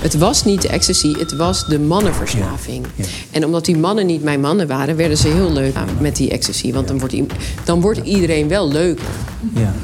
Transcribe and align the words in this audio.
Het 0.00 0.18
was 0.18 0.44
niet 0.44 0.62
de 0.62 0.68
ecstasy, 0.68 1.18
het 1.18 1.36
was 1.36 1.66
de 1.66 1.78
mannenverslaving. 1.80 2.86
Ja, 2.94 3.04
ja. 3.04 3.10
En 3.30 3.44
omdat 3.44 3.64
die 3.64 3.76
mannen 3.76 4.06
niet 4.06 4.22
mijn 4.22 4.40
mannen 4.40 4.66
waren, 4.66 4.96
werden 4.96 5.16
ze 5.16 5.28
heel 5.28 5.52
leuk 5.52 5.74
met 5.98 6.16
die 6.16 6.30
ecstasy. 6.30 6.72
Want 6.72 6.88
dan 6.88 6.98
wordt, 6.98 7.14
dan 7.64 7.80
wordt 7.80 7.98
iedereen 7.98 8.48
wel 8.48 8.68
leuker. 8.68 9.04
Ja. 9.54 9.74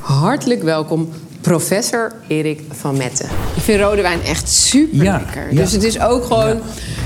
Hartelijk 0.00 0.62
welkom, 0.62 1.08
professor 1.40 2.12
Erik 2.26 2.60
van 2.70 2.96
Metten. 2.96 3.26
Ik 3.56 3.62
vind 3.62 3.80
rode 3.80 4.02
wijn 4.02 4.22
echt 4.22 4.48
super 4.48 5.04
Ja, 5.04 5.16
lekker. 5.16 5.52
ja. 5.52 5.60
Dus 5.60 5.72
het 5.72 5.82
is 5.82 6.00
ook 6.00 6.24
gewoon... 6.24 6.60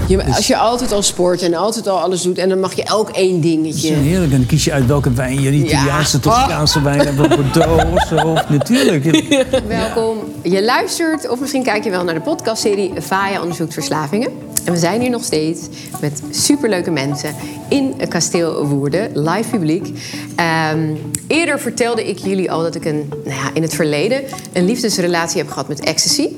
Je, 0.09 0.25
als 0.25 0.47
je 0.47 0.57
altijd 0.57 0.93
al 0.93 1.03
sport 1.03 1.43
en 1.43 1.55
altijd 1.55 1.89
al 1.89 1.99
alles 2.01 2.23
doet... 2.23 2.39
en 2.39 2.49
dan 2.49 2.61
mag 2.61 2.73
je 2.73 2.83
elk 2.85 3.09
één 3.11 3.33
Het 3.33 3.43
dingetje... 3.43 3.89
is 3.89 3.97
heerlijk. 3.97 4.33
En 4.33 4.39
dan 4.39 4.47
kies 4.47 4.65
je 4.65 4.73
uit 4.73 4.87
welke 4.87 5.13
wijn 5.13 5.41
je. 5.41 5.51
Die 5.51 5.69
Ja. 5.69 6.03
Toscaanse 6.21 6.83
wijn 6.83 7.01
hebben. 7.01 7.29
Bordeaux 7.29 7.85
of 7.95 8.07
zo. 8.09 8.35
Natuurlijk. 8.49 9.05
Welkom. 9.67 10.19
Je 10.43 10.65
luistert 10.65 11.29
of 11.29 11.41
misschien 11.41 11.63
kijk 11.63 11.85
je 11.85 11.91
wel 11.91 12.05
naar 12.05 12.15
de 12.15 12.21
podcastserie 12.21 12.93
VAIA 12.97 13.41
onderzoekt 13.41 13.73
verslavingen. 13.73 14.31
En 14.65 14.73
we 14.73 14.79
zijn 14.79 15.01
hier 15.01 15.11
nog 15.11 15.25
steeds 15.25 15.61
met 16.01 16.23
superleuke 16.31 16.91
mensen 16.91 17.35
in 17.69 17.95
Kasteel 18.09 18.67
Woerden, 18.67 19.11
live 19.15 19.51
publiek. 19.51 19.89
Ehm, 20.37 20.89
eerder 21.27 21.61
vertelde 21.61 22.09
ik 22.09 22.19
jullie 22.19 22.51
al 22.53 22.63
dat 22.63 22.75
ik 22.75 22.85
een, 22.85 23.09
nou 23.25 23.37
ja, 23.37 23.51
in 23.55 23.63
het 23.63 23.75
verleden 23.75 24.22
een 24.53 24.65
liefdesrelatie 24.65 25.39
heb 25.39 25.49
gehad 25.49 25.69
met 25.69 25.81
ecstasy. 25.81 26.29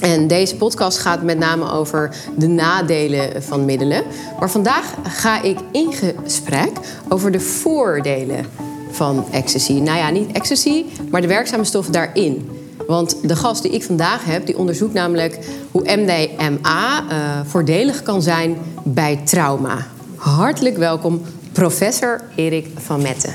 En 0.00 0.26
deze 0.26 0.56
podcast 0.56 0.98
gaat 0.98 1.22
met 1.22 1.38
name 1.38 1.70
over 1.70 2.14
de 2.36 2.46
nadelen 2.46 3.42
van 3.42 3.64
middelen. 3.64 4.02
Maar 4.40 4.50
vandaag 4.50 4.94
ga 5.02 5.42
ik 5.42 5.58
in 5.72 5.92
gesprek 5.92 6.70
over 7.08 7.30
de 7.30 7.40
voordelen 7.40 8.46
van 8.90 9.24
ecstasy. 9.30 9.72
Nou 9.72 9.98
ja, 9.98 10.10
niet 10.10 10.32
ecstasy, 10.32 10.84
maar 11.10 11.20
de 11.20 11.26
werkzame 11.26 11.64
stoffen 11.64 11.92
daarin. 11.92 12.50
Want 12.86 13.16
de 13.22 13.36
gast 13.36 13.62
die 13.62 13.72
ik 13.72 13.82
vandaag 13.82 14.24
heb, 14.24 14.46
die 14.46 14.58
onderzoekt 14.58 14.94
namelijk 14.94 15.38
hoe 15.70 15.82
MDMA 15.96 17.04
eh, 17.08 17.40
voordelig 17.46 18.02
kan 18.02 18.22
zijn 18.22 18.56
bij 18.84 19.20
trauma. 19.24 19.86
Hartelijk 20.16 20.76
welkom, 20.76 21.20
professor 21.52 22.20
Erik 22.34 22.66
van 22.76 23.02
Metten. 23.02 23.34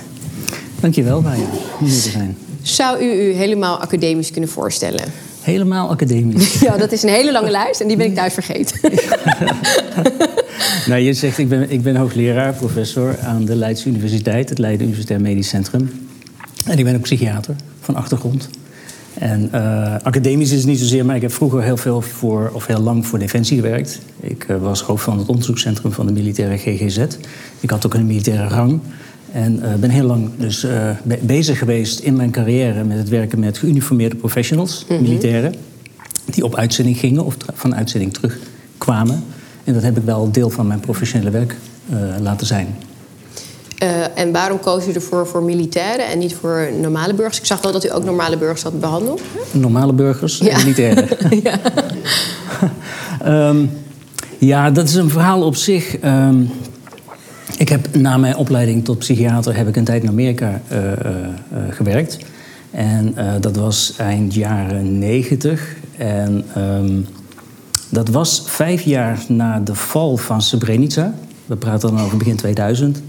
Dankjewel, 0.79 1.21
Maya. 1.21 1.43
Om 1.79 1.85
hier 1.85 2.01
te 2.01 2.09
zijn. 2.09 2.37
Zou 2.63 3.03
u 3.03 3.11
u 3.11 3.33
helemaal 3.33 3.77
academisch 3.77 4.31
kunnen 4.31 4.49
voorstellen? 4.49 5.03
Helemaal 5.41 5.89
academisch. 5.89 6.59
Ja, 6.59 6.77
dat 6.77 6.91
is 6.91 7.03
een 7.03 7.09
hele 7.09 7.31
lange 7.31 7.49
lijst 7.49 7.81
en 7.81 7.87
die 7.87 7.97
ben 7.97 8.05
ik 8.05 8.15
thuis 8.15 8.33
vergeten. 8.33 8.79
nou, 10.89 11.01
je 11.01 11.13
zegt, 11.13 11.37
ik 11.37 11.49
ben, 11.49 11.71
ik 11.71 11.81
ben 11.81 11.95
hoogleraar, 11.95 12.53
professor 12.53 13.19
aan 13.19 13.45
de 13.45 13.55
Leidse 13.55 13.89
Universiteit. 13.89 14.49
Het 14.49 14.57
Leiden 14.57 14.85
Universitair 14.85 15.21
Medisch 15.21 15.49
Centrum. 15.49 16.07
En 16.65 16.77
ik 16.77 16.85
ben 16.85 16.95
ook 16.95 17.01
psychiater 17.01 17.55
van 17.79 17.95
achtergrond. 17.95 18.49
En 19.13 19.49
eh, 19.51 19.95
academisch 20.03 20.51
is 20.51 20.57
het 20.57 20.67
niet 20.67 20.79
zozeer, 20.79 21.05
maar 21.05 21.15
ik 21.15 21.21
heb 21.21 21.33
vroeger 21.33 21.63
heel 21.63 21.77
veel 21.77 22.01
voor, 22.01 22.51
of 22.53 22.65
heel 22.65 22.81
lang 22.81 23.07
voor 23.07 23.19
Defensie 23.19 23.55
gewerkt. 23.55 23.99
Ik 24.19 24.45
eh, 24.47 24.57
was 24.57 24.81
hoofd 24.81 25.03
van 25.03 25.17
het 25.17 25.27
onderzoekscentrum 25.27 25.91
van 25.91 26.05
de 26.05 26.13
militaire 26.13 26.57
GGZ. 26.57 27.05
Ik 27.59 27.69
had 27.69 27.85
ook 27.85 27.93
een 27.93 28.05
militaire 28.05 28.47
rang. 28.47 28.79
En 29.33 29.61
eh, 29.63 29.73
ben 29.73 29.89
heel 29.89 30.05
lang 30.05 30.29
dus 30.37 30.63
eh, 30.63 30.89
be- 31.03 31.19
bezig 31.21 31.57
geweest 31.57 31.99
in 31.99 32.15
mijn 32.15 32.31
carrière 32.31 32.83
met 32.83 32.97
het 32.97 33.09
werken 33.09 33.39
met 33.39 33.57
geuniformeerde 33.57 34.15
professionals, 34.15 34.85
militairen, 34.89 35.53
die 36.25 36.43
op 36.43 36.55
uitzending 36.55 36.97
gingen 36.97 37.25
of 37.25 37.35
van 37.53 37.75
uitzending 37.75 38.13
terugkwamen. 38.13 39.23
En 39.63 39.73
dat 39.73 39.83
heb 39.83 39.97
ik 39.97 40.03
wel 40.03 40.31
deel 40.31 40.49
van 40.49 40.67
mijn 40.67 40.79
professionele 40.79 41.29
werk 41.31 41.55
eh, 41.89 41.97
laten 42.21 42.47
zijn. 42.47 42.67
En 44.15 44.31
waarom 44.31 44.59
koos 44.59 44.87
u 44.87 44.91
ervoor 44.91 45.27
voor 45.27 45.43
militairen 45.43 46.07
en 46.07 46.19
niet 46.19 46.35
voor 46.35 46.69
normale 46.81 47.13
burgers? 47.13 47.37
Ik 47.39 47.45
zag 47.45 47.61
wel 47.61 47.71
dat 47.71 47.85
u 47.85 47.93
ook 47.93 48.03
normale 48.03 48.37
burgers 48.37 48.63
had 48.63 48.79
behandeld. 48.79 49.21
Normale 49.51 49.93
burgers 49.93 50.37
Ja. 50.37 50.49
en 50.49 50.57
militairen. 50.61 51.07
ja. 51.43 51.59
Ehm, 53.23 53.65
ja, 54.37 54.71
dat 54.71 54.87
is 54.87 54.93
een 54.95 55.09
verhaal 55.09 55.41
op 55.43 55.55
zich. 55.55 55.97
Ehm, 55.97 56.35
ik 57.57 57.69
heb 57.69 57.95
na 57.95 58.17
mijn 58.17 58.35
opleiding 58.35 58.85
tot 58.85 58.97
psychiater 58.97 59.55
heb 59.55 59.67
ik 59.67 59.75
een 59.75 59.83
tijd 59.83 60.03
in 60.03 60.09
Amerika 60.09 60.61
eh, 60.67 60.91
eh, 60.91 60.95
eh, 60.95 61.27
gewerkt. 61.69 62.17
En 62.71 63.15
dat 63.39 63.55
was 63.55 63.93
eind 63.97 64.33
jaren 64.33 64.99
negentig. 64.99 65.75
En 65.97 66.45
ehm, 66.55 66.99
dat 67.89 68.09
was 68.09 68.43
vijf 68.45 68.81
jaar 68.81 69.19
na 69.27 69.59
de 69.59 69.75
val 69.75 70.17
van 70.17 70.41
Srebrenica. 70.41 71.13
We 71.45 71.55
praten 71.55 71.95
dan 71.95 72.05
over 72.05 72.17
begin 72.17 72.35
2000. 72.35 73.01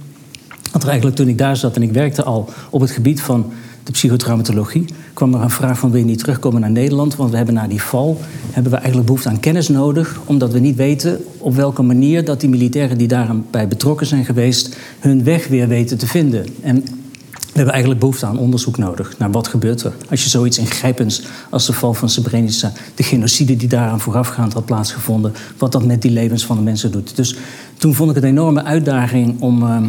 Want 0.72 0.84
eigenlijk 0.86 1.16
toen 1.16 1.28
ik 1.28 1.38
daar 1.38 1.56
zat 1.56 1.76
en 1.76 1.82
ik 1.82 1.92
werkte 1.92 2.22
al 2.22 2.48
op 2.70 2.80
het 2.80 2.90
gebied 2.90 3.20
van 3.20 3.52
de 3.84 3.92
psychotraumatologie, 3.92 4.84
kwam 5.12 5.34
er 5.34 5.40
een 5.40 5.50
vraag 5.50 5.78
van 5.78 5.90
wil 5.90 6.00
je 6.00 6.06
niet 6.06 6.18
terugkomen 6.18 6.60
naar 6.60 6.70
Nederland? 6.70 7.16
Want 7.16 7.30
we 7.30 7.36
hebben 7.36 7.54
na 7.54 7.66
die 7.66 7.82
val 7.82 8.20
hebben 8.50 8.72
we 8.72 8.78
eigenlijk 8.78 9.06
behoefte 9.06 9.28
aan 9.28 9.40
kennis 9.40 9.68
nodig, 9.68 10.20
omdat 10.24 10.52
we 10.52 10.58
niet 10.58 10.76
weten 10.76 11.24
op 11.38 11.54
welke 11.54 11.82
manier 11.82 12.24
dat 12.24 12.40
die 12.40 12.48
militairen 12.48 12.98
die 12.98 13.08
daarbij 13.08 13.68
betrokken 13.68 14.06
zijn 14.06 14.24
geweest, 14.24 14.76
hun 14.98 15.24
weg 15.24 15.48
weer 15.48 15.68
weten 15.68 15.98
te 15.98 16.06
vinden. 16.06 16.46
En 16.62 16.84
we 17.54 17.60
hebben 17.60 17.72
eigenlijk 17.72 18.00
behoefte 18.00 18.26
aan 18.26 18.38
onderzoek 18.38 18.78
nodig 18.78 19.18
naar 19.18 19.30
wat 19.30 19.48
gebeurt 19.48 19.82
er. 19.82 19.92
Als 20.10 20.22
je 20.22 20.28
zoiets 20.28 20.58
ingrijpends 20.58 21.22
als 21.50 21.66
de 21.66 21.72
val 21.72 21.94
van 21.94 22.08
Srebrenica, 22.08 22.72
de 22.94 23.02
genocide 23.02 23.56
die 23.56 23.68
daaraan 23.68 24.00
voorafgaand 24.00 24.52
had 24.52 24.64
plaatsgevonden, 24.64 25.32
wat 25.58 25.72
dat 25.72 25.84
met 25.84 26.02
die 26.02 26.10
levens 26.10 26.46
van 26.46 26.56
de 26.56 26.62
mensen 26.62 26.90
doet. 26.90 27.16
Dus 27.16 27.36
toen 27.76 27.94
vond 27.94 28.08
ik 28.08 28.14
het 28.14 28.24
een 28.24 28.30
enorme 28.30 28.64
uitdaging 28.64 29.40
om 29.40 29.62
ehm, 29.62 29.86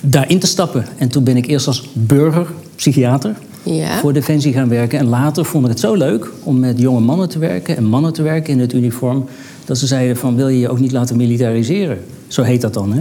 daarin 0.00 0.38
te 0.38 0.46
stappen. 0.46 0.86
En 0.98 1.08
toen 1.08 1.24
ben 1.24 1.36
ik 1.36 1.46
eerst 1.46 1.66
als 1.66 1.88
burger, 1.92 2.46
psychiater, 2.80 3.34
Ja. 3.62 3.98
voor 3.98 4.12
Defensie 4.12 4.52
gaan 4.52 4.68
werken. 4.68 4.98
En 4.98 5.06
later 5.08 5.44
vond 5.44 5.64
ik 5.64 5.70
het 5.70 5.80
zo 5.80 5.94
leuk 5.94 6.30
om 6.42 6.58
met 6.58 6.78
jonge 6.78 7.00
mannen 7.00 7.28
te 7.28 7.38
werken 7.38 7.76
en 7.76 7.84
mannen 7.84 8.12
te 8.12 8.22
werken 8.22 8.52
in 8.52 8.60
het 8.60 8.72
uniform. 8.72 9.24
Dat 9.64 9.78
ze 9.78 9.86
zeiden 9.86 10.16
van 10.16 10.36
wil 10.36 10.48
je 10.48 10.58
je 10.58 10.68
ook 10.68 10.80
niet 10.80 10.92
laten 10.92 11.16
militariseren? 11.16 11.98
Zo 12.28 12.42
heet 12.42 12.60
dat 12.60 12.74
dan. 12.74 12.92
Hè? 12.92 13.00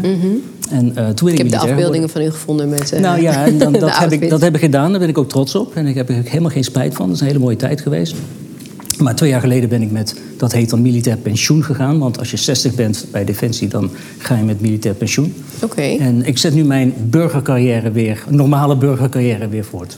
En, 0.69 0.95
eh, 0.95 1.09
toen 1.09 1.27
ik, 1.27 1.33
Ik 1.33 1.39
heb 1.39 1.49
de 1.49 1.57
afbeeldingen 1.57 2.09
van 2.09 2.21
u 2.21 2.29
gevonden 2.31 2.69
met. 2.69 2.91
eh, 2.91 3.01
nou 3.01 3.21
ja, 3.21 3.45
en 3.45 3.57
dan, 3.63 3.73
dat, 3.73 3.97
heb 3.97 4.11
ik, 4.11 4.29
dat 4.29 4.41
heb 4.41 4.53
ik 4.55 4.59
gedaan. 4.61 4.89
Daar 4.91 4.99
ben 4.99 5.09
ik 5.09 5.17
ook 5.17 5.29
trots 5.29 5.55
op. 5.55 5.75
En 5.75 5.85
ik 5.87 5.95
heb 5.95 6.09
er 6.09 6.15
helemaal 6.23 6.51
geen 6.51 6.63
spijt 6.63 6.93
van. 6.95 7.05
Dat 7.05 7.15
is 7.15 7.21
een 7.21 7.27
hele 7.27 7.39
mooie 7.39 7.55
tijd 7.55 7.81
geweest. 7.81 8.15
Maar 8.99 9.15
twee 9.15 9.29
jaar 9.29 9.39
geleden 9.41 9.69
ben 9.69 9.81
ik 9.81 9.91
met, 9.91 10.15
dat 10.37 10.51
heet 10.51 10.69
dan 10.69 10.81
militair 10.81 11.17
pensioen 11.17 11.63
gegaan. 11.63 11.99
Want 11.99 12.19
als 12.19 12.31
je 12.31 12.37
60 12.37 12.75
bent 12.75 13.05
bij 13.11 13.25
Defensie, 13.25 13.67
dan 13.67 13.89
ga 14.17 14.35
je 14.37 14.43
met 14.43 14.61
militair 14.61 14.93
pensioen. 14.95 15.33
Oké. 15.63 15.81
En 15.81 16.25
ik 16.25 16.37
zet 16.37 16.53
nu 16.53 16.63
mijn 16.63 16.93
burgercarrière 16.97 17.91
weer, 17.91 18.23
normale 18.29 18.75
burgercarrière 18.77 19.47
weer 19.47 19.65
voort. 19.65 19.97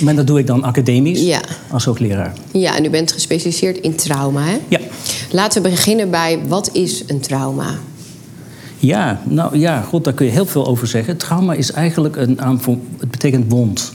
Maar 0.00 0.14
dat 0.14 0.26
doe 0.26 0.38
ik 0.38 0.46
dan 0.46 0.62
academisch, 0.62 1.20
Ja. 1.22 1.40
als 1.70 1.84
hoogleraar. 1.84 2.32
Ja, 2.52 2.76
en 2.76 2.84
u 2.84 2.90
bent 2.90 3.12
gespecialiseerd 3.12 3.76
in 3.78 3.94
trauma, 3.94 4.44
hè? 4.44 4.58
Ja. 4.68 4.80
Laten 5.30 5.62
we 5.62 5.68
beginnen 5.68 6.10
bij 6.10 6.38
wat 6.48 6.70
is 6.72 7.02
een 7.06 7.20
trauma? 7.20 7.74
Ja, 8.78 9.20
nou 9.28 9.58
ja, 9.58 9.80
goed, 9.80 10.04
daar 10.04 10.12
kun 10.12 10.26
je 10.26 10.32
heel 10.32 10.46
veel 10.46 10.66
over 10.66 10.86
zeggen. 10.86 11.16
Trauma 11.16 11.54
is 11.54 11.70
eigenlijk 11.72 12.16
een 12.16 12.40
aanvoer, 12.40 12.76
het 12.98 13.10
betekent 13.10 13.44
wond. 13.48 13.92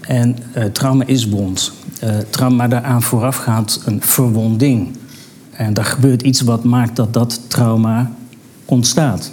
En 0.00 0.36
eh, 0.52 0.64
trauma 0.64 1.06
is 1.06 1.28
wond. 1.28 1.72
Eh, 2.00 2.18
trauma 2.30 2.68
daaraan 2.68 3.02
voorafgaat 3.02 3.82
een 3.84 4.02
verwonding. 4.02 4.88
En 5.52 5.74
daar 5.74 5.84
gebeurt 5.84 6.22
iets 6.22 6.40
wat 6.40 6.64
maakt 6.64 6.96
dat 6.96 7.12
dat 7.12 7.40
trauma 7.48 8.12
ontstaat. 8.64 9.30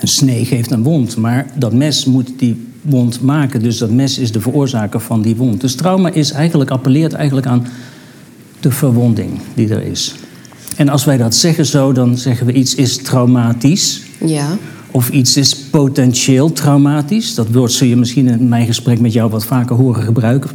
Een 0.00 0.08
snee 0.08 0.44
geeft 0.44 0.70
een 0.70 0.82
wond, 0.82 1.16
maar 1.16 1.50
dat 1.54 1.72
mes 1.72 2.04
moet 2.04 2.30
die 2.36 2.66
wond 2.82 3.20
maken. 3.20 3.62
Dus 3.62 3.78
dat 3.78 3.90
mes 3.90 4.18
is 4.18 4.32
de 4.32 4.40
veroorzaker 4.40 5.00
van 5.00 5.22
die 5.22 5.36
wond. 5.36 5.60
Dus 5.60 5.74
trauma 5.74 6.10
is 6.10 6.30
eigenlijk, 6.30 6.70
appelleert 6.70 7.12
eigenlijk 7.12 7.46
aan 7.46 7.66
de 8.60 8.70
verwonding 8.70 9.40
die 9.54 9.68
er 9.68 9.82
is. 9.82 10.14
En 10.76 10.88
als 10.88 11.04
wij 11.04 11.16
dat 11.16 11.34
zeggen 11.34 11.66
zo, 11.66 11.92
dan 11.92 12.18
zeggen 12.18 12.46
we 12.46 12.52
iets 12.52 12.74
is 12.74 12.96
traumatisch. 12.96 14.02
Ja. 14.24 14.56
Of 14.90 15.10
iets 15.10 15.36
is 15.36 15.56
potentieel 15.56 16.52
traumatisch. 16.52 17.34
Dat 17.34 17.48
woord 17.48 17.72
zul 17.72 17.86
je 17.86 17.96
misschien 17.96 18.28
in 18.28 18.48
mijn 18.48 18.66
gesprek 18.66 19.00
met 19.00 19.12
jou 19.12 19.30
wat 19.30 19.44
vaker 19.44 19.76
horen 19.76 20.02
gebruiken. 20.02 20.50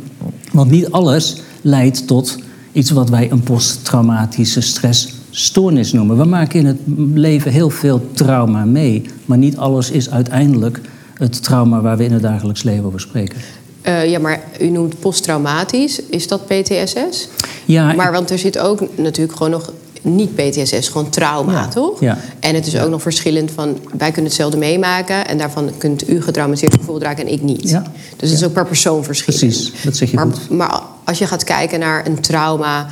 Want 0.53 0.71
niet 0.71 0.91
alles 0.91 1.41
leidt 1.61 2.07
tot 2.07 2.37
iets 2.71 2.91
wat 2.91 3.09
wij 3.09 3.31
een 3.31 3.43
posttraumatische 3.43 4.61
stressstoornis 4.61 5.93
noemen. 5.93 6.17
We 6.17 6.23
maken 6.23 6.59
in 6.59 6.65
het 6.65 6.79
leven 7.13 7.51
heel 7.51 7.69
veel 7.69 8.01
trauma 8.11 8.65
mee. 8.65 9.05
Maar 9.25 9.37
niet 9.37 9.57
alles 9.57 9.91
is 9.91 10.09
uiteindelijk 10.09 10.79
het 11.13 11.43
trauma 11.43 11.81
waar 11.81 11.97
we 11.97 12.03
in 12.03 12.11
het 12.11 12.21
dagelijks 12.21 12.63
leven 12.63 12.85
over 12.85 12.99
spreken. 12.99 13.37
Eh, 13.81 14.09
ja, 14.09 14.19
maar 14.19 14.43
u 14.59 14.69
noemt 14.69 14.99
posttraumatisch. 14.99 16.01
Is 16.01 16.27
dat 16.27 16.45
PTSS? 16.45 17.27
Ja, 17.65 17.93
Maar 17.93 18.11
want 18.11 18.29
er 18.29 18.39
zit 18.39 18.59
ook 18.59 18.97
natuurlijk 18.97 19.37
gewoon 19.37 19.51
nog 19.51 19.73
niet 20.03 20.35
PTSS, 20.35 20.87
gewoon 20.87 21.09
trauma, 21.09 21.51
Ja, 21.51 21.67
toch? 21.67 21.99
ja. 21.99 22.17
En 22.39 22.55
het 22.55 22.67
is 22.67 22.77
ook 22.77 22.89
nog 22.89 23.01
verschillend 23.01 23.51
van, 23.51 23.77
wij 23.97 24.07
kunnen 24.11 24.25
hetzelfde 24.31 24.57
meemaken... 24.57 25.27
en 25.27 25.37
daarvan 25.37 25.71
kunt 25.77 26.09
u 26.09 26.21
getraumatiseerd 26.21 26.73
gevoel 26.73 27.01
raken 27.01 27.25
en 27.25 27.31
ik 27.31 27.41
niet. 27.41 27.69
Ja. 27.69 27.83
Dus 28.17 28.29
het 28.29 28.39
is 28.39 28.45
ook 28.45 28.53
per 28.53 28.65
persoon 28.65 29.03
verschillend. 29.03 29.39
Precies, 29.39 29.83
dat 29.83 29.95
zeg 29.97 30.09
je 30.09 30.15
maar, 30.15 30.25
goed. 30.25 30.49
Maar 30.49 30.81
als 31.03 31.17
je 31.17 31.27
gaat 31.27 31.43
kijken 31.43 31.79
naar 31.79 32.05
een 32.05 32.19
trauma... 32.21 32.87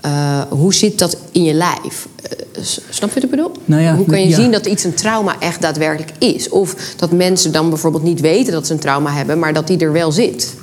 eh, 0.00 0.40
hoe 0.48 0.74
zit 0.74 0.98
dat 0.98 1.16
in 1.32 1.44
je 1.44 1.52
lijf? 1.54 2.08
Eh, 2.22 2.62
snap 2.90 3.08
je 3.08 3.14
wat 3.14 3.24
ik 3.24 3.30
bedoel? 3.30 3.50
Nou 3.64 3.82
ja, 3.82 3.96
hoe 3.96 4.06
kan 4.06 4.20
je 4.20 4.28
ja. 4.28 4.36
zien 4.36 4.50
dat 4.50 4.66
iets 4.66 4.84
een 4.84 4.94
trauma 4.94 5.36
echt 5.40 5.60
daadwerkelijk 5.60 6.12
is? 6.18 6.48
Of 6.48 6.74
dat 6.96 7.12
mensen 7.12 7.52
dan 7.52 7.68
bijvoorbeeld 7.68 8.02
niet 8.02 8.20
weten 8.20 8.52
dat 8.52 8.66
ze 8.66 8.72
een 8.72 8.78
trauma 8.78 9.12
hebben... 9.12 9.38
maar 9.38 9.52
dat 9.52 9.66
die 9.66 9.78
er 9.78 9.92
wel 9.92 10.12
zit? 10.12 10.54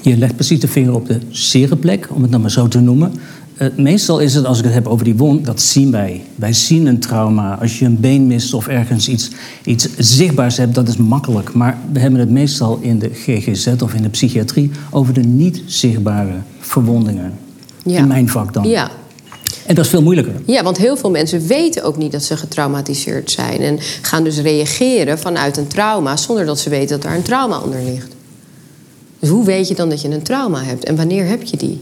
Je 0.00 0.16
legt 0.16 0.34
precies 0.34 0.60
de 0.60 0.68
vinger 0.68 0.94
op 0.94 1.06
de 1.06 1.18
zere 1.30 1.76
plek, 1.76 2.08
om 2.10 2.22
het 2.22 2.32
dan 2.32 2.40
maar 2.40 2.50
zo 2.50 2.68
te 2.68 2.80
noemen. 2.80 3.20
Uh, 3.58 3.68
meestal 3.76 4.18
is 4.18 4.34
het, 4.34 4.44
als 4.44 4.58
ik 4.58 4.64
het 4.64 4.72
heb 4.72 4.86
over 4.86 5.04
die 5.04 5.16
wond, 5.16 5.44
dat 5.46 5.60
zien 5.60 5.90
wij. 5.90 6.24
Wij 6.34 6.52
zien 6.52 6.86
een 6.86 6.98
trauma. 6.98 7.58
Als 7.60 7.78
je 7.78 7.84
een 7.84 8.00
been 8.00 8.26
mist 8.26 8.54
of 8.54 8.66
ergens 8.66 9.08
iets, 9.08 9.30
iets 9.64 9.88
zichtbaars 9.98 10.56
hebt, 10.56 10.74
dat 10.74 10.88
is 10.88 10.96
makkelijk. 10.96 11.52
Maar 11.52 11.78
we 11.92 11.98
hebben 11.98 12.20
het 12.20 12.30
meestal 12.30 12.78
in 12.80 12.98
de 12.98 13.10
GGZ 13.12 13.66
of 13.82 13.94
in 13.94 14.02
de 14.02 14.08
psychiatrie 14.08 14.70
over 14.90 15.14
de 15.14 15.20
niet 15.20 15.62
zichtbare 15.66 16.34
verwondingen. 16.58 17.32
Ja. 17.84 17.98
In 17.98 18.06
mijn 18.06 18.28
vak 18.28 18.52
dan. 18.52 18.68
Ja. 18.68 18.90
En 19.66 19.74
dat 19.74 19.84
is 19.84 19.90
veel 19.90 20.02
moeilijker. 20.02 20.34
Ja, 20.46 20.62
want 20.62 20.76
heel 20.76 20.96
veel 20.96 21.10
mensen 21.10 21.46
weten 21.46 21.82
ook 21.82 21.96
niet 21.96 22.12
dat 22.12 22.22
ze 22.22 22.36
getraumatiseerd 22.36 23.30
zijn. 23.30 23.60
En 23.60 23.78
gaan 24.02 24.24
dus 24.24 24.38
reageren 24.38 25.18
vanuit 25.18 25.56
een 25.56 25.66
trauma 25.66 26.16
zonder 26.16 26.46
dat 26.46 26.58
ze 26.58 26.70
weten 26.70 26.88
dat 26.88 27.02
daar 27.02 27.16
een 27.16 27.22
trauma 27.22 27.58
onder 27.60 27.82
ligt. 27.84 28.14
Dus 29.18 29.28
hoe 29.28 29.44
weet 29.44 29.68
je 29.68 29.74
dan 29.74 29.88
dat 29.88 30.00
je 30.02 30.08
een 30.08 30.22
trauma 30.22 30.62
hebt 30.62 30.84
en 30.84 30.96
wanneer 30.96 31.26
heb 31.26 31.42
je 31.42 31.56
die? 31.56 31.80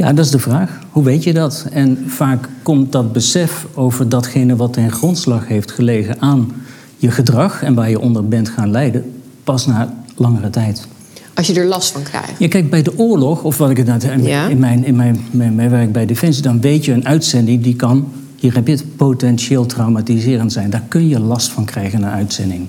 Ja, 0.00 0.12
dat 0.12 0.24
is 0.24 0.30
de 0.30 0.38
vraag. 0.38 0.78
Hoe 0.90 1.04
weet 1.04 1.24
je 1.24 1.32
dat? 1.32 1.66
En 1.72 2.04
vaak 2.06 2.48
komt 2.62 2.92
dat 2.92 3.12
besef 3.12 3.66
over 3.74 4.08
datgene 4.08 4.56
wat 4.56 4.72
ten 4.72 4.92
grondslag 4.92 5.48
heeft 5.48 5.70
gelegen 5.70 6.20
aan 6.20 6.52
je 6.96 7.10
gedrag 7.10 7.62
en 7.62 7.74
waar 7.74 7.90
je 7.90 8.00
onder 8.00 8.28
bent 8.28 8.48
gaan 8.48 8.70
lijden, 8.70 9.12
pas 9.44 9.66
na 9.66 9.94
langere 10.16 10.50
tijd. 10.50 10.86
Als 11.34 11.46
je 11.46 11.54
er 11.54 11.66
last 11.66 11.92
van 11.92 12.02
krijgt. 12.02 12.32
Je 12.38 12.48
kijkt 12.48 12.70
bij 12.70 12.82
de 12.82 12.98
oorlog, 12.98 13.42
of 13.42 13.56
wat 13.56 13.70
ik 13.70 13.76
het 13.76 13.86
nou, 13.86 14.00
in, 14.02 14.50
in, 14.50 14.58
mijn, 14.58 14.84
in 14.84 14.96
mijn, 14.96 15.20
mijn, 15.30 15.54
mijn 15.54 15.70
werk 15.70 15.92
bij 15.92 16.06
Defensie, 16.06 16.42
dan 16.42 16.60
weet 16.60 16.84
je 16.84 16.92
een 16.92 17.06
uitzending 17.06 17.62
die 17.62 17.76
kan, 17.76 18.08
hier 18.36 18.54
heb 18.54 18.66
je 18.66 18.72
het, 18.72 18.96
potentieel 18.96 19.66
traumatiserend 19.66 20.52
zijn. 20.52 20.70
Daar 20.70 20.84
kun 20.88 21.08
je 21.08 21.20
last 21.20 21.48
van 21.48 21.64
krijgen, 21.64 22.02
een 22.02 22.08
uitzending. 22.08 22.66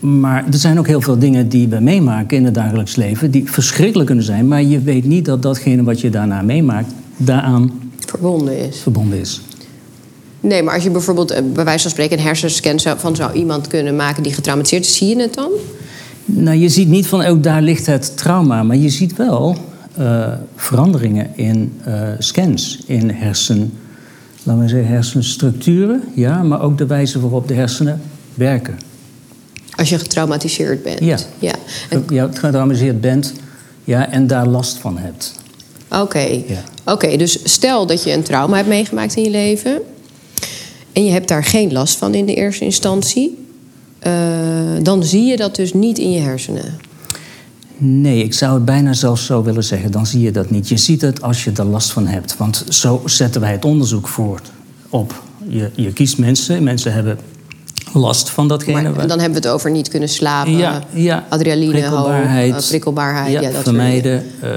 Maar 0.00 0.44
er 0.46 0.58
zijn 0.58 0.78
ook 0.78 0.86
heel 0.86 1.00
veel 1.00 1.18
dingen 1.18 1.48
die 1.48 1.68
we 1.68 1.80
meemaken 1.80 2.36
in 2.36 2.44
het 2.44 2.54
dagelijks 2.54 2.96
leven, 2.96 3.30
die 3.30 3.50
verschrikkelijk 3.50 4.06
kunnen 4.06 4.24
zijn, 4.24 4.48
maar 4.48 4.62
je 4.62 4.80
weet 4.80 5.04
niet 5.04 5.24
dat 5.24 5.42
datgene 5.42 5.82
wat 5.82 6.00
je 6.00 6.10
daarna 6.10 6.42
meemaakt, 6.42 6.92
daaraan 7.16 7.90
verbonden 8.06 8.58
is. 8.68 8.80
Verbonden 8.80 9.20
is. 9.20 9.40
Nee, 10.40 10.62
maar 10.62 10.74
als 10.74 10.82
je 10.82 10.90
bijvoorbeeld 10.90 11.30
eh, 11.30 11.42
bij 11.52 11.64
wijze 11.64 11.82
van 11.82 11.90
spreken 11.90 12.18
een 12.18 12.24
hersenscan 12.24 12.98
van 12.98 13.16
zou 13.16 13.32
iemand 13.32 13.66
kunnen 13.66 13.96
maken 13.96 14.22
die 14.22 14.32
getraumatiseerd 14.32 14.84
is, 14.84 14.96
zie 14.96 15.08
je 15.08 15.22
het 15.22 15.34
dan? 15.34 15.50
Nou, 16.24 16.56
je 16.56 16.68
ziet 16.68 16.88
niet 16.88 17.06
van 17.06 17.24
ook 17.24 17.42
daar 17.42 17.62
ligt 17.62 17.86
het 17.86 18.16
trauma, 18.16 18.62
maar 18.62 18.76
je 18.76 18.88
ziet 18.88 19.16
wel 19.16 19.56
uh, 19.98 20.32
veranderingen 20.56 21.36
in 21.36 21.72
uh, 21.88 22.08
scans, 22.18 22.78
in 22.86 23.10
hersen, 23.10 23.72
laten 24.42 24.62
we 24.62 24.68
zeggen, 24.68 24.88
hersenstructuren, 24.88 26.02
ja, 26.14 26.42
maar 26.42 26.62
ook 26.62 26.78
de 26.78 26.86
wijze 26.86 27.20
waarop 27.20 27.48
de 27.48 27.54
hersenen 27.54 28.00
werken. 28.34 28.87
Als 29.78 29.88
je 29.88 29.98
getraumatiseerd 29.98 30.82
bent. 30.82 31.00
Ja. 31.00 31.18
ja. 31.38 31.54
En... 31.88 32.04
Ja, 32.08 32.28
getraumatiseerd 32.32 33.00
bent 33.00 33.32
ja, 33.84 34.10
en 34.10 34.26
daar 34.26 34.46
last 34.46 34.76
van 34.76 34.98
hebt. 34.98 35.34
Oké. 35.90 36.42
Ja. 36.46 36.62
Oké, 36.84 37.16
dus 37.16 37.38
stel 37.44 37.86
dat 37.86 38.02
je 38.02 38.12
een 38.12 38.22
trauma 38.22 38.56
hebt 38.56 38.68
meegemaakt 38.68 39.16
in 39.16 39.22
je 39.22 39.30
leven. 39.30 39.80
En 40.92 41.04
je 41.04 41.10
hebt 41.10 41.28
daar 41.28 41.44
geen 41.44 41.72
last 41.72 41.96
van 41.96 42.14
in 42.14 42.26
de 42.26 42.34
eerste 42.34 42.64
instantie. 42.64 43.46
Uh, 44.06 44.12
dan 44.82 45.04
zie 45.04 45.24
je 45.24 45.36
dat 45.36 45.56
dus 45.56 45.72
niet 45.72 45.98
in 45.98 46.10
je 46.10 46.20
hersenen. 46.20 46.78
Nee, 47.76 48.22
ik 48.22 48.34
zou 48.34 48.54
het 48.54 48.64
bijna 48.64 48.92
zelfs 48.92 49.26
zo 49.26 49.42
willen 49.42 49.64
zeggen. 49.64 49.90
Dan 49.90 50.06
zie 50.06 50.20
je 50.20 50.30
dat 50.30 50.50
niet. 50.50 50.68
Je 50.68 50.76
ziet 50.76 51.00
het 51.00 51.22
als 51.22 51.44
je 51.44 51.52
er 51.56 51.64
last 51.64 51.90
van 51.90 52.06
hebt. 52.06 52.36
Want 52.36 52.64
zo 52.68 53.02
zetten 53.04 53.40
wij 53.40 53.52
het 53.52 53.64
onderzoek 53.64 54.08
voort 54.08 54.50
op. 54.88 55.22
Je, 55.48 55.70
je 55.74 55.92
kiest 55.92 56.18
mensen. 56.18 56.62
Mensen 56.62 56.92
hebben 56.92 57.18
last 57.92 58.30
van 58.30 58.48
datgene. 58.48 58.82
Maar, 58.82 59.06
dan 59.06 59.20
hebben 59.20 59.40
we 59.40 59.46
het 59.46 59.48
over 59.48 59.70
niet 59.70 59.88
kunnen 59.88 60.08
slapen, 60.08 60.56
ja, 60.56 60.82
ja. 60.90 61.24
adrenaline, 61.28 61.70
prikkelbaarheid, 61.70 62.52
hoog, 62.52 62.68
prikkelbaarheid 62.68 63.32
ja, 63.32 63.50
dat 63.50 63.62
vermijden, 63.62 64.24
uh, 64.44 64.50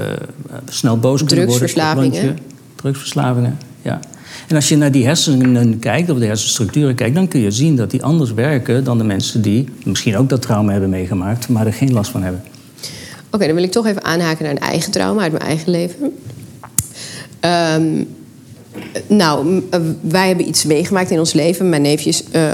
snel 0.68 0.98
boos 0.98 1.24
kunnen 1.24 1.44
Drugsverslavingen. 1.44 2.38
Drugsverslavingen, 2.76 3.58
ja. 3.82 4.00
En 4.48 4.56
als 4.56 4.68
je 4.68 4.76
naar 4.76 4.92
die 4.92 5.06
hersenen 5.06 5.78
kijkt, 5.78 6.10
of 6.10 6.18
de 6.18 6.26
hersenstructuren 6.26 6.94
kijkt, 6.94 7.14
dan 7.14 7.28
kun 7.28 7.40
je 7.40 7.50
zien 7.50 7.76
dat 7.76 7.90
die 7.90 8.02
anders 8.02 8.32
werken 8.32 8.84
dan 8.84 8.98
de 8.98 9.04
mensen 9.04 9.42
die 9.42 9.68
misschien 9.84 10.16
ook 10.16 10.28
dat 10.28 10.42
trauma 10.42 10.72
hebben 10.72 10.90
meegemaakt, 10.90 11.48
maar 11.48 11.66
er 11.66 11.72
geen 11.72 11.92
last 11.92 12.10
van 12.10 12.22
hebben. 12.22 12.42
Oké, 13.30 13.46
dan 13.46 13.54
wil 13.54 13.64
ik 13.64 13.72
toch 13.72 13.86
even 13.86 14.04
aanhaken 14.04 14.44
naar 14.44 14.52
een 14.52 14.58
eigen 14.58 14.92
trauma 14.92 15.22
uit 15.22 15.32
mijn 15.32 15.44
eigen 15.44 15.70
leven. 15.70 16.12
Um, 17.76 18.08
nou, 19.06 19.62
eh, 19.70 19.80
wij 20.00 20.26
hebben 20.26 20.48
iets 20.48 20.64
meegemaakt 20.64 21.10
in 21.10 21.18
ons 21.18 21.32
leven. 21.32 21.68
Mijn 21.68 21.82
neefje 21.82 22.08
is 22.08 22.22
uh, 22.32 22.52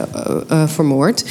uh, 0.50 0.68
vermoord. 0.68 1.24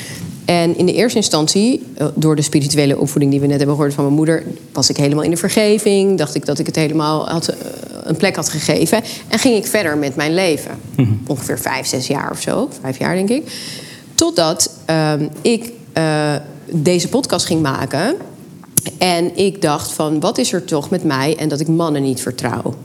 En 0.45 0.77
in 0.77 0.85
de 0.85 0.93
eerste 0.93 1.17
instantie, 1.17 1.83
door 2.13 2.35
de 2.35 2.41
spirituele 2.41 2.97
opvoeding 2.97 3.31
die 3.31 3.41
we 3.41 3.47
net 3.47 3.57
hebben 3.57 3.75
gehoord 3.75 3.93
van 3.93 4.03
mijn 4.03 4.15
moeder, 4.15 4.43
was 4.71 4.89
ik 4.89 4.97
helemaal 4.97 5.23
in 5.23 5.29
de 5.29 5.37
vergeving. 5.37 6.17
Dacht 6.17 6.35
ik 6.35 6.45
dat 6.45 6.59
ik 6.59 6.65
het 6.65 6.75
helemaal 6.75 7.29
had, 7.29 7.53
een 8.03 8.15
plek 8.15 8.35
had 8.35 8.49
gegeven. 8.49 9.03
En 9.27 9.39
ging 9.39 9.55
ik 9.55 9.67
verder 9.67 9.97
met 9.97 10.15
mijn 10.15 10.33
leven. 10.33 10.71
Mhm. 10.95 11.11
Ongeveer 11.27 11.59
vijf, 11.59 11.85
zes 11.85 12.07
jaar 12.07 12.31
of 12.31 12.41
zo. 12.41 12.69
Vijf 12.81 12.99
jaar, 12.99 13.15
denk 13.15 13.29
ik. 13.29 13.51
Totdat 14.15 14.71
ehm, 14.85 15.27
ik 15.41 15.71
deze 16.71 17.07
podcast 17.07 17.45
ging 17.45 17.61
maken. 17.61 18.15
En 18.97 19.37
ik 19.37 19.61
dacht 19.61 19.91
van, 19.91 20.19
wat 20.19 20.37
is 20.37 20.53
er 20.53 20.65
toch 20.65 20.89
met 20.89 21.03
mij 21.03 21.35
en 21.37 21.49
dat 21.49 21.59
ik 21.59 21.67
mannen 21.67 22.01
niet 22.01 22.21
vertrouw? 22.21 22.75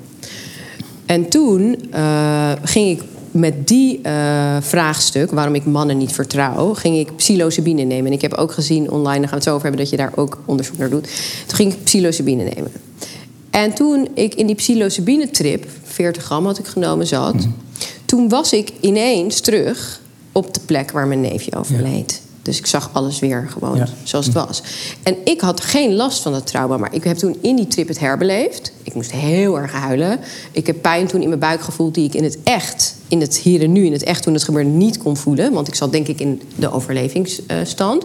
En 1.12 1.28
toen 1.28 1.76
uh, 1.94 2.52
ging 2.62 2.98
ik 2.98 3.02
met 3.30 3.68
die 3.68 4.00
uh, 4.06 4.56
vraagstuk, 4.60 5.30
waarom 5.30 5.54
ik 5.54 5.64
mannen 5.64 5.98
niet 5.98 6.12
vertrouw, 6.12 6.74
ging 6.74 6.96
ik 6.96 7.16
psilocybine 7.16 7.82
nemen. 7.82 8.06
En 8.06 8.12
ik 8.12 8.20
heb 8.20 8.34
ook 8.34 8.52
gezien 8.52 8.90
online, 8.90 9.18
daar 9.18 9.28
gaan 9.28 9.28
we 9.28 9.34
het 9.34 9.44
zo 9.44 9.50
over 9.50 9.62
hebben, 9.62 9.80
dat 9.80 9.90
je 9.90 9.96
daar 9.96 10.12
ook 10.14 10.38
onderzoek 10.44 10.78
naar 10.78 10.90
doet. 10.90 11.02
Toen 11.46 11.56
ging 11.56 11.72
ik 11.72 11.84
psilocybine 11.84 12.42
nemen. 12.42 12.72
En 13.50 13.74
toen 13.74 14.08
ik 14.14 14.34
in 14.34 14.46
die 14.46 14.56
psilocybine-trip, 14.56 15.66
40 15.82 16.22
gram 16.22 16.46
had 16.46 16.58
ik 16.58 16.66
genomen, 16.66 17.06
zat... 17.06 17.34
Mhm. 17.34 17.48
toen 18.04 18.28
was 18.28 18.52
ik 18.52 18.72
ineens 18.80 19.40
terug 19.40 20.00
op 20.32 20.54
de 20.54 20.60
plek 20.66 20.90
waar 20.90 21.06
mijn 21.06 21.20
neefje 21.20 21.56
overleed. 21.56 22.21
Dus 22.42 22.58
ik 22.58 22.66
zag 22.66 22.90
alles 22.92 23.18
weer 23.18 23.48
gewoon 23.50 23.86
zoals 24.02 24.26
het 24.26 24.34
was. 24.34 24.62
En 25.02 25.16
ik 25.24 25.40
had 25.40 25.60
geen 25.60 25.94
last 25.94 26.22
van 26.22 26.32
dat 26.32 26.46
trauma, 26.46 26.76
maar 26.76 26.94
ik 26.94 27.04
heb 27.04 27.16
toen 27.16 27.38
in 27.40 27.56
die 27.56 27.66
trip 27.66 27.88
het 27.88 27.98
herbeleefd. 27.98 28.72
Ik 28.82 28.94
moest 28.94 29.12
heel 29.12 29.58
erg 29.58 29.72
huilen. 29.72 30.20
Ik 30.52 30.66
heb 30.66 30.82
pijn 30.82 31.06
toen 31.06 31.22
in 31.22 31.28
mijn 31.28 31.40
buik 31.40 31.60
gevoeld 31.60 31.94
die 31.94 32.04
ik 32.04 32.14
in 32.14 32.24
het 32.24 32.38
echt, 32.42 32.94
in 33.12 33.20
het 33.20 33.38
hier 33.38 33.62
en 33.62 33.72
nu, 33.72 33.84
in 33.84 33.92
het 33.92 34.02
echt 34.02 34.22
toen 34.22 34.34
het 34.34 34.42
gebeurde, 34.42 34.68
niet 34.68 34.98
kon 34.98 35.16
voelen. 35.16 35.52
Want 35.52 35.68
ik 35.68 35.74
zat 35.74 35.92
denk 35.92 36.08
ik 36.08 36.20
in 36.20 36.42
de 36.56 36.72
overlevingsstand. 36.72 38.04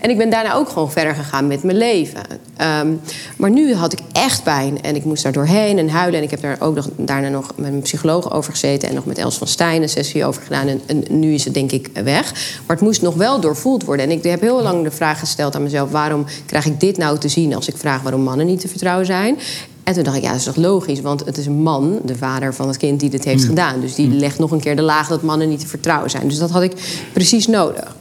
En 0.00 0.10
ik 0.10 0.16
ben 0.16 0.30
daarna 0.30 0.54
ook 0.54 0.68
gewoon 0.68 0.92
verder 0.92 1.14
gegaan 1.14 1.46
met 1.46 1.62
mijn 1.62 1.76
leven. 1.76 2.20
Ehm, 2.56 2.92
maar 3.36 3.50
nu 3.50 3.74
had 3.74 3.92
ik 3.92 3.98
echt 4.12 4.42
pijn 4.42 4.82
en 4.82 4.96
ik 4.96 5.04
moest 5.04 5.22
daar 5.22 5.32
doorheen 5.32 5.78
en 5.78 5.88
huilen. 5.88 6.18
En 6.18 6.24
ik 6.24 6.30
heb 6.30 6.40
daar 6.40 6.56
ook 6.60 6.74
nog, 6.74 6.88
daarna 6.96 7.28
nog 7.28 7.46
met 7.56 7.70
mijn 7.70 7.82
psycholoog 7.82 8.32
over 8.32 8.52
gezeten 8.52 8.88
en 8.88 8.94
nog 8.94 9.06
met 9.06 9.18
Els 9.18 9.38
van 9.38 9.46
Stijn 9.46 9.82
een 9.82 9.88
sessie 9.88 10.24
over 10.24 10.42
gedaan. 10.42 10.68
En, 10.68 10.80
en 10.86 11.04
nu 11.08 11.32
is 11.32 11.44
het 11.44 11.54
denk 11.54 11.72
ik 11.72 11.90
weg. 12.04 12.32
Maar 12.66 12.76
het 12.76 12.84
moest 12.84 13.02
nog 13.02 13.14
wel 13.14 13.40
doorvoeld 13.40 13.84
worden. 13.84 14.06
En 14.06 14.12
ik 14.12 14.22
heb 14.22 14.40
heel 14.40 14.62
lang 14.62 14.84
de 14.84 14.90
vraag 14.90 15.18
gesteld 15.18 15.54
aan 15.54 15.62
mezelf: 15.62 15.90
waarom 15.90 16.24
krijg 16.46 16.66
ik 16.66 16.80
dit 16.80 16.96
nou 16.96 17.18
te 17.18 17.28
zien 17.28 17.54
als 17.54 17.68
ik 17.68 17.76
vraag 17.76 18.02
waarom 18.02 18.22
mannen 18.22 18.46
niet 18.46 18.60
te 18.60 18.68
vertrouwen 18.68 19.06
zijn? 19.06 19.38
En 19.84 19.94
toen 19.94 20.02
dacht 20.02 20.16
ik, 20.16 20.22
ja, 20.22 20.28
dat 20.28 20.38
is 20.38 20.44
toch 20.44 20.56
logisch, 20.56 21.00
want 21.00 21.24
het 21.24 21.38
is 21.38 21.46
een 21.46 21.62
man, 21.62 22.00
de 22.04 22.16
vader 22.16 22.54
van 22.54 22.68
het 22.68 22.76
kind, 22.76 23.00
die 23.00 23.10
dit 23.10 23.24
heeft 23.24 23.40
hmm. 23.44 23.48
gedaan. 23.48 23.80
Dus 23.80 23.94
die 23.94 24.06
hmm. 24.06 24.16
legt 24.16 24.38
nog 24.38 24.50
een 24.50 24.60
keer 24.60 24.76
de 24.76 24.82
laag 24.82 25.08
dat 25.08 25.22
mannen 25.22 25.48
niet 25.48 25.60
te 25.60 25.66
vertrouwen 25.66 26.10
zijn. 26.10 26.28
Dus 26.28 26.38
dat 26.38 26.50
had 26.50 26.62
ik 26.62 26.72
precies 27.12 27.46
nodig. 27.46 27.96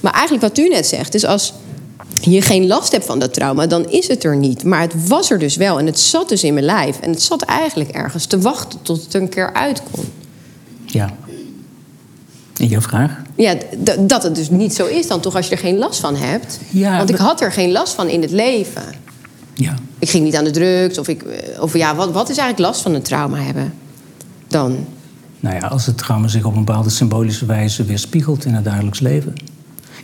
Maar 0.00 0.12
eigenlijk 0.12 0.42
wat 0.42 0.58
u 0.58 0.68
net 0.68 0.86
zegt, 0.86 1.14
is 1.14 1.24
als 1.24 1.52
je 2.20 2.42
geen 2.42 2.66
last 2.66 2.92
hebt 2.92 3.04
van 3.04 3.18
dat 3.18 3.34
trauma, 3.34 3.66
dan 3.66 3.90
is 3.90 4.08
het 4.08 4.24
er 4.24 4.36
niet. 4.36 4.64
Maar 4.64 4.80
het 4.80 5.08
was 5.08 5.30
er 5.30 5.38
dus 5.38 5.56
wel 5.56 5.78
en 5.78 5.86
het 5.86 6.00
zat 6.00 6.28
dus 6.28 6.44
in 6.44 6.54
mijn 6.54 6.66
lijf. 6.66 7.00
En 7.00 7.10
het 7.10 7.22
zat 7.22 7.42
eigenlijk 7.42 7.90
ergens 7.90 8.26
te 8.26 8.40
wachten 8.40 8.78
tot 8.82 9.02
het 9.02 9.14
een 9.14 9.28
keer 9.28 9.52
uitkomt. 9.52 10.06
Ja. 10.86 11.10
En 12.56 12.66
jouw 12.66 12.80
vraag? 12.80 13.22
Ja, 13.36 13.54
dat 13.98 14.22
het 14.22 14.34
dus 14.34 14.50
niet 14.50 14.74
zo 14.74 14.86
is 14.86 15.06
dan 15.06 15.20
toch 15.20 15.36
als 15.36 15.48
je 15.48 15.52
er 15.52 15.60
geen 15.60 15.78
last 15.78 16.00
van 16.00 16.16
hebt. 16.16 16.58
Ja, 16.70 16.96
Want 16.96 17.10
ik 17.10 17.16
had 17.16 17.40
er 17.40 17.52
geen 17.52 17.72
last 17.72 17.94
van 17.94 18.08
in 18.08 18.22
het 18.22 18.30
leven. 18.30 18.82
Ja. 19.54 19.74
Ik 19.98 20.10
ging 20.10 20.24
niet 20.24 20.36
aan 20.36 20.44
de 20.44 20.50
drugs. 20.50 20.98
Of, 20.98 21.08
ik, 21.08 21.24
of 21.60 21.76
ja, 21.76 21.94
wat, 21.94 22.12
wat 22.12 22.30
is 22.30 22.36
eigenlijk 22.36 22.68
last 22.68 22.82
van 22.82 22.94
een 22.94 23.02
trauma 23.02 23.38
hebben 23.38 23.74
dan? 24.48 24.86
Nou 25.40 25.56
ja, 25.56 25.66
als 25.66 25.86
het 25.86 25.98
trauma 25.98 26.28
zich 26.28 26.44
op 26.44 26.56
een 26.56 26.64
bepaalde 26.64 26.90
symbolische 26.90 27.46
wijze 27.46 27.84
weerspiegelt 27.84 28.44
in 28.44 28.54
het 28.54 28.64
dagelijks 28.64 29.00
leven. 29.00 29.34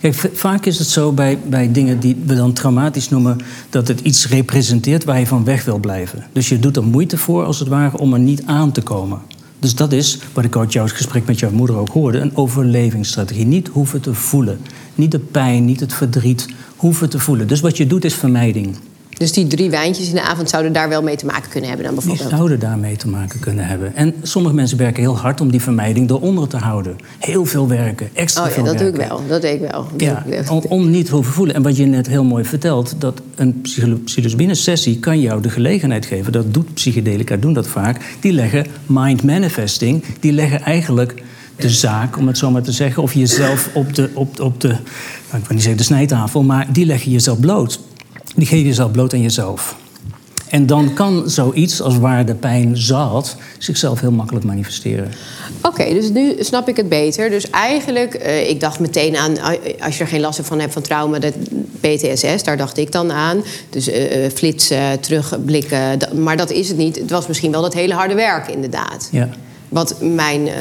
Kijk, 0.00 0.14
vaak 0.32 0.66
is 0.66 0.78
het 0.78 0.88
zo 0.88 1.12
bij, 1.12 1.38
bij 1.46 1.72
dingen 1.72 2.00
die 2.00 2.16
we 2.26 2.34
dan 2.34 2.52
traumatisch 2.52 3.08
noemen, 3.08 3.38
dat 3.70 3.88
het 3.88 4.00
iets 4.00 4.28
representeert 4.28 5.04
waar 5.04 5.18
je 5.18 5.26
van 5.26 5.44
weg 5.44 5.64
wil 5.64 5.78
blijven. 5.78 6.26
Dus 6.32 6.48
je 6.48 6.58
doet 6.58 6.76
er 6.76 6.84
moeite 6.84 7.18
voor, 7.18 7.44
als 7.44 7.58
het 7.58 7.68
ware, 7.68 7.98
om 7.98 8.12
er 8.12 8.18
niet 8.18 8.42
aan 8.46 8.72
te 8.72 8.82
komen. 8.82 9.20
Dus 9.58 9.74
dat 9.74 9.92
is, 9.92 10.18
wat 10.32 10.44
ik 10.44 10.56
uit 10.56 10.72
jouw 10.72 10.88
gesprek 10.88 11.26
met 11.26 11.38
jouw 11.38 11.50
moeder 11.50 11.76
ook 11.76 11.88
hoorde, 11.88 12.18
een 12.18 12.36
overlevingsstrategie. 12.36 13.46
Niet 13.46 13.68
hoeven 13.68 14.00
te 14.00 14.14
voelen. 14.14 14.60
Niet 14.94 15.10
de 15.10 15.18
pijn, 15.18 15.64
niet 15.64 15.80
het 15.80 15.92
verdriet, 15.94 16.46
hoeven 16.76 17.10
te 17.10 17.18
voelen. 17.18 17.46
Dus 17.46 17.60
wat 17.60 17.76
je 17.76 17.86
doet 17.86 18.04
is 18.04 18.14
vermijding. 18.14 18.76
Dus 19.18 19.32
die 19.32 19.46
drie 19.46 19.70
wijntjes 19.70 20.08
in 20.08 20.14
de 20.14 20.22
avond 20.22 20.48
zouden 20.50 20.72
daar 20.72 20.88
wel 20.88 21.02
mee 21.02 21.16
te 21.16 21.26
maken 21.26 21.50
kunnen 21.50 21.68
hebben 21.68 21.86
dan 21.86 21.94
Die 21.94 22.04
bijvoorbeeld? 22.04 22.36
zouden 22.38 22.58
daarmee 22.60 22.96
te 22.96 23.08
maken 23.08 23.40
kunnen 23.40 23.66
hebben. 23.66 23.96
En 23.96 24.14
sommige 24.22 24.54
mensen 24.54 24.78
werken 24.78 25.02
heel 25.02 25.16
hard 25.18 25.40
om 25.40 25.50
die 25.50 25.60
vermijding 25.62 26.10
eronder 26.10 26.48
te 26.48 26.56
houden. 26.56 26.96
Heel 27.18 27.44
veel 27.44 27.68
werken, 27.68 28.08
extra 28.12 28.42
Oh 28.42 28.48
ja, 28.48 28.54
veel 28.54 28.64
dat 28.64 28.78
doe 28.78 28.88
ik 28.88 28.94
wel. 28.96 29.20
Dat 29.28 29.42
deed 29.42 29.62
ik 29.62 29.70
wel. 29.70 29.86
Ja, 29.96 30.24
om, 30.48 30.62
om 30.68 30.90
niet 30.90 31.06
te 31.06 31.12
hoeven 31.14 31.32
voelen. 31.32 31.54
En 31.54 31.62
wat 31.62 31.76
je 31.76 31.84
net 31.86 32.06
heel 32.06 32.24
mooi 32.24 32.44
vertelt, 32.44 32.94
dat 32.98 33.20
een 33.34 33.60
psycholo- 33.60 33.98
psilocybine-sessie 34.04 34.98
kan 34.98 35.20
jou 35.20 35.42
de 35.42 35.50
gelegenheid 35.50 36.06
geven, 36.06 36.32
dat 36.32 36.54
doet 36.54 36.74
psychedelica, 36.74 37.36
doen 37.36 37.52
dat 37.52 37.66
vaak, 37.66 38.16
die 38.20 38.32
leggen 38.32 38.66
mind 38.86 39.22
manifesting, 39.22 40.04
die 40.20 40.32
leggen 40.32 40.62
eigenlijk 40.62 41.22
de 41.56 41.70
zaak, 41.70 42.16
om 42.16 42.26
het 42.26 42.38
zo 42.38 42.50
maar 42.50 42.62
te 42.62 42.72
zeggen, 42.72 43.02
of 43.02 43.14
jezelf 43.14 43.70
op 43.74 43.94
de, 43.94 44.10
op, 44.14 44.40
op 44.40 44.60
de, 44.60 44.68
ik 44.68 44.76
wil 45.30 45.40
niet 45.48 45.60
zeggen 45.60 45.76
de 45.76 45.82
snijtafel, 45.82 46.42
maar 46.42 46.72
die 46.72 46.86
leggen 46.86 47.10
jezelf 47.10 47.40
bloot. 47.40 47.80
Die 48.38 48.46
geven 48.46 48.66
jezelf 48.66 48.90
bloot 48.90 49.12
aan 49.12 49.22
jezelf. 49.22 49.76
En 50.48 50.66
dan 50.66 50.94
kan 50.94 51.30
zoiets 51.30 51.82
als 51.82 51.98
waar 51.98 52.26
de 52.26 52.34
pijn 52.34 52.76
zat 52.76 53.36
zichzelf 53.58 54.00
heel 54.00 54.10
makkelijk 54.10 54.44
manifesteren. 54.44 55.10
Oké, 55.62 55.84
dus 55.94 56.10
nu 56.10 56.34
snap 56.38 56.68
ik 56.68 56.76
het 56.76 56.88
beter. 56.88 57.30
Dus 57.30 57.50
eigenlijk, 57.50 58.14
eh, 58.14 58.48
ik 58.48 58.60
dacht 58.60 58.80
meteen 58.80 59.16
aan, 59.16 59.36
eh, 59.36 59.84
als 59.84 59.98
je 59.98 60.04
er 60.04 60.10
geen 60.10 60.20
last 60.20 60.40
van 60.42 60.60
hebt 60.60 60.72
van 60.72 60.82
trauma, 60.82 61.18
dat 61.18 61.34
PTSS, 61.80 62.42
daar 62.42 62.56
dacht 62.56 62.78
ik 62.78 62.92
dan 62.92 63.12
aan. 63.12 63.42
Dus 63.70 63.88
eh, 63.88 64.30
flitsen, 64.34 65.00
terugblikken, 65.00 65.98
maar 66.22 66.36
dat 66.36 66.50
is 66.50 66.68
het 66.68 66.76
niet. 66.76 66.96
Het 66.96 67.10
was 67.10 67.26
misschien 67.26 67.50
wel 67.50 67.62
dat 67.62 67.74
hele 67.74 67.94
harde 67.94 68.14
werk, 68.14 68.48
inderdaad. 68.48 69.08
Ja. 69.12 69.28
Wat 69.68 69.96
mijn 70.00 70.48
eh, 70.48 70.54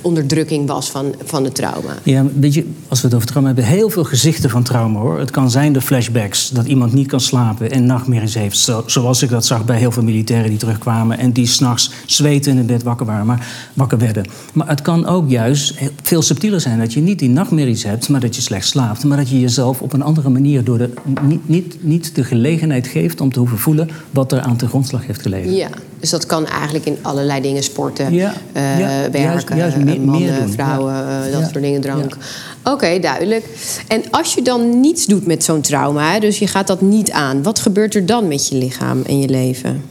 onderdrukking 0.00 0.66
was 0.66 0.90
van, 0.90 1.14
van 1.24 1.44
het 1.44 1.54
trauma. 1.54 1.94
Ja, 2.02 2.24
weet 2.40 2.54
je, 2.54 2.66
als 2.88 3.00
we 3.00 3.06
het 3.06 3.16
over 3.16 3.28
trauma 3.28 3.46
hebben, 3.46 3.64
heel 3.66 3.90
veel 3.90 4.04
gezichten 4.04 4.50
van 4.50 4.62
trauma 4.62 5.00
hoor. 5.00 5.18
Het 5.18 5.30
kan 5.30 5.50
zijn 5.50 5.72
de 5.72 5.80
flashbacks, 5.80 6.50
dat 6.50 6.66
iemand 6.66 6.92
niet 6.92 7.06
kan 7.06 7.20
slapen 7.20 7.70
en 7.70 7.86
nachtmerries 7.86 8.34
heeft. 8.34 8.58
Zo, 8.58 8.82
zoals 8.86 9.22
ik 9.22 9.30
dat 9.30 9.46
zag 9.46 9.64
bij 9.64 9.78
heel 9.78 9.90
veel 9.90 10.02
militairen 10.02 10.48
die 10.48 10.58
terugkwamen 10.58 11.18
en 11.18 11.32
die 11.32 11.46
s'nachts 11.46 11.90
zweten 12.06 12.52
in 12.52 12.58
het 12.58 12.66
bed 12.66 12.82
wakker 12.82 13.06
waren, 13.06 13.26
maar 13.26 13.46
wakker 13.74 13.98
werden. 13.98 14.26
Maar 14.52 14.68
het 14.68 14.82
kan 14.82 15.06
ook 15.06 15.30
juist 15.30 15.74
veel 16.02 16.22
subtieler 16.22 16.60
zijn 16.60 16.78
dat 16.78 16.92
je 16.92 17.00
niet 17.00 17.18
die 17.18 17.28
nachtmerries 17.28 17.82
hebt, 17.82 18.08
maar 18.08 18.20
dat 18.20 18.36
je 18.36 18.42
slecht 18.42 18.66
slaapt. 18.66 19.04
Maar 19.04 19.16
dat 19.16 19.28
je 19.28 19.40
jezelf 19.40 19.82
op 19.82 19.92
een 19.92 20.02
andere 20.02 20.28
manier 20.28 20.64
door 20.64 20.78
de, 20.78 20.90
niet, 21.22 21.48
niet, 21.48 21.84
niet 21.84 22.14
de 22.14 22.24
gelegenheid 22.24 22.86
geeft 22.86 23.20
om 23.20 23.32
te 23.32 23.38
hoeven 23.38 23.58
voelen 23.58 23.90
wat 24.10 24.32
er 24.32 24.40
aan 24.40 24.56
de 24.56 24.68
grondslag 24.68 25.06
heeft 25.06 25.22
gelegen. 25.22 25.54
Ja, 25.54 25.68
dus 26.00 26.10
dat 26.10 26.26
kan 26.26 26.46
eigenlijk 26.46 26.84
in 26.84 26.96
allerlei 27.02 27.40
dingen. 27.40 27.62
Sporten, 27.62 28.07
Ja, 28.10 28.34
eh, 28.52 28.78
ja, 28.78 29.10
werken, 29.10 29.56
juist 29.56 29.76
meer- 29.76 29.94
eh, 29.94 30.00
mannen, 30.00 30.30
meer 30.30 30.40
doen, 30.40 30.52
vrouwen, 30.52 30.92
ja. 30.92 31.26
eh, 31.26 31.32
dat 31.32 31.42
soort 31.42 31.62
dingen, 31.62 31.80
drank. 31.80 32.16
Oké, 32.64 32.98
duidelijk. 32.98 33.44
En 33.88 34.02
als 34.10 34.34
je 34.34 34.42
dan 34.42 34.80
niets 34.80 35.06
doet 35.06 35.26
met 35.26 35.44
zo'n 35.44 35.60
trauma, 35.60 36.12
hè, 36.12 36.18
dus 36.20 36.38
je 36.38 36.46
gaat 36.46 36.66
dat 36.66 36.80
niet 36.80 37.10
aan... 37.10 37.42
wat 37.42 37.58
gebeurt 37.58 37.94
er 37.94 38.06
dan 38.06 38.28
met 38.28 38.48
je 38.48 38.56
lichaam 38.56 39.02
en 39.02 39.18
je 39.20 39.28
leven? 39.28 39.82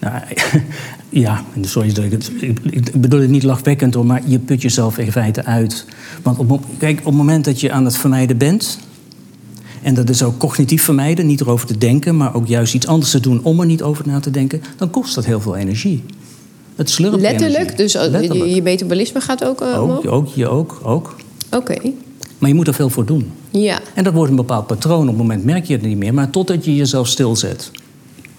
Nou, 0.00 0.14
ja, 1.08 1.42
sorry 1.60 1.92
dat 1.92 2.04
ik 2.04 2.10
het. 2.12 2.30
Ik 2.70 3.00
bedoel 3.00 3.20
het 3.20 3.30
niet 3.30 3.42
lachwekkend 3.42 3.94
hoor, 3.94 4.06
maar 4.06 4.22
je 4.24 4.38
put 4.38 4.62
jezelf 4.62 4.98
in 4.98 5.12
feite 5.12 5.44
uit. 5.44 5.84
Want 6.22 6.38
op, 6.38 6.64
kijk, 6.78 6.98
op 6.98 7.04
het 7.04 7.14
moment 7.14 7.44
dat 7.44 7.60
je 7.60 7.72
aan 7.72 7.84
het 7.84 7.96
vermijden 7.96 8.36
bent. 8.36 8.78
En 9.82 9.94
dat 9.94 10.08
is 10.08 10.22
ook 10.22 10.38
cognitief 10.38 10.82
vermijden, 10.82 11.26
niet 11.26 11.40
erover 11.40 11.66
te 11.66 11.78
denken, 11.78 12.16
maar 12.16 12.34
ook 12.34 12.46
juist 12.46 12.74
iets 12.74 12.86
anders 12.86 13.10
te 13.10 13.20
doen 13.20 13.40
om 13.42 13.60
er 13.60 13.66
niet 13.66 13.82
over 13.82 14.06
na 14.06 14.20
te 14.20 14.30
denken, 14.30 14.62
dan 14.76 14.90
kost 14.90 15.14
dat 15.14 15.24
heel 15.24 15.40
veel 15.40 15.56
energie. 15.56 16.04
Het 16.76 16.90
slurpt 16.90 17.20
Letterlijk? 17.20 17.76
Dus 17.76 17.94
eh, 17.94 18.00
Letterlijk. 18.10 18.48
Je, 18.48 18.54
je 18.54 18.62
metabolisme 18.62 19.20
gaat 19.20 19.44
ook 19.44 19.60
uh, 19.62 19.80
ook, 19.82 20.06
ook, 20.12 20.28
je 20.28 20.48
ook, 20.48 20.80
ook. 20.82 21.14
Oké, 21.50 21.74
Maar 22.38 22.48
je 22.48 22.54
moet 22.54 22.66
er 22.66 22.74
veel 22.74 22.90
voor 22.90 23.04
doen. 23.06 23.32
ja. 23.50 23.80
En 23.94 24.04
dat 24.04 24.12
wordt 24.12 24.30
een 24.30 24.36
bepaald 24.36 24.66
patroon. 24.66 25.00
Op 25.02 25.06
het 25.08 25.16
moment 25.16 25.44
merk 25.44 25.64
je 25.64 25.72
het 25.72 25.82
niet 25.82 25.96
meer, 25.96 26.14
maar 26.14 26.30
totdat 26.30 26.64
je 26.64 26.76
jezelf 26.76 27.08
stilzet. 27.08 27.70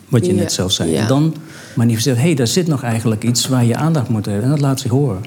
Wat 0.09 0.25
je 0.25 0.33
Ja, 0.33 0.39
net 0.41 0.51
zelf 0.51 0.71
zei. 0.71 0.91
ja. 0.91 1.01
En 1.01 1.07
dan 1.07 1.35
manifesteert, 1.75 2.17
hé, 2.17 2.23
hey, 2.23 2.33
daar 2.33 2.47
zit 2.47 2.67
nog 2.67 2.83
eigenlijk 2.83 3.23
iets 3.23 3.47
waar 3.47 3.65
je 3.65 3.75
aandacht 3.75 4.09
moet 4.09 4.25
hebben. 4.25 4.43
En 4.43 4.49
dat 4.49 4.59
laat 4.61 4.79
zich 4.79 4.91
horen. 4.91 5.21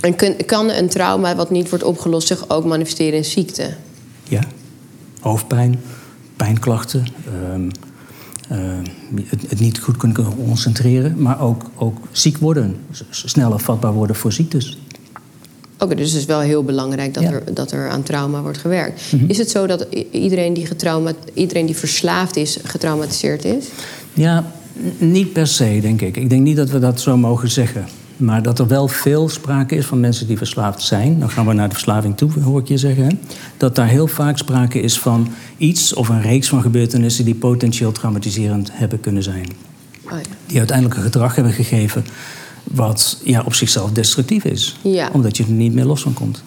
En 0.00 0.16
kun- 0.16 0.36
kan 0.46 0.70
een 0.70 0.88
trauma 0.88 1.36
wat 1.36 1.50
niet 1.50 1.68
wordt 1.68 1.84
opgelost 1.84 2.26
zich 2.26 2.48
ook 2.48 2.64
manifesteren 2.64 3.18
in 3.18 3.24
ziekte? 3.24 3.70
Ja. 4.28 4.40
Hoofdpijn, 5.20 5.80
pijnklachten, 6.36 7.06
ehm, 7.26 7.68
het, 9.26 9.42
het 9.48 9.60
niet 9.60 9.78
goed 9.80 9.96
kunnen 9.96 10.34
concentreren, 10.46 11.22
maar 11.22 11.40
ook, 11.40 11.70
ook 11.74 11.98
ziek 12.12 12.36
worden, 12.36 12.76
sneller 13.10 13.58
vatbaar 13.58 13.92
worden 13.92 14.16
voor 14.16 14.32
ziektes. 14.32 14.78
Oké, 15.78 15.94
dus 15.94 16.10
het 16.10 16.20
is 16.20 16.26
wel 16.26 16.40
heel 16.40 16.64
belangrijk 16.64 17.14
dat, 17.14 17.22
Ja. 17.22 17.30
Mhm. 17.30 17.38
er, 17.46 17.54
dat 17.54 17.72
er 17.72 17.88
aan 17.88 18.02
trauma 18.02 18.42
wordt 18.42 18.58
gewerkt. 18.58 19.02
Is 19.26 19.38
het 19.38 19.50
zo 19.50 19.66
dat 19.66 19.86
iedereen 20.10 20.54
die, 20.54 20.66
getrauma, 20.66 21.12
iedereen 21.34 21.66
die 21.66 21.76
verslaafd 21.76 22.36
is, 22.36 22.58
getraumatiseerd 22.64 23.44
is? 23.44 23.66
Ja, 24.14 24.52
niet 24.98 25.32
per 25.32 25.46
se, 25.46 25.78
denk 25.82 26.00
ik. 26.00 26.16
Ik 26.16 26.30
denk 26.30 26.42
niet 26.42 26.56
dat 26.56 26.70
we 26.70 26.78
dat 26.78 27.00
zo 27.00 27.16
mogen 27.16 27.50
zeggen. 27.50 27.86
Maar 28.18 28.42
dat 28.42 28.58
er 28.58 28.66
wel 28.66 28.88
veel 28.88 29.28
sprake 29.28 29.74
is 29.74 29.86
van 29.86 30.00
mensen 30.00 30.26
die 30.26 30.36
verslaafd 30.36 30.82
zijn. 30.82 31.18
Dan 31.18 31.30
gaan 31.30 31.46
we 31.46 31.52
naar 31.52 31.68
de 31.68 31.74
verslaving 31.74 32.16
toe, 32.16 32.40
hoor 32.42 32.60
ik 32.60 32.68
je 32.68 32.78
zeggen. 32.78 33.04
Hè? 33.04 33.10
Dat 33.56 33.74
daar 33.74 33.88
heel 33.88 34.06
vaak 34.06 34.38
sprake 34.38 34.80
is 34.80 34.98
van 34.98 35.28
iets 35.56 35.94
of 35.94 36.08
een 36.08 36.22
reeks 36.22 36.48
van 36.48 36.62
gebeurtenissen 36.62 37.24
die 37.24 37.34
potentieel 37.34 37.92
traumatiserend 37.92 38.70
hebben 38.72 39.00
kunnen 39.00 39.22
zijn. 39.22 39.46
Oh 40.04 40.10
ja. 40.10 40.18
Die 40.46 40.58
uiteindelijk 40.58 40.96
een 40.96 41.02
gedrag 41.02 41.34
hebben 41.34 41.52
gegeven 41.52 42.04
wat 42.64 43.20
ja, 43.24 43.42
op 43.44 43.54
zichzelf 43.54 43.90
destructief 43.90 44.44
is. 44.44 44.76
Ja. 44.82 45.10
Omdat 45.12 45.36
je 45.36 45.42
er 45.42 45.50
niet 45.50 45.74
meer 45.74 45.84
los 45.84 46.02
van 46.02 46.14
komt. 46.14 46.42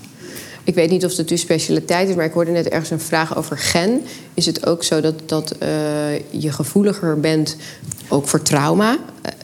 Ik 0.64 0.76
weet 0.76 0.90
niet 0.90 1.06
of 1.06 1.18
het 1.18 1.30
uw 1.30 1.38
specialiteit 1.38 2.10
is, 2.10 2.16
maar 2.16 2.26
ik 2.26 2.34
hoorde 2.34 2.52
net 2.52 2.68
ergens 2.68 2.90
een 2.90 3.00
vraag 3.00 3.38
over 3.38 3.58
gen. 3.58 4.02
Is 4.34 4.46
het 4.46 4.66
ook 4.66 4.84
zo 4.84 5.02
dat, 5.02 5.16
dat 5.26 5.52
eh, 5.52 5.70
je 6.30 6.52
gevoeliger 6.52 7.20
bent 7.20 7.58
ook 8.08 8.28
voor 8.28 8.42
trauma? 8.42 8.98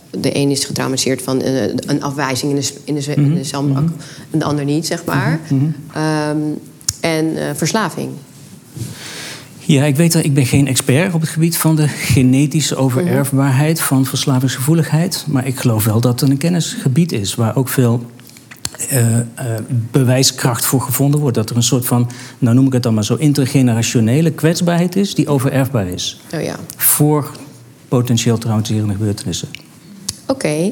De 0.09 0.35
een 0.35 0.49
is 0.49 0.65
getraumatiseerd 0.65 1.21
van 1.21 1.41
eh, 1.41 1.63
een 1.63 2.03
afwijzing 2.03 2.51
in 2.51 2.61
de, 2.61 2.73
in 2.83 2.95
de, 2.95 3.13
in 3.15 3.33
de 3.33 3.43
zandbak, 3.43 3.89
en 4.31 4.39
de 4.39 4.45
ander 4.45 4.65
niet, 4.65 4.85
zeg 4.85 5.05
maar. 5.05 5.39
Ehm, 5.93 6.37
en 6.99 7.37
eh, 7.37 7.55
verslaving. 7.55 8.09
Ja, 9.59 9.83
ik 9.83 9.95
weet 9.95 10.11
dat 10.11 10.23
ik 10.23 10.33
ben 10.33 10.45
geen 10.45 10.67
expert 10.67 11.13
op 11.13 11.21
het 11.21 11.29
gebied 11.29 11.57
van 11.57 11.75
de 11.75 11.87
genetische 11.87 12.75
overerfbaarheid 12.75 13.81
van 13.81 14.05
verslavingsgevoeligheid. 14.05 15.25
Maar 15.27 15.47
ik 15.47 15.59
geloof 15.59 15.85
wel 15.85 16.01
dat 16.01 16.19
het 16.19 16.29
een 16.29 16.37
kennisgebied 16.37 17.11
is 17.11 17.35
waar 17.35 17.55
ook 17.55 17.69
veel 17.69 18.05
eh, 18.89 19.05
bewijskracht 19.91 20.65
voor 20.65 20.81
gevonden 20.81 21.19
wordt. 21.19 21.35
Dat 21.35 21.49
er 21.49 21.55
een 21.55 21.63
soort 21.63 21.85
van, 21.85 22.09
nou 22.39 22.55
noem 22.55 22.65
ik 22.65 22.73
het 22.73 22.83
dan 22.83 22.93
maar 22.93 23.05
zo, 23.05 23.15
intergenerationele 23.15 24.31
kwetsbaarheid 24.31 24.95
is 24.95 25.15
die 25.15 25.27
overerfbaar 25.27 25.87
is. 25.87 26.21
Oh 26.33 26.41
ja. 26.41 26.55
Voor 26.75 27.31
potentieel 27.87 28.37
traumatiserende 28.37 28.93
gebeurtenissen. 28.93 29.47
Oké. 30.27 30.71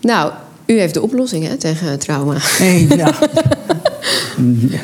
Nou, 0.00 0.32
u 0.66 0.78
heeft 0.78 0.94
de 0.94 1.02
oplossing 1.02 1.46
hè, 1.46 1.56
tegen 1.56 1.98
trauma. 1.98 2.34
Hey, 2.38 2.86
ja. 2.96 3.14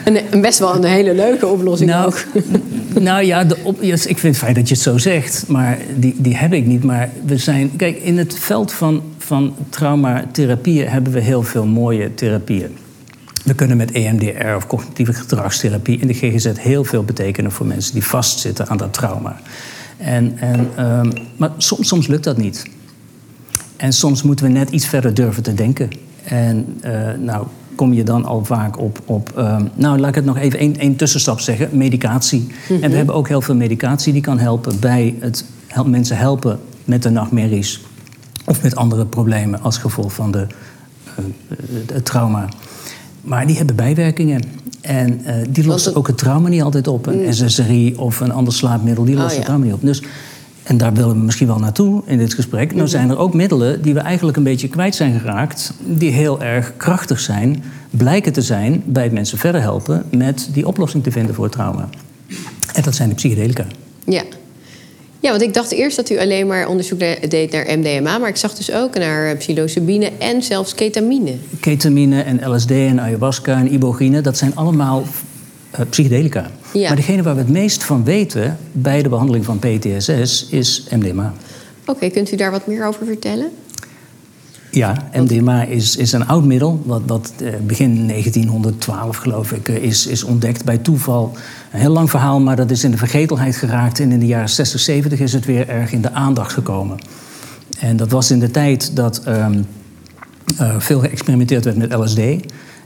Een, 0.05 0.41
best 0.41 0.59
wel 0.59 0.75
een 0.75 0.85
hele 0.85 1.15
leuke 1.15 1.47
oplossing 1.47 1.91
Nou, 1.91 2.07
ook. 2.07 2.25
nou 3.01 3.25
ja, 3.25 3.45
de 3.45 3.57
op, 3.63 3.83
yes, 3.83 4.07
ik 4.07 4.19
vind 4.19 4.35
het 4.35 4.45
fijn 4.45 4.55
dat 4.55 4.69
je 4.69 4.75
het 4.75 4.83
zo 4.83 4.99
zegt, 4.99 5.45
maar 5.49 5.79
die, 5.97 6.15
die 6.19 6.37
heb 6.37 6.53
ik 6.53 6.67
niet. 6.67 6.85
Maar 6.85 7.11
we 7.25 7.37
zijn, 7.37 7.77
kijk, 7.77 7.97
in 7.97 8.19
het 8.19 8.39
veld 8.39 8.73
van, 8.73 9.03
van 9.19 9.55
traumatherapieën 9.69 10.89
hebben 10.89 11.13
we 11.13 11.21
heel 11.21 11.43
veel 11.43 11.67
mooie 11.67 12.15
therapieën. 12.15 12.77
We 13.45 13.55
kunnen 13.55 13.77
met 13.77 13.91
EMDR 13.91 14.55
of 14.57 14.67
cognitieve 14.67 15.13
gedragstherapie 15.13 15.99
in 15.99 16.07
de 16.07 16.15
GGZ 16.15 16.49
heel 16.59 16.85
veel 16.85 17.05
betekenen 17.05 17.53
voor 17.53 17.67
mensen 17.67 17.93
die 17.93 18.05
vastzitten 18.05 18.69
aan 18.69 18.77
dat 18.77 18.93
trauma. 18.93 19.41
En, 19.97 20.33
en, 20.39 20.69
ehm, 20.77 21.13
maar 21.37 21.51
soms, 21.57 21.89
soms 21.89 22.07
lukt 22.07 22.25
dat 22.25 22.37
niet. 22.37 22.65
En 23.79 23.93
soms 23.93 24.23
moeten 24.23 24.45
we 24.47 24.51
net 24.53 24.71
iets 24.71 24.87
verder 24.87 25.15
durven 25.15 25.43
te 25.43 25.55
denken. 25.55 25.89
En 26.25 26.77
eh, 26.81 26.93
nou 27.21 27.47
kom 27.75 27.93
je 27.93 28.03
dan 28.05 28.25
al 28.25 28.45
vaak 28.45 28.79
op, 28.79 28.99
op 29.05 29.33
ehm, 29.37 29.65
nou 29.75 29.99
laat 29.99 30.09
ik 30.09 30.15
het 30.15 30.25
nog 30.25 30.39
even 30.39 30.59
één 30.59 30.79
één 30.79 30.97
tussenstap 30.97 31.41
zeggen, 31.41 31.69
medicatie. 31.73 32.47
En 32.81 32.91
we 32.91 32.97
hebben 32.97 33.15
ook 33.15 33.29
heel 33.29 33.41
veel 33.41 33.55
medicatie 33.55 34.13
die 34.13 34.23
kan 34.23 34.39
helpen 34.39 34.81
bij 34.81 35.15
het 35.21 35.45
hel- 35.67 35.85
mensen 35.85 36.17
helpen 36.17 36.59
met 36.85 37.03
de 37.03 37.11
nachtmerries 37.11 37.81
of 38.47 38.63
met 38.63 38.77
andere 38.77 39.07
problemen 39.07 39.63
als 39.63 39.79
gevolg 39.79 40.13
van 40.13 40.31
de, 40.31 40.47
eh, 41.17 41.25
het 41.93 42.05
trauma. 42.05 42.49
Maar 43.21 43.47
die 43.47 43.57
hebben 43.57 43.77
bijwerkingen. 43.77 44.43
En 44.81 45.25
eh, 45.25 45.35
die 45.51 45.71
het- 45.73 45.95
ook 45.95 46.07
het 46.07 46.19
trauma 46.19 46.49
niet 46.49 46.63
altijd 46.63 46.89
op. 46.89 47.07
Een 47.07 47.35
SSRI 47.35 47.95
of 47.97 48.21
een 48.21 48.33
ander 48.33 48.53
slaapmiddel, 48.53 49.05
die 49.05 49.15
Oh, 49.17 49.21
ja. 49.21 49.29
het 49.35 49.45
trauma 49.45 49.65
niet 49.65 49.75
op. 49.75 49.81
Dus, 49.83 50.03
en 50.69 50.77
daar 50.77 50.93
willen 50.93 51.11
we 51.11 51.25
misschien 51.25 51.47
wel 51.47 51.59
naartoe 51.59 52.03
in 52.07 52.19
dit 52.19 52.35
gesprek. 52.35 52.75
Nou 52.75 52.89
zijn 52.89 53.11
er 53.11 53.19
ook 53.19 53.35
middelen 53.35 53.83
die 53.83 53.95
we 53.95 54.01
eigenlijk 54.01 54.37
een 54.37 54.43
beetje 54.43 54.69
kwijt 54.69 54.95
zijn 54.95 55.21
geraakt... 55.21 55.73
die 55.85 56.11
heel 56.11 56.43
erg 56.43 56.73
krachtig 56.77 57.21
zijn, 57.21 57.63
blijken 57.91 58.33
te 58.33 58.43
zijn... 58.43 58.83
bij 58.87 59.11
mensen 59.11 59.39
verder 59.39 59.61
helpen 59.61 60.05
met 60.11 60.49
die 60.53 60.67
oplossing 60.67 61.03
te 61.03 61.11
vinden 61.11 61.35
voor 61.35 61.45
het 61.45 61.53
trauma. 61.53 61.89
En 62.75 62.83
dat 62.83 62.95
zijn 62.95 63.09
de 63.09 63.15
psychedelica. 63.15 63.67
Ja. 64.05 64.23
Ja, 65.21 65.31
want 65.31 65.43
ik 65.43 65.55
dacht 65.55 65.73
eerst 65.73 65.97
dat 65.97 66.11
u 66.11 66.19
alleen 66.19 66.47
maar 66.47 66.69
onderzoek 66.69 66.99
de- 66.99 67.19
deed 67.29 67.53
naar 67.53 67.79
MDMA... 67.79 68.19
maar 68.19 68.29
ik 68.29 68.37
zag 68.37 68.55
dus 68.55 68.73
ook 68.73 68.99
naar 68.99 69.37
psilocybine 69.37 70.13
en 70.19 70.43
zelfs 70.43 70.75
ketamine. 70.75 71.35
Ketamine 71.61 72.23
en 72.23 72.51
LSD 72.55 72.71
en 72.71 73.01
ayahuasca 73.01 73.59
en 73.59 73.73
ibogaine... 73.73 74.21
dat 74.21 74.37
zijn 74.37 74.57
allemaal 74.57 75.05
eh, 75.71 75.81
psychedelica. 75.91 76.51
Ja. 76.73 76.87
Maar 76.87 76.97
degene 76.97 77.23
waar 77.23 77.35
we 77.35 77.41
het 77.41 77.51
meest 77.51 77.85
van 77.85 78.05
weten 78.05 78.59
bij 78.73 79.03
de 79.03 79.09
behandeling 79.09 79.45
van 79.45 79.59
PTSS 79.59 80.47
is 80.51 80.87
MDMA. 80.91 81.33
Oké, 81.87 82.11
kunt 82.11 82.33
u 82.33 82.37
daar 82.37 82.51
wat 82.51 82.67
meer 82.67 82.87
over 82.87 83.07
vertellen? 83.07 83.51
Ja, 84.71 85.09
MDMA 85.13 85.63
is, 85.63 85.97
is 85.97 86.13
een 86.13 86.27
oud 86.27 86.45
middel, 86.45 86.83
wat, 86.85 87.03
wat 87.07 87.33
eh, 87.43 87.53
begin 87.67 88.09
1912 88.09 89.17
geloof 89.17 89.53
ik 89.53 89.69
eh, 89.69 89.77
is, 89.77 90.07
is 90.07 90.25
ontdekt 90.25 90.65
bij 90.65 90.79
toeval. 90.79 91.37
Een 91.73 91.81
heel 91.81 91.93
lang 91.93 92.11
verhaal, 92.11 92.41
maar 92.41 92.57
dat 92.57 92.71
is 92.71 92.85
in 92.85 92.91
de 92.91 92.97
vergetelheid 92.97 93.57
geraakt. 93.57 94.01
En 94.01 94.13
in 94.13 94.19
de 94.19 94.27
jaren 94.27 94.49
60, 94.49 94.81
70 94.81 95.21
is 95.21 95.33
het 95.33 95.45
weer 95.45 95.69
erg 95.69 95.93
in 95.93 96.01
de 96.01 96.11
aandacht 96.11 96.53
gekomen. 96.53 96.99
En 97.79 97.97
dat 97.97 98.11
was 98.11 98.31
in 98.31 98.39
de 98.39 98.51
tijd 98.51 98.97
dat 98.97 99.23
ehm, 99.25 99.63
eh, 100.57 100.75
veel 100.79 101.01
geëxperimenteerd 101.01 101.65
werd 101.65 101.77
met 101.77 101.93
LSD. 101.93 102.21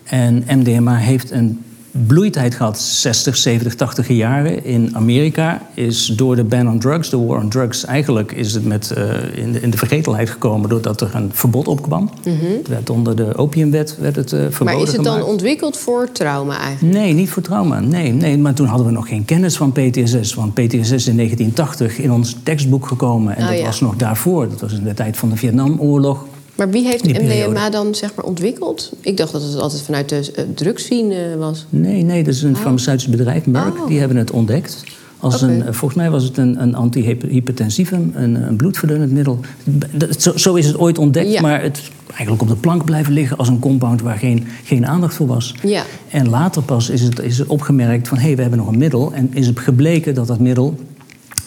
En 0.05 0.45
MDMA 0.49 0.97
heeft 0.97 1.31
een 1.31 1.61
bloeitijd 1.93 2.55
gehad, 2.55 2.79
60, 2.81 3.37
70, 3.37 3.75
80 3.75 4.09
jaren. 4.09 4.65
In 4.65 4.91
Amerika 4.97 5.63
is 5.75 6.07
door 6.07 6.37
de 6.37 6.45
ban 6.45 6.69
on 6.69 6.79
drugs, 6.79 7.11
de 7.11 7.19
war 7.19 7.41
on 7.43 7.49
drugs, 7.49 7.85
eigenlijk 7.85 8.33
is 8.33 8.55
het 8.55 8.65
met, 8.65 8.91
eh, 8.91 9.05
in, 9.35 9.53
de, 9.53 9.61
in 9.61 9.71
de 9.71 9.77
vergetelheid 9.77 10.31
gekomen 10.31 10.69
doordat 10.69 11.01
er 11.01 11.11
een 11.15 11.31
verbod 11.33 11.69
opkwam. 11.69 12.11
Het 12.25 12.69
werd 12.69 12.91
onder 12.91 13.17
de 13.17 13.37
opiumwet 13.37 13.97
werd 14.01 14.17
het 14.17 14.33
eh, 14.33 14.39
verboden 14.39 14.61
Mhm. 14.65 14.75
Maar 14.75 14.83
is 14.87 14.93
het 14.93 15.05
dan 15.05 15.13
gemaakt. 15.13 15.31
ontwikkeld 15.33 15.77
voor 15.79 16.13
trauma 16.13 16.59
eigenlijk? 16.59 16.97
Nee, 16.99 17.13
niet 17.13 17.31
voor 17.31 17.43
trauma. 17.43 17.81
Nee, 17.81 18.13
nee, 18.13 18.39
maar 18.39 18.55
toen 18.55 18.67
hadden 18.67 18.87
we 18.87 18.93
nog 18.93 19.09
geen 19.09 19.25
kennis 19.25 19.57
van 19.57 19.73
PTSS. 19.73 20.35
Want 20.35 20.55
PTSS 20.55 20.91
is 20.91 21.07
in 21.09 21.17
1980 21.17 21.99
in 21.99 22.13
ons 22.13 22.37
tekstboek 22.43 22.87
gekomen. 22.87 23.37
En 23.37 23.43
Oh, 23.43 23.49
dat 23.49 23.59
ja. 23.59 23.65
was 23.65 23.81
nog 23.81 23.97
daarvoor. 23.97 24.49
Dat 24.49 24.61
was 24.61 24.73
in 24.73 24.85
de 24.85 24.95
tijd 24.95 25.17
van 25.17 25.29
de 25.29 25.37
Vietnamoorlog. 25.37 26.25
Maar 26.55 26.71
wie 26.71 26.87
heeft 26.87 27.05
MDMA 27.05 27.71
dan 27.71 27.95
zeg 27.95 28.15
maar 28.15 28.25
ontwikkeld? 28.25 28.93
Ik 29.01 29.17
dacht 29.17 29.33
dat 29.33 29.43
het 29.43 29.57
altijd 29.59 29.83
vanuit 29.83 30.09
de 30.09 30.33
uh, 30.39 30.45
drugsscene 30.55 31.37
was. 31.39 31.67
Nee, 31.69 32.03
nee, 32.03 32.23
dat 32.25 32.35
is 32.35 32.43
een 32.43 32.57
farmaceutisch 32.57 33.07
bedrijf, 33.09 33.47
Merck. 33.47 33.79
Oh. 33.81 33.87
Die 33.87 33.99
hebben 33.99 34.17
het 34.17 34.31
ontdekt. 34.31 34.85
Als 35.19 35.43
een, 35.43 35.63
eh, 35.67 35.73
volgens 35.73 35.95
mij 35.95 36.11
was 36.11 36.25
het 36.25 36.37
een, 36.37 36.63
een 36.63 36.75
antihypertensivum, 36.75 38.13
een, 38.15 38.35
een 38.35 38.57
bloedverdunnend 38.57 39.13
middel. 39.13 39.41
Dat- 39.91 40.23
Zo, 40.23 40.37
zo 40.37 40.55
is 40.55 40.67
het 40.67 40.79
ooit 40.79 40.99
ontdekt, 40.99 41.33
Ja. 41.33 41.41
maar 41.41 41.63
het 41.63 41.77
is 41.77 41.91
eigenlijk 42.11 42.43
op 42.43 42.49
de 42.49 42.57
plank 42.57 42.85
blijven 42.85 43.13
liggen 43.13 43.37
als 43.37 43.49
een 43.49 43.59
compound 43.59 44.03
waar 44.03 44.17
geen, 44.19 44.47
geen 44.65 44.87
aandacht 44.87 45.15
voor 45.15 45.27
was. 45.27 45.55
Ja. 45.63 45.83
En 46.11 46.29
later 46.29 46.63
pas 46.63 46.91
is 46.91 47.01
het, 47.03 47.19
is 47.21 47.39
het 47.39 47.49
opgemerkt 47.49 48.09
van 48.09 48.19
hé, 48.19 48.25
hey, 48.27 48.35
we 48.37 48.41
hebben 48.41 48.59
nog 48.59 48.69
een 48.69 48.79
middel. 48.79 49.13
En 49.13 49.31
is 49.35 49.47
het 49.47 49.59
gebleken 49.59 50.15
dat 50.15 50.27
dat 50.27 50.39
middel. 50.41 50.75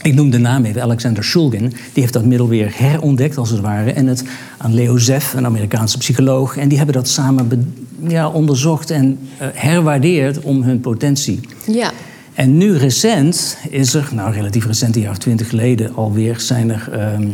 Ik 0.05 0.13
noem 0.13 0.29
de 0.29 0.37
naam 0.37 0.65
even, 0.65 0.81
Alexander 0.81 1.23
Shulgin. 1.23 1.67
Die 1.69 2.01
heeft 2.01 2.13
dat 2.13 2.25
middel 2.25 2.47
weer 2.47 2.71
herontdekt, 2.75 3.37
als 3.37 3.49
het 3.49 3.59
ware. 3.59 3.91
En 3.91 4.07
het 4.07 4.23
aan 4.57 4.73
Leo 4.73 4.97
Zeff, 4.97 5.33
een 5.33 5.45
Amerikaanse 5.45 5.97
psycholoog. 5.97 6.57
En 6.57 6.67
die 6.67 6.77
hebben 6.77 6.95
dat 6.95 7.07
samen 7.07 7.73
ja, 8.07 8.29
onderzocht 8.29 8.91
en 8.91 9.19
eh, 9.37 9.47
herwaardeerd 9.53 10.39
om 10.39 10.63
hun 10.63 10.79
potentie. 10.79 11.39
Ja. 11.67 11.91
En 12.33 12.57
nu 12.57 12.77
recent 12.77 13.57
is 13.69 13.93
er, 13.93 14.09
nou 14.13 14.33
relatief 14.33 14.65
recent, 14.65 14.95
een 14.95 15.01
jaar 15.01 15.11
of 15.11 15.17
twintig 15.17 15.49
geleden 15.49 15.95
alweer, 15.95 16.39
zijn 16.39 16.71
er 16.71 16.89
ehm, 16.91 17.27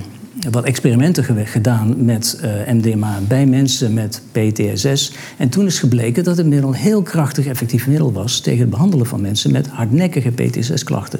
wat 0.51 0.63
experimenten 0.63 1.47
gedaan 1.47 2.05
met 2.05 2.39
eh, 2.41 2.73
MDMA 2.73 3.19
bij 3.27 3.45
mensen 3.45 3.93
met 3.93 4.21
PTSS. 4.31 5.11
En 5.37 5.49
toen 5.49 5.65
is 5.65 5.79
gebleken 5.79 6.23
dat 6.23 6.37
het 6.37 6.45
middel 6.45 6.69
een 6.69 6.75
heel 6.75 7.01
krachtig 7.01 7.45
effectief 7.45 7.87
middel 7.87 8.11
was 8.11 8.39
tegen 8.39 8.59
het 8.59 8.69
behandelen 8.69 9.05
van 9.05 9.21
mensen 9.21 9.51
met 9.51 9.67
hardnekkige 9.67 10.31
PTSS-klachten. 10.31 11.19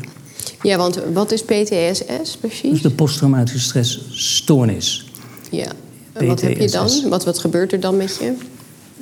Ja, 0.61 0.77
want 0.77 0.99
wat 1.13 1.31
is 1.31 1.43
PTSS 1.43 2.03
Dus 2.07 2.37
precies? 2.39 2.81
de 2.81 2.89
posttraumatische 2.89 3.59
stressstoornis. 3.59 5.05
Ja. 5.51 5.65
En 6.13 6.27
wat 6.27 6.41
heb 6.41 6.57
je 6.59 6.69
dan? 6.69 6.89
Wat, 7.09 7.25
wat 7.25 7.39
gebeurt 7.39 7.71
er 7.71 7.79
dan 7.79 7.97
met 7.97 8.17
je? 8.19 8.33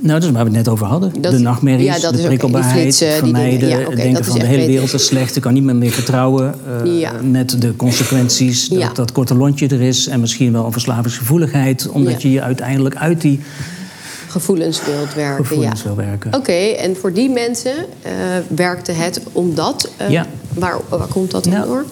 Nou, 0.02 0.20
dat 0.20 0.30
is 0.30 0.36
waar 0.36 0.44
we 0.46 0.50
het 0.50 0.58
net 0.58 0.68
over 0.68 0.86
hadden. 0.86 1.22
Dat- 1.22 1.32
de 1.32 1.38
nachtmerries, 1.38 1.86
ja, 1.86 2.00
dat 2.00 2.16
de 2.16 2.22
prikkelbaarheid, 2.22 2.96
vermijden, 2.96 3.60
dingen. 3.60 3.80
Ja, 3.90 3.96
denken 3.96 4.26
van 4.26 4.40
de 4.40 4.46
hele 4.46 4.66
wereld 4.66 4.94
is 4.94 5.06
slecht, 5.06 5.36
ik 5.36 5.42
kan 5.42 5.54
niet 5.54 5.64
meer, 5.64 5.76
meer 5.76 5.92
vertrouwen. 5.92 6.56
eh, 6.84 7.00
Ja. 7.00 7.12
Met 7.24 7.62
de 7.62 7.76
consequenties 7.76 8.68
dat 8.68 8.96
dat 8.96 9.12
korte 9.12 9.36
lontje 9.36 9.68
er 9.68 9.82
is 9.82 10.08
en 10.08 10.20
misschien 10.20 10.52
wel 10.52 10.66
een 10.66 10.72
verslavingsgevoeligheid, 10.72 11.90
omdat 11.90 12.22
je 12.22 12.32
je 12.32 12.42
uiteindelijk 12.42 12.96
uit 12.96 13.22
die 13.22 13.40
Gevoelens 14.28 14.82
wilt 14.86 15.14
werken, 15.14 15.46
gevoelens 15.46 15.84
wil 15.84 15.96
werken. 15.96 16.34
Oké, 16.36 16.52
en 16.52 16.96
voor 16.96 17.14
die 17.14 17.30
mensen 17.30 17.74
eh, 18.02 18.12
werkte 18.48 18.92
het 18.92 19.22
omdat... 19.32 19.90
eh, 19.98 20.10
Ja. 20.10 20.26
Waar, 20.54 20.80
waar 20.90 21.08
komt 21.08 21.32
dat 21.32 21.44
dan 21.44 21.54
Nou. 21.54 21.66
door? 21.66 21.86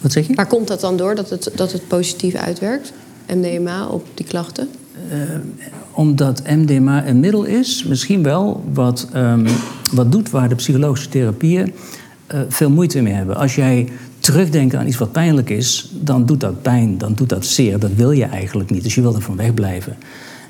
Wat 0.00 0.12
zeg 0.12 0.26
je? 0.26 0.34
Waar 0.34 0.46
komt 0.46 0.68
dat 0.68 0.80
dan 0.80 0.96
door, 0.96 1.14
dat 1.14 1.30
het, 1.30 1.50
dat 1.54 1.72
het 1.72 1.88
positief 1.88 2.34
uitwerkt? 2.34 2.92
MDMA 3.34 3.86
op 3.86 4.06
die 4.14 4.26
klachten? 4.26 4.68
Omdat 5.92 6.42
MDMA 6.46 7.06
een 7.06 7.20
middel 7.20 7.44
is, 7.44 7.84
misschien 7.84 8.22
wel, 8.22 8.64
wat, 8.72 9.08
ehm, 9.12 9.48
wat 9.92 10.12
doet 10.12 10.30
waar 10.30 10.48
de 10.48 10.54
psychologische 10.54 11.08
therapieën 11.08 11.72
eh, 12.26 12.40
veel 12.48 12.70
moeite 12.70 13.02
mee 13.02 13.12
hebben. 13.12 13.36
Als 13.36 13.54
jij 13.54 13.88
terugdenkt 14.18 14.74
aan 14.74 14.86
iets 14.86 14.96
wat 14.96 15.12
pijnlijk 15.12 15.50
is, 15.50 15.90
dan 16.00 16.26
doet 16.26 16.40
dat 16.40 16.62
pijn, 16.62 16.98
dan 16.98 17.14
doet 17.14 17.28
dat 17.28 17.46
zeer. 17.46 17.78
Dat 17.78 17.90
wil 17.96 18.10
je 18.10 18.24
eigenlijk 18.24 18.70
niet, 18.70 18.82
dus 18.82 18.94
je 18.94 19.00
wil 19.00 19.14
er 19.14 19.20
van 19.20 19.36
wegblijven. 19.36 19.96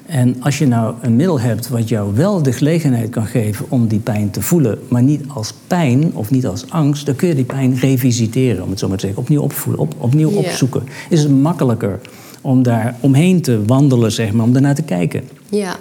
En 0.07 0.37
als 0.41 0.59
je 0.59 0.67
nou 0.67 0.95
een 1.01 1.17
middel 1.17 1.41
hebt 1.41 1.69
wat 1.69 1.89
jou 1.89 2.15
wel 2.15 2.43
de 2.43 2.53
gelegenheid 2.53 3.11
kan 3.11 3.27
geven 3.27 3.67
om 3.69 3.87
die 3.87 3.99
pijn 3.99 4.31
te 4.31 4.43
voelen, 4.43 4.79
maar 4.89 5.03
niet 5.03 5.25
als 5.29 5.55
pijn 5.67 6.15
of 6.15 6.31
niet 6.31 6.47
als 6.47 6.71
angst, 6.71 7.07
dan 7.07 7.17
kun 7.17 7.29
je 7.29 7.35
die 7.35 7.45
pijn 7.45 7.75
revisiteren, 7.75 8.65
om 8.65 8.71
het 8.71 8.79
zo 8.79 8.89
maar 8.89 8.97
te 8.97 9.07
zeggen, 9.07 9.23
opnieuw 9.23 9.43
opvoelen, 9.43 9.83
op, 9.83 9.95
opnieuw 9.99 10.31
opzoeken. 10.31 10.83
Is 11.09 11.23
het 11.23 11.41
makkelijker 11.41 12.01
om 12.41 12.63
daar 12.63 12.97
omheen 13.01 13.43
te 13.43 13.65
wandelen, 13.67 14.13
zeg 14.13 14.33
maar, 14.33 14.47
om 14.47 14.53
daarnaar 14.53 14.75
te 14.75 14.83
kijken? 14.83 15.23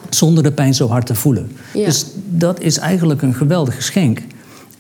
Zonder 0.10 0.44
de 0.44 0.52
pijn 0.52 0.74
zo 0.74 0.88
hard 0.88 1.06
te 1.06 1.16
voelen. 1.16 1.52
Dus 1.74 2.06
dat 2.30 2.62
is 2.62 2.78
eigenlijk 2.78 3.22
een 3.22 3.34
geweldig 3.34 3.76
geschenk 3.76 4.22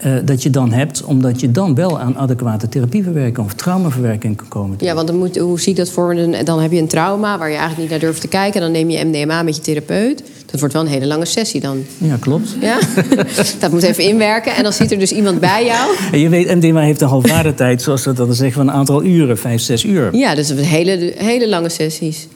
eh, 0.01 0.11
dat 0.25 0.43
je 0.43 0.49
dan 0.49 0.71
hebt, 0.71 1.03
omdat 1.03 1.39
je 1.39 1.51
dan 1.51 1.75
wel 1.75 1.99
aan 1.99 2.17
adequate 2.17 2.69
therapieverwerking 2.69 3.45
of 3.45 3.53
traumaverwerking 3.53 4.35
kan 4.37 4.47
komen. 4.47 4.77
Ja, 4.79 4.95
want 4.95 5.07
dan 5.07 5.17
moet, 5.17 5.37
hoe 5.37 5.59
zie 5.59 5.71
ik 5.71 5.77
dat 5.77 5.89
voor? 5.89 6.15
Een, 6.15 6.45
dan 6.45 6.59
heb 6.59 6.71
je 6.71 6.79
een 6.79 6.87
trauma 6.87 7.37
waar 7.37 7.49
je 7.49 7.55
eigenlijk 7.55 7.81
niet 7.81 7.89
naar 7.89 7.99
durft 8.09 8.21
te 8.21 8.27
kijken. 8.27 8.61
Dan 8.61 8.71
neem 8.71 8.89
je 8.89 9.05
MDMA 9.05 9.43
met 9.43 9.55
je 9.55 9.61
therapeut. 9.61 10.23
Dat 10.45 10.59
wordt 10.59 10.75
wel 10.75 10.83
een 10.83 10.89
hele 10.89 11.05
lange 11.05 11.25
sessie 11.25 11.61
dan. 11.61 11.83
Ja, 11.97 12.17
klopt. 12.19 12.55
Ja? 12.61 12.79
dat 13.59 13.71
moet 13.71 13.83
even 13.83 14.03
inwerken. 14.03 14.55
En 14.55 14.63
dan 14.63 14.73
zit 14.73 14.91
er 14.91 14.99
dus 14.99 15.11
iemand 15.11 15.39
bij 15.39 15.65
jou. 15.65 15.95
En 16.11 16.19
je 16.19 16.29
weet, 16.29 16.55
MDMA 16.55 16.81
heeft 16.81 17.01
een 17.01 17.07
halfwaardetijd, 17.07 17.81
zoals 17.81 18.05
we 18.05 18.13
dat 18.13 18.27
dan 18.27 18.35
zeggen, 18.35 18.55
van 18.55 18.67
een 18.67 18.73
aantal 18.73 19.03
uren, 19.03 19.37
vijf, 19.37 19.61
zes 19.61 19.83
uur. 19.83 20.15
Ja, 20.15 20.35
dus 20.35 20.49
een 20.49 20.57
hele, 20.57 21.13
hele 21.17 21.49
lange 21.49 21.69
sessies. 21.69 22.27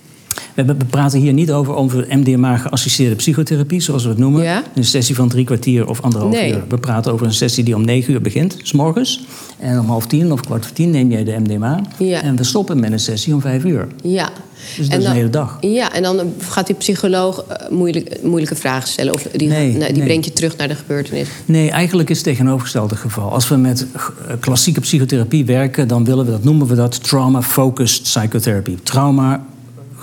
We, 0.56 0.76
praten 0.89 1.20
hier 1.20 1.34
niet 1.34 1.52
over, 1.52 1.76
over 1.76 2.06
MDMA-geassisteerde 2.10 3.15
psychotherapie, 3.15 3.82
zoals 3.82 4.04
we 4.04 4.10
het 4.10 4.18
noemen. 4.18 4.44
Ja. 4.44 4.63
Een 4.76 4.86
sessie 4.86 5.15
van 5.15 5.30
drie 5.30 5.46
kwartier 5.46 5.88
of 5.88 6.02
anderhalf 6.02 6.32
Nee. 6.34 6.52
uur. 6.52 6.63
We 6.70 6.78
praten 6.78 7.12
over 7.13 7.26
een 7.26 7.34
sessie 7.34 7.63
die 7.63 7.76
om 7.76 7.86
negen 7.86 8.13
uur 8.13 8.22
begint, 8.22 8.58
s 8.63 8.72
morgens. 8.72 9.26
En 9.60 9.80
om 9.80 9.86
half 9.86 10.08
tien 10.08 10.32
of 10.32 10.41
kwart 10.41 10.65
voor 10.65 10.76
tien 10.76 10.89
neem 10.89 11.12
jij 11.12 11.24
de 11.24 11.39
MDMA. 11.39 11.82
Ja. 11.98 12.22
En 12.22 12.36
we 12.36 12.44
stoppen 12.44 12.80
met 12.80 12.91
een 12.91 13.00
sessie 13.00 13.34
om 13.34 13.41
vijf 13.41 13.63
uur. 13.63 13.88
Ja. 14.04 14.30
Dus 14.78 14.89
dat 14.89 15.00
is 15.00 15.06
een 15.06 15.12
hele 15.12 15.30
dag. 15.30 15.58
Ja, 15.62 15.94
en 15.94 16.04
dan 16.04 16.34
gaat 16.39 16.68
die 16.68 16.76
psycholoog 16.76 17.44
eh, 17.44 17.70
moeilijk, 17.70 18.18
moeilijke 18.24 18.56
vragen 18.56 18.88
stellen. 18.88 19.13
Of 19.13 19.22
die, 19.22 19.48
Nee, 19.48 19.72
nou, 19.72 19.86
die 19.86 19.96
nee. 19.98 20.06
brengt 20.06 20.26
je 20.26 20.34
terug 20.34 20.58
naar 20.58 20.68
de 20.68 20.76
gebeurtenis. 20.76 21.28
Nee, 21.46 21.70
eigenlijk 21.70 22.10
is 22.10 22.15
het 22.18 22.26
tegenovergestelde 22.26 22.96
geval. 22.96 23.32
Als 23.32 23.48
we 23.48 23.56
met 23.56 23.86
eh, 23.94 24.02
klassieke 24.39 24.80
psychotherapie 24.80 25.46
werken, 25.46 25.88
dan 25.88 26.06
willen 26.06 26.26
we 26.26 26.32
dat, 26.32 26.44
noemen 26.44 26.68
we 26.68 26.76
dat 26.76 27.04
trauma-focused 27.04 28.02
psychotherapy. 28.02 28.76
Trauma. 28.84 29.46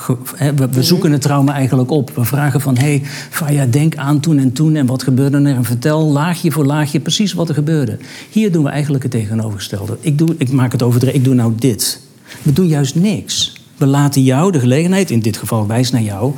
We, 0.07 0.69
we 0.71 0.83
zoeken 0.83 1.13
het 1.13 1.21
trauma 1.21 1.53
eigenlijk 1.53 1.91
op. 1.91 2.11
We 2.15 2.25
vragen 2.25 2.61
van, 2.61 2.77
hé, 2.77 2.83
hey, 2.83 3.03
Faya, 3.31 3.67
denk 3.67 3.97
aan 3.97 4.21
toen 4.21 4.39
en 4.39 4.53
toen 4.53 4.77
en 4.77 4.87
wat 4.87 5.03
gebeurde 5.03 5.37
er? 5.37 5.57
En 5.57 5.65
vertel 5.65 6.07
laagje 6.07 6.51
voor 6.51 6.65
laagje 6.65 7.01
precies 7.01 7.33
wat 7.33 7.49
er 7.49 7.55
gebeurde. 7.55 7.99
Hier 8.31 8.53
doen 8.53 8.65
we 8.65 8.71
eigenlijk 8.71 9.03
het 9.03 9.13
tegenovergestelde. 9.13 9.97
Ik, 10.01 10.19
doe, 10.19 10.35
ik 10.39 10.53
maak 10.53 10.73
het 10.73 10.83
overdreven, 10.83 11.19
ik 11.19 11.25
doe 11.25 11.35
nou 11.35 11.53
dit. 11.57 12.01
We 12.43 12.53
doen 12.53 12.67
juist 12.67 12.95
niks. 12.95 13.61
We 13.77 13.87
laten 13.87 14.23
jou 14.23 14.53
de 14.53 14.61
gelegenheid, 14.61 15.11
in 15.11 15.21
dit 15.21 15.37
geval 15.37 15.67
wijs 15.67 15.91
naar 15.91 16.03
jou. 16.03 16.33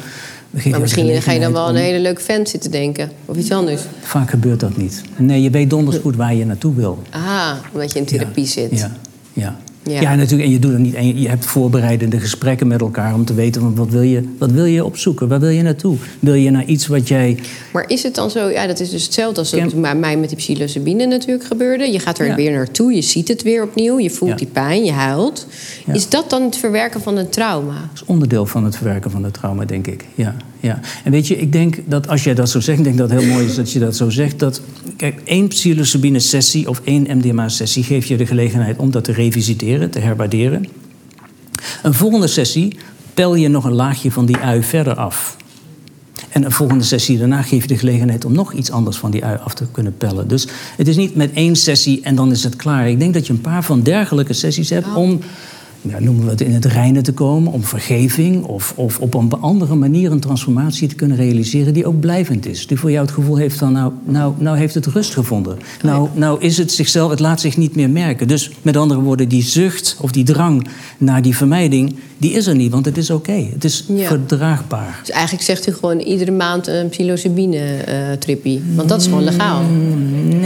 Maar 0.70 0.80
misschien 0.80 1.22
ga 1.22 1.32
je 1.32 1.40
dan 1.40 1.52
wel 1.52 1.68
een 1.68 1.74
hele 1.74 2.00
leuke 2.00 2.20
vent 2.20 2.48
zitten 2.48 2.70
denken. 2.70 3.10
Of 3.24 3.36
iets 3.36 3.50
anders. 3.50 3.82
Vaak 4.00 4.30
gebeurt 4.30 4.60
dat 4.60 4.76
niet. 4.76 5.02
Nee, 5.16 5.42
je 5.42 5.50
weet 5.50 5.70
donders 5.70 5.96
goed 5.96 6.16
waar 6.16 6.34
je 6.34 6.46
naartoe 6.46 6.74
wil. 6.74 7.02
Ah, 7.10 7.52
omdat 7.72 7.92
je 7.92 7.98
in 7.98 8.04
therapie 8.04 8.46
zit. 8.46 8.78
Ja, 8.78 8.96
ja. 9.32 9.56
Ja. 9.84 10.00
Ja. 10.00 10.14
natuurlijk. 10.14 10.42
En 10.48 10.50
je 10.54 10.58
doet 10.58 10.70
het 10.72 10.80
niet. 10.80 10.94
En 10.94 11.06
je, 11.06 11.20
je 11.20 11.28
hebt 11.28 11.44
voorbereidende 11.44 12.20
gesprekken 12.20 12.66
met 12.66 12.80
elkaar 12.80 13.14
om 13.14 13.24
te 13.24 13.34
weten 13.34 13.60
van 13.60 13.74
wat 13.74 13.88
wil 13.90 14.02
je, 14.02 14.28
wat 14.38 14.50
wil 14.50 14.64
je 14.64 14.84
opzoeken? 14.84 15.28
Waar 15.28 15.40
wil 15.40 15.48
je 15.48 15.62
naartoe? 15.62 15.96
Wil 16.20 16.34
je 16.34 16.50
naar 16.50 16.64
iets 16.64 16.86
wat 16.86 17.08
jij. 17.08 17.38
Maar 17.72 17.84
is 17.88 18.02
het 18.02 18.14
dan 18.14 18.30
zo, 18.30 18.48
ja, 18.50 18.66
dat 18.66 18.80
is 18.80 18.90
dus 18.90 19.02
hetzelfde 19.04 19.40
als 19.40 19.50
dat 19.50 19.60
Ken- 19.70 19.80
bij 19.80 19.94
mij 19.96 20.16
met 20.16 20.28
die 20.28 20.38
psilocybine 20.38 21.06
natuurlijk 21.06 21.44
gebeurde. 21.46 21.92
Je 21.92 21.98
gaat 21.98 22.18
er 22.18 22.26
Ja. 22.26 22.34
weer 22.34 22.52
naartoe, 22.52 22.92
je 22.94 23.02
ziet 23.02 23.28
het 23.28 23.42
weer 23.42 23.62
opnieuw, 23.62 23.98
je 23.98 24.10
voelt 24.10 24.30
Ja. 24.30 24.36
die 24.36 24.46
pijn, 24.52 24.84
je 24.84 24.92
huilt. 24.92 25.46
Is 25.92 26.08
dat 26.08 26.30
dan 26.30 26.42
het 26.42 26.56
verwerken 26.56 27.00
van 27.00 27.16
een 27.16 27.28
trauma? 27.28 27.72
Dat 27.72 27.90
is 27.94 28.04
onderdeel 28.04 28.46
van 28.46 28.64
het 28.64 28.76
verwerken 28.76 29.10
van 29.10 29.24
het 29.24 29.32
trauma, 29.34 29.64
denk 29.64 29.86
ik. 29.86 30.04
Ja, 30.14 30.34
ja. 30.64 30.80
En 31.04 31.10
weet 31.10 31.26
je, 31.26 31.36
ik 31.36 31.52
denk 31.52 31.78
dat 31.86 32.08
als 32.08 32.24
jij 32.24 32.34
dat 32.34 32.50
zo 32.50 32.60
zegt, 32.60 32.78
ik 32.78 32.84
denk 32.84 32.98
dat 32.98 33.10
het 33.10 33.20
heel 33.20 33.32
mooi 33.32 33.46
is 33.46 33.54
dat 33.54 33.72
je 33.72 33.78
dat 33.78 33.96
zo 33.96 34.10
zegt. 34.10 34.38
Dat, 34.38 34.60
kijk, 34.96 35.20
één 35.24 35.48
psilocybine-sessie 35.48 36.68
of 36.68 36.80
één 36.84 37.16
MDMA-sessie 37.16 37.82
geeft 37.82 38.08
je 38.08 38.16
de 38.16 38.26
gelegenheid 38.26 38.78
om 38.78 38.90
dat 38.90 39.04
te 39.04 39.12
revisiteren, 39.12 39.90
te 39.90 39.98
herwaarderen. 39.98 40.66
Een 41.82 41.94
volgende 41.94 42.26
sessie 42.26 42.76
pel 43.14 43.34
je 43.34 43.48
nog 43.48 43.64
een 43.64 43.72
laagje 43.72 44.10
van 44.10 44.26
die 44.26 44.36
ui 44.36 44.62
verder 44.62 44.94
af. 44.94 45.36
En 46.28 46.44
een 46.44 46.52
volgende 46.52 46.84
sessie 46.84 47.18
daarna 47.18 47.42
geef 47.42 47.62
je 47.62 47.68
de 47.68 47.78
gelegenheid 47.78 48.24
om 48.24 48.32
nog 48.32 48.52
iets 48.52 48.70
anders 48.70 48.96
van 48.96 49.10
die 49.10 49.24
ui 49.24 49.38
af 49.44 49.54
te 49.54 49.66
kunnen 49.72 49.96
pellen. 49.96 50.28
Dus 50.28 50.46
het 50.76 50.88
is 50.88 50.96
niet 50.96 51.14
met 51.14 51.32
één 51.32 51.56
sessie 51.56 52.00
en 52.02 52.14
dan 52.14 52.30
is 52.30 52.44
het 52.44 52.56
klaar. 52.56 52.88
Ik 52.88 52.98
denk 52.98 53.14
dat 53.14 53.26
je 53.26 53.32
een 53.32 53.40
paar 53.40 53.64
van 53.64 53.82
dergelijke 53.82 54.32
sessies 54.32 54.70
hebt 54.70 54.94
om 54.94 55.20
ja, 55.88 56.00
noemen 56.00 56.24
we 56.24 56.30
het 56.30 56.40
in 56.40 56.52
het 56.52 56.64
reinen 56.64 57.02
te 57.02 57.12
komen, 57.12 57.52
om 57.52 57.64
vergeving 57.64 58.44
of, 58.44 58.72
of 58.76 58.98
op 58.98 59.14
een 59.14 59.32
andere 59.40 59.74
manier 59.74 60.12
een 60.12 60.20
transformatie 60.20 60.88
te 60.88 60.94
kunnen 60.94 61.16
realiseren 61.16 61.74
die 61.74 61.86
ook 61.86 62.00
blijvend 62.00 62.46
is. 62.46 62.66
Die 62.66 62.78
voor 62.78 62.90
jou 62.90 63.04
het 63.06 63.14
gevoel 63.14 63.36
heeft 63.36 63.56
van, 63.58 63.72
nou, 63.72 63.92
nou, 64.04 64.34
nou 64.38 64.56
heeft 64.58 64.74
het 64.74 64.86
rust 64.86 65.12
gevonden. 65.12 65.58
Nou, 65.82 66.08
nou 66.14 66.40
is 66.40 66.58
het 66.58 66.72
zichzelf, 66.72 67.10
het 67.10 67.20
laat 67.20 67.40
zich 67.40 67.56
niet 67.56 67.76
meer 67.76 67.90
merken. 67.90 68.28
Dus 68.28 68.50
met 68.62 68.76
andere 68.76 69.00
woorden, 69.00 69.28
die 69.28 69.42
zucht 69.42 69.96
of 70.00 70.12
die 70.12 70.24
drang 70.24 70.66
naar 70.98 71.22
die 71.22 71.36
vermijding, 71.36 71.94
die 72.18 72.32
is 72.32 72.46
er 72.46 72.54
niet, 72.54 72.70
want 72.72 72.84
het 72.84 72.96
is 72.96 73.10
oké. 73.10 73.46
Het 73.52 73.64
is 73.64 73.84
Ja. 73.88 74.06
verdraagbaar. 74.06 74.98
Dus 75.00 75.10
eigenlijk 75.10 75.44
zegt 75.44 75.68
u 75.68 75.72
gewoon 75.72 75.98
iedere 75.98 76.30
maand 76.30 76.66
een 76.66 76.88
psilocybine-trippie. 76.88 78.62
Want 78.74 78.88
dat 78.88 79.00
is 79.00 79.06
gewoon 79.06 79.24
legaal. 79.24 79.62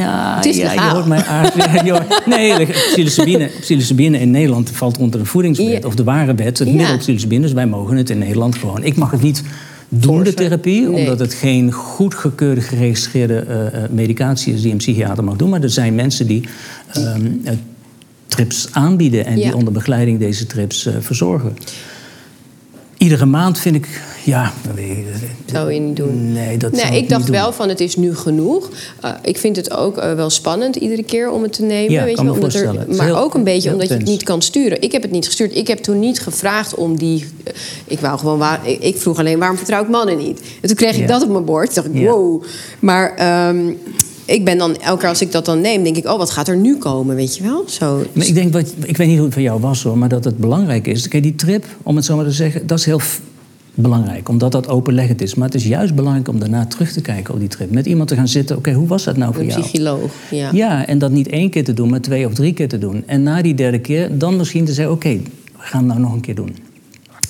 Nou, 0.04 0.36
Het 0.36 0.44
is 0.46 0.56
ja, 0.56 0.62
je 0.62 0.76
legaal. 0.76 0.94
hoort 0.94 1.06
mij 1.06 1.24
aardig. 1.24 1.54
Je 1.84 2.00
nee, 2.26 2.66
psilocybine, 2.66 3.50
psilocybine 3.60 4.18
in 4.20 4.30
Nederland 4.30 4.70
valt 4.70 4.98
onder 4.98 5.20
de 5.20 5.26
voedingswet. 5.26 5.82
Ja. 5.82 5.88
Of 5.88 5.94
de 5.94 6.04
ware 6.04 6.34
wet, 6.34 6.58
het 6.58 6.68
Ja. 6.68 6.74
middel 6.74 6.96
psilocybine. 6.96 7.42
Dus 7.42 7.52
wij 7.52 7.66
mogen 7.66 7.96
het 7.96 8.10
in 8.10 8.18
Nederland 8.18 8.56
gewoon. 8.56 8.84
Ik 8.84 8.96
mag 8.96 9.10
het 9.10 9.22
niet 9.22 9.42
doen, 9.88 10.22
de 10.22 10.34
therapie. 10.34 10.88
Nee. 10.88 11.00
Omdat 11.00 11.18
het 11.18 11.34
geen 11.34 11.72
goedgekeurde, 11.72 12.60
geregistreerde 12.60 13.38
eh, 13.38 13.66
eh, 13.84 13.90
medicatie 13.90 14.54
is 14.54 14.62
die 14.62 14.70
een 14.72 14.76
psychiater 14.76 15.24
mag 15.24 15.36
doen. 15.36 15.48
Maar 15.48 15.62
er 15.62 15.70
zijn 15.70 15.94
mensen 15.94 16.26
die 16.26 16.44
ehm, 16.92 17.26
eh, 17.44 17.52
trips 18.26 18.68
aanbieden. 18.72 19.26
En 19.26 19.34
die 19.34 19.56
onder 19.56 19.72
begeleiding 19.72 20.18
deze 20.18 20.46
trips 20.46 20.86
eh, 20.86 20.94
verzorgen. 21.00 21.56
Iedere 22.98 23.26
maand 23.26 23.58
vind 23.58 23.74
ik, 23.76 24.02
ja, 24.28 24.52
dat 24.66 24.74
weet 24.74 24.88
ik- 24.88 25.04
Zou 25.52 25.72
je 25.72 25.80
niet 25.80 25.96
doen? 25.96 26.32
Nee, 26.32 26.56
dat 26.56 26.70
Nee, 26.72 26.80
zou 26.80 26.94
ik 26.94 27.00
niet 27.00 27.10
dacht 27.10 27.26
doen. 27.26 27.34
wel 27.34 27.52
van 27.52 27.68
het 27.68 27.80
is 27.80 27.96
nu 27.96 28.14
genoeg. 28.16 28.68
Uh, 29.04 29.10
ik 29.22 29.38
vind 29.38 29.56
het 29.56 29.70
ook 29.76 29.98
uh, 29.98 30.12
wel 30.12 30.30
spannend 30.30 30.76
iedere 30.76 31.02
keer 31.02 31.30
om 31.30 31.42
het 31.42 31.52
te 31.52 31.62
nemen. 31.62 31.92
Ja, 31.92 32.04
weet 32.04 32.14
kan 32.14 32.24
je, 32.24 32.30
me 32.30 32.36
omdat 32.36 32.54
er, 32.54 32.74
maar 32.96 33.06
heel- 33.06 33.18
ook 33.18 33.34
een 33.34 33.44
beetje 33.44 33.72
omdat 33.72 33.88
je 33.88 33.94
het 33.94 34.04
niet 34.04 34.22
kan 34.22 34.42
sturen. 34.42 34.82
Ik 34.82 34.92
heb 34.92 35.02
het 35.02 35.10
niet 35.10 35.26
gestuurd. 35.26 35.56
Ik 35.56 35.66
heb 35.66 35.78
toen 35.78 35.98
niet 35.98 36.20
gevraagd 36.20 36.74
om 36.74 36.96
die. 36.98 37.20
uh, 37.46 37.52
ik 37.86 37.98
wou 38.00 38.18
gewoon 38.18 38.38
waar, 38.38 38.60
ik, 38.68 38.82
ik 38.82 38.96
vroeg 38.96 39.18
alleen 39.18 39.38
waarom 39.38 39.56
vertrouw 39.56 39.82
ik 39.82 39.88
mannen 39.88 40.18
niet. 40.18 40.40
En 40.60 40.68
toen 40.68 40.76
kreeg 40.76 40.94
ik 40.94 41.00
Ja. 41.00 41.06
dat 41.06 41.22
op 41.22 41.28
mijn 41.30 41.44
bord. 41.44 41.74
Toen 41.74 41.82
dacht 41.82 41.94
ik, 41.94 42.00
Ja. 42.02 42.10
wow. 42.10 42.42
Maar 42.78 43.14
ehm, 43.16 43.58
ik 44.24 44.44
ben 44.44 44.58
dan 44.58 44.76
elke 44.76 45.00
keer 45.00 45.08
als 45.08 45.20
ik 45.20 45.32
dat 45.32 45.44
dan 45.44 45.60
neem, 45.60 45.82
denk 45.82 45.96
ik, 45.96 46.06
oh, 46.06 46.18
wat 46.18 46.30
gaat 46.30 46.48
er 46.48 46.56
nu 46.56 46.76
komen, 46.76 47.16
weet 47.16 47.36
je 47.36 47.42
wel? 47.42 47.64
Zo. 47.66 48.02
Maar 48.12 48.26
ik 48.26 48.34
denk, 48.34 48.52
wat, 48.52 48.72
ik 48.84 48.96
weet 48.96 49.06
niet 49.06 49.16
hoe 49.16 49.24
het 49.24 49.34
voor 49.34 49.42
jou 49.42 49.60
was 49.60 49.82
hoor, 49.82 49.98
maar 49.98 50.08
dat 50.08 50.24
het 50.24 50.38
belangrijk 50.38 50.86
is. 50.86 51.08
Kijk, 51.08 51.22
die 51.22 51.34
trip, 51.34 51.64
om 51.82 51.96
het 51.96 52.04
zo 52.04 52.16
maar 52.16 52.24
te 52.24 52.30
zeggen, 52.30 52.66
dat 52.66 52.78
is 52.78 52.84
heel 52.84 53.00
belangrijk, 53.80 54.28
omdat 54.28 54.52
dat 54.52 54.68
openleggend 54.68 55.20
is. 55.20 55.34
Maar 55.34 55.46
het 55.46 55.54
is 55.56 55.66
juist 55.66 55.94
belangrijk 55.94 56.28
om 56.28 56.38
daarna 56.38 56.66
terug 56.66 56.92
te 56.92 57.00
kijken 57.00 57.34
op 57.34 57.40
die 57.40 57.48
trip. 57.48 57.70
Met 57.70 57.86
iemand 57.86 58.08
te 58.08 58.14
gaan 58.14 58.28
zitten, 58.28 58.56
oké, 58.56 58.72
hoe 58.72 58.86
was 58.86 59.04
dat 59.04 59.16
nou 59.16 59.32
voor 59.32 59.42
Een 59.42 59.48
jou? 59.48 59.60
psycholoog. 59.60 60.12
Ja. 60.30 60.50
Ja, 60.52 60.86
en 60.86 60.98
dat 60.98 61.10
niet 61.10 61.28
één 61.28 61.50
keer 61.50 61.64
te 61.64 61.74
doen, 61.74 61.88
maar 61.90 62.00
twee 62.00 62.26
of 62.26 62.34
drie 62.34 62.52
keer 62.52 62.68
te 62.68 62.78
doen. 62.78 63.02
En 63.06 63.22
na 63.22 63.42
die 63.42 63.54
derde 63.54 63.78
keer 63.80 64.18
dan 64.18 64.36
misschien 64.36 64.64
te 64.64 64.72
zeggen, 64.72 64.94
oké, 64.94 65.08
we 65.16 65.20
gaan 65.58 65.78
het 65.80 65.88
nou 65.88 66.00
nog 66.00 66.12
een 66.12 66.20
keer 66.20 66.34
doen. 66.34 66.56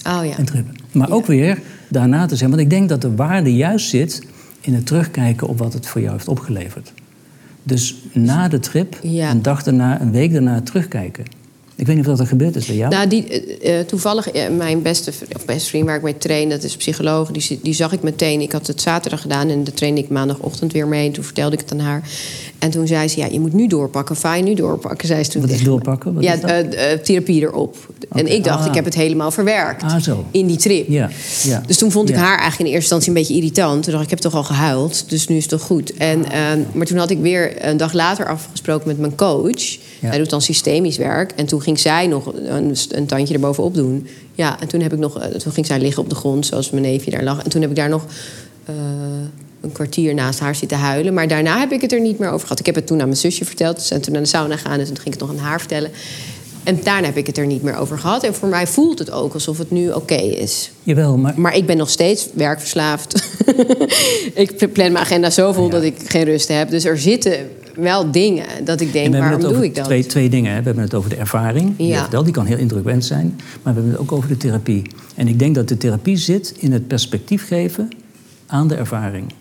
Oh 0.07 0.25
ja. 0.25 0.37
En 0.37 0.45
trippen. 0.45 0.75
Maar 0.93 1.11
ook 1.11 1.27
weer 1.27 1.59
daarna 1.89 2.23
te 2.23 2.37
zeggen, 2.37 2.51
want 2.51 2.61
ik 2.61 2.71
denk 2.71 2.89
dat 2.89 3.01
de 3.01 3.15
waarde 3.15 3.55
juist 3.55 3.89
zit 3.89 4.23
in 4.61 4.75
het 4.75 4.87
terugkijken 4.87 5.49
op 5.49 5.59
wat 5.59 5.73
het 5.73 5.87
voor 5.87 6.01
jou 6.01 6.13
heeft 6.13 6.29
opgeleverd. 6.29 6.93
Dus 7.63 7.97
na 8.13 8.49
de 8.49 8.61
trip, 8.61 8.99
Ja. 9.03 9.31
een 9.31 9.43
dag 9.43 9.63
daarna, 9.63 10.01
een 10.01 10.11
week 10.13 10.33
daarna 10.33 10.61
terugkijken. 10.61 11.25
Ik 11.79 11.87
weet 11.87 11.97
niet 11.97 12.05
of 12.05 12.11
dat 12.11 12.21
er 12.21 12.27
gebeurd 12.27 12.57
is 12.57 12.67
bij 12.67 12.77
jou. 12.77 12.91
Nou, 12.91 13.09
die, 13.09 13.29
eh, 13.29 13.79
eh, 13.79 13.87
toevallig, 13.87 14.31
eh, 14.31 14.49
mijn 14.51 14.83
beste, 14.83 15.13
of 15.37 15.45
beste 15.45 15.69
vriend 15.69 15.87
waar 15.87 15.97
ik 15.97 16.03
mee 16.03 16.19
train, 16.19 16.49
dat 16.49 16.63
is 16.63 16.77
psycholoog, 16.77 17.31
die, 17.31 17.61
die 17.63 17.73
zag 17.73 17.93
ik 17.93 18.03
meteen. 18.03 18.41
Ik 18.41 18.53
had 18.53 18.67
het 18.67 18.81
zaterdag 18.81 19.21
gedaan 19.21 19.49
en 19.49 19.65
daar 19.65 19.75
trainde 19.75 20.01
ik 20.01 20.09
maandagochtend 20.09 20.73
weer 20.73 20.89
mee. 20.89 21.07
En 21.07 21.13
toen 21.13 21.25
vertelde 21.25 21.57
ik 21.57 21.61
het 21.61 21.73
aan 21.73 21.79
haar. 21.79 22.11
En 22.59 22.71
toen 22.71 22.87
zei 22.87 23.09
ze, 23.09 23.19
ja, 23.19 23.27
je 23.27 23.41
moet 23.41 23.53
nu 23.53 23.67
doorpakken, 23.67 24.17
fijn 24.17 24.45
nu 24.45 24.55
doorpakken, 24.55 25.09
zei 25.09 25.25
ze 25.25 25.31
toen 25.31 25.41
Wat 25.41 25.51
is 25.51 25.63
doorpakken? 25.63 26.15
Wat 26.15 26.23
ja, 26.23 26.33
is 26.35 26.41
eh, 26.41 26.93
therapie 26.93 27.41
erop. 27.43 27.77
En 28.13 28.33
ik 28.33 28.45
dacht, 28.45 28.61
ah. 28.61 28.67
ik 28.67 28.75
heb 28.75 28.85
het 28.85 28.95
helemaal 28.95 29.31
verwerkt 29.31 29.83
Ah, 29.83 29.97
zo. 30.01 30.25
in 30.31 30.47
die 30.47 30.57
trip. 30.57 30.89
Ja, 30.89 31.11
ja. 31.43 31.63
Dus 31.67 31.79
toen 31.79 31.91
vond 31.91 32.09
ik 32.09 32.15
Ja. 32.15 32.21
haar 32.21 32.39
eigenlijk 32.39 32.59
in 32.59 32.65
eerste 32.77 32.95
instantie 32.95 33.09
een 33.09 33.15
beetje 33.15 33.35
irritant. 33.35 33.83
Toen 33.83 33.93
dacht 33.93 34.05
ik, 34.05 34.11
ik 34.13 34.23
heb 34.23 34.33
toch 34.33 34.35
al 34.41 34.45
gehuild, 34.45 35.11
dus 35.11 35.29
nu 35.29 35.37
is 35.37 35.43
het 35.43 35.51
toch 35.51 35.63
goed. 35.63 35.93
En, 35.97 36.31
ehm, 36.31 36.61
maar 36.73 36.87
toen 36.87 36.99
had 36.99 37.11
ik 37.11 37.19
weer 37.21 37.67
een 37.67 37.77
dag 37.77 37.93
later 37.93 38.29
afgesproken 38.29 38.87
met 38.89 38.99
mijn 38.99 39.15
coach. 39.15 39.63
Ja. 40.01 40.09
Hij 40.09 40.19
doet 40.19 40.31
dan 40.31 40.43
systemisch 40.43 40.97
werk. 40.97 41.33
En 41.37 41.47
toen 41.47 41.63
ging 41.63 41.79
zij 41.79 42.07
nog 42.07 42.33
een, 42.35 42.77
een 42.91 43.07
tandje 43.07 43.35
erbovenop 43.35 43.75
doen. 43.75 44.07
Ja, 44.35 44.61
en 44.61 44.69
toen, 44.69 44.81
heb 44.81 44.93
ik 44.93 44.99
nog, 44.99 45.19
eh, 45.21 45.29
toen 45.29 45.53
ging 45.53 45.67
zij 45.67 45.81
liggen 45.81 46.03
op 46.03 46.09
de 46.09 46.15
grond, 46.15 46.47
zoals 46.47 46.71
mijn 46.71 46.83
neefje 46.83 47.11
daar 47.11 47.25
lag. 47.25 47.43
En 47.43 47.51
toen 47.51 47.61
heb 47.61 47.71
ik 47.71 47.77
daar 47.77 47.89
nog 47.89 48.05
een 49.61 49.73
kwartier 49.73 50.15
naast 50.15 50.39
haar 50.41 50.55
zitten 50.55 50.79
huilen. 50.79 51.15
Maar 51.15 51.29
daarna 51.29 51.59
heb 51.59 51.73
ik 51.73 51.81
het 51.81 51.93
er 51.93 52.01
niet 52.01 52.19
meer 52.19 52.29
over 52.31 52.41
gehad. 52.41 52.59
Ik 52.61 52.67
heb 52.67 52.75
het 52.75 52.87
toen 52.87 53.01
aan 53.01 53.07
mijn 53.07 53.19
zusje 53.21 53.45
verteld. 53.45 53.81
Ze 53.81 53.87
zijn 53.87 54.01
toen 54.01 54.13
naar 54.13 54.23
de 54.23 54.29
sauna 54.29 54.57
gegaan 54.57 54.79
en 54.79 54.85
toen 54.85 54.97
ging 54.97 55.07
ik 55.15 55.21
het 55.21 55.21
nog 55.21 55.31
aan 55.31 55.45
haar 55.45 55.59
vertellen. 55.59 55.91
En 56.65 56.79
daarna 56.83 57.07
heb 57.07 57.17
ik 57.17 57.27
het 57.27 57.39
er 57.39 57.47
niet 57.47 57.63
meer 57.63 57.77
over 57.77 57.99
gehad. 57.99 58.23
En 58.25 58.35
voor 58.35 58.49
mij 58.49 58.67
voelt 58.67 58.99
het 58.99 59.11
ook 59.11 59.35
alsof 59.35 59.59
het 59.59 59.71
nu 59.71 59.93
oké 59.93 60.15
is. 60.15 60.71
Jawel, 60.83 61.17
maar 61.17 61.35
Maar 61.37 61.57
ik 61.57 61.67
ben 61.67 61.77
nog 61.77 61.91
steeds 61.91 62.29
werkverslaafd. 62.35 63.29
ik 64.35 64.73
plan 64.73 64.93
mijn 64.93 65.05
agenda 65.05 65.31
zo 65.31 65.53
vol 65.53 65.65
Ja. 65.65 65.71
dat 65.71 65.83
ik 65.83 65.95
geen 66.07 66.25
rust 66.25 66.49
heb. 66.49 66.71
Dus 66.71 66.85
er 66.85 66.99
zitten 66.99 67.49
wel 67.75 68.11
dingen 68.11 68.47
dat 68.65 68.81
ik 68.81 68.87
En 68.87 68.93
denk, 68.93 69.15
waarom 69.15 69.41
doe 69.41 69.65
ik 69.65 69.75
dat? 69.75 69.85
Twee, 69.85 70.07
twee 70.07 70.29
dingen. 70.29 70.53
Hè. 70.53 70.59
We 70.59 70.65
hebben 70.65 70.85
het 70.85 70.95
over 70.95 71.11
de 71.11 71.17
ervaring. 71.17 71.75
Ja. 71.77 72.01
vertelt, 72.01 72.25
die 72.25 72.35
kan 72.35 72.47
heel 72.47 72.59
indrukwekkend 72.59 73.05
zijn. 73.05 73.35
Maar 73.37 73.75
we 73.75 73.81
hebben 73.81 73.91
het 73.91 74.01
ook 74.01 74.13
over 74.13 74.29
de 74.29 74.37
therapie. 74.37 74.83
En 75.15 75.29
ik 75.29 75.39
denk 75.39 75.55
dat 75.55 75.69
de 75.69 75.77
therapie 75.77 76.17
zit 76.17 76.55
in 76.59 76.73
het 76.73 76.87
perspectief 76.87 77.47
geven 77.47 77.89
aan 78.47 78.69
de 78.69 78.75
ervaring. 78.75 79.33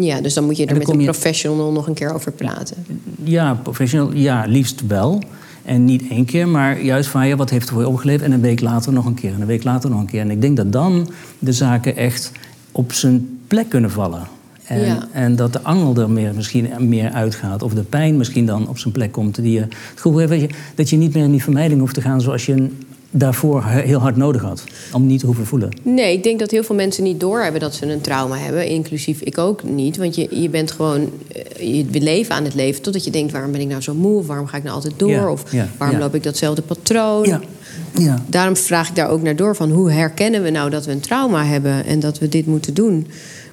Ja, 0.00 0.20
dus 0.20 0.34
dan 0.34 0.44
moet 0.44 0.56
je 0.56 0.66
er 0.66 0.76
met 0.76 0.88
een 0.88 0.98
je- 0.98 1.04
professional 1.04 1.72
nog 1.72 1.86
een 1.86 1.94
keer 1.94 2.14
over 2.14 2.32
praten. 2.32 2.76
Ja, 3.24 3.54
professioneel, 3.54 4.12
ja, 4.14 4.44
liefst 4.46 4.86
wel. 4.86 5.22
En 5.64 5.84
niet 5.84 6.02
één 6.10 6.24
keer, 6.24 6.48
maar 6.48 6.82
juist 6.82 7.08
van 7.08 7.26
ja, 7.28 7.36
wat 7.36 7.50
heeft 7.50 7.66
er 7.66 7.72
voor 7.72 7.82
je 7.82 7.88
opgeleverd? 7.88 8.22
En 8.24 8.32
een 8.32 8.40
week 8.40 8.60
later 8.60 8.92
nog 8.92 9.04
een 9.06 9.14
keer, 9.14 9.32
en 9.34 9.40
een 9.40 9.46
week 9.46 9.64
later 9.64 9.90
nog 9.90 10.00
een 10.00 10.06
keer. 10.06 10.20
En 10.20 10.30
ik 10.30 10.40
denk 10.40 10.56
dat 10.56 10.72
dan 10.72 11.08
de 11.38 11.52
zaken 11.52 11.96
echt 11.96 12.32
op 12.72 12.92
zijn 12.92 13.38
plek 13.48 13.68
kunnen 13.68 13.90
vallen. 13.90 14.22
En, 14.64 14.80
Ja. 14.80 15.08
en 15.12 15.36
dat 15.36 15.52
de 15.52 15.62
angel 15.62 15.96
er 15.96 16.10
meer, 16.10 16.34
misschien 16.34 16.68
meer 16.78 17.10
uitgaat. 17.10 17.62
Of 17.62 17.74
de 17.74 17.82
pijn 17.82 18.16
misschien 18.16 18.46
dan 18.46 18.68
op 18.68 18.78
zijn 18.78 18.92
plek 18.92 19.12
komt. 19.12 19.34
Die 19.42 19.52
je, 19.52 19.60
het 19.60 19.74
gevoel 19.94 20.16
hebt 20.18 20.30
dat 20.30 20.40
je, 20.40 20.48
dat 20.74 20.90
je 20.90 20.96
niet 20.96 21.14
meer 21.14 21.24
in 21.24 21.30
die 21.30 21.42
vermijding 21.42 21.80
hoeft 21.80 21.94
te 21.94 22.00
gaan 22.00 22.20
zoals 22.20 22.46
je 22.46 22.68
daarvoor 23.16 23.64
heel 23.64 23.98
hard 23.98 24.16
nodig 24.16 24.42
had. 24.42 24.64
Om 24.92 25.06
niet 25.06 25.20
te 25.20 25.26
hoeven 25.26 25.46
voelen. 25.46 25.68
Nee, 25.82 26.12
ik 26.16 26.22
denk 26.22 26.38
dat 26.38 26.50
heel 26.50 26.62
veel 26.64 26.74
mensen 26.74 27.02
niet 27.04 27.20
doorhebben 27.20 27.60
dat 27.60 27.74
ze 27.74 27.86
een 27.92 28.00
trauma 28.00 28.36
hebben. 28.36 28.66
Inclusief 28.68 29.20
ik 29.20 29.38
ook 29.38 29.62
niet. 29.62 29.96
Want 29.96 30.14
je, 30.14 30.40
je 30.40 30.48
bent 30.48 30.70
gewoon... 30.70 31.10
eh, 31.58 31.90
Je 31.92 32.00
leven 32.00 32.34
aan 32.34 32.44
het 32.44 32.54
leven 32.54 32.82
totdat 32.82 33.04
je 33.04 33.10
denkt... 33.10 33.32
waarom 33.32 33.52
ben 33.52 33.60
ik 33.60 33.68
nou 33.68 33.80
zo 33.82 33.94
moe? 33.94 34.18
Of 34.18 34.26
waarom 34.26 34.46
ga 34.46 34.56
ik 34.56 34.62
nou 34.62 34.74
altijd 34.74 34.98
door? 34.98 35.10
Ja, 35.10 35.30
of 35.30 35.52
ja, 35.52 35.68
waarom 35.78 35.96
ja. 35.96 36.02
loop 36.02 36.14
ik 36.14 36.22
datzelfde 36.22 36.62
patroon? 36.62 37.24
Ja, 37.26 37.40
ja. 37.98 38.24
Daarom 38.28 38.56
vraag 38.56 38.88
ik 38.88 38.94
daar 38.94 39.08
ook 39.10 39.22
naar 39.22 39.36
door 39.36 39.56
van... 39.56 39.70
hoe 39.70 39.90
herkennen 39.90 40.42
we 40.42 40.50
nou 40.50 40.70
dat 40.70 40.84
we 40.86 40.92
een 40.92 41.00
trauma 41.00 41.44
hebben... 41.44 41.84
en 41.86 42.00
dat 42.00 42.18
we 42.18 42.28
dit 42.28 42.46
moeten 42.46 42.74
doen? 42.74 43.06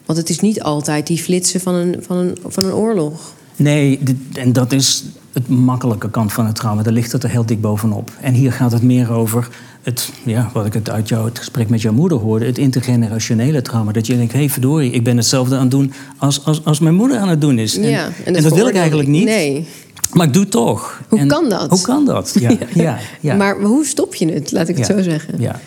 Want 0.05 0.19
het 0.19 0.29
is 0.29 0.39
niet 0.39 0.61
altijd 0.61 1.07
die 1.07 1.17
flitsen 1.17 1.59
van 1.59 1.75
een, 1.75 1.95
van 1.99 2.17
een, 2.17 2.37
van 2.45 2.65
een 2.65 2.73
oorlog. 2.73 3.33
Nee, 3.55 3.99
dit- 4.01 4.17
en 4.33 4.53
dat 4.53 4.71
is 4.71 5.03
het 5.33 5.47
makkelijke 5.47 6.09
kant 6.09 6.33
van 6.33 6.45
het 6.45 6.55
trauma. 6.55 6.81
Daar 6.81 6.93
ligt 6.93 7.11
het 7.11 7.23
er 7.23 7.29
heel 7.29 7.45
dik 7.45 7.61
bovenop. 7.61 8.11
En 8.21 8.33
hier 8.33 8.51
gaat 8.51 8.71
het 8.71 8.83
meer 8.83 9.11
over 9.11 9.47
het, 9.81 10.11
ja, 10.25 10.49
wat 10.53 10.65
ik 10.65 10.73
het 10.73 10.89
uit 10.89 11.09
jou, 11.09 11.25
het 11.25 11.37
gesprek 11.37 11.69
met 11.69 11.81
jouw 11.81 11.93
moeder 11.93 12.17
hoorde, 12.17 12.45
het 12.45 12.57
intergenerationele 12.57 13.61
trauma. 13.61 13.91
Dat 13.91 14.07
je 14.07 14.15
denkt, 14.15 14.31
hé 14.31 14.39
hey, 14.39 14.49
verdorie, 14.49 14.91
ik 14.91 15.03
ben 15.03 15.17
hetzelfde 15.17 15.55
aan 15.55 15.61
het 15.61 15.71
doen 15.71 15.93
als, 16.17 16.45
als, 16.45 16.65
als 16.65 16.79
mijn 16.79 16.95
moeder 16.95 17.17
aan 17.17 17.29
het 17.29 17.41
doen 17.41 17.59
is. 17.59 17.77
En, 17.77 17.89
ja, 17.89 18.09
en 18.25 18.33
dat, 18.33 18.53
wil 18.53 18.67
ik 18.67 18.75
eigenlijk 18.75 19.09
niet. 19.09 19.25
Nee. 19.25 19.67
Maar 20.13 20.27
ik 20.27 20.33
doe 20.33 20.41
het 20.41 20.51
toch. 20.51 21.01
Hoe 21.07 21.19
En 21.19 21.27
kan 21.27 21.49
dat? 21.49 21.69
Hoe 21.69 21.81
kan 21.81 22.05
dat? 22.05 22.35
Ja, 22.39 22.49
ja, 22.73 22.97
ja. 23.21 23.35
Maar 23.35 23.61
hoe 23.61 23.85
stop 23.85 24.15
je 24.15 24.31
het, 24.31 24.51
laat 24.51 24.67
ik 24.67 24.77
het 24.77 24.85
zo 24.85 25.01
zeggen? 25.01 25.41
Ja. 25.41 25.59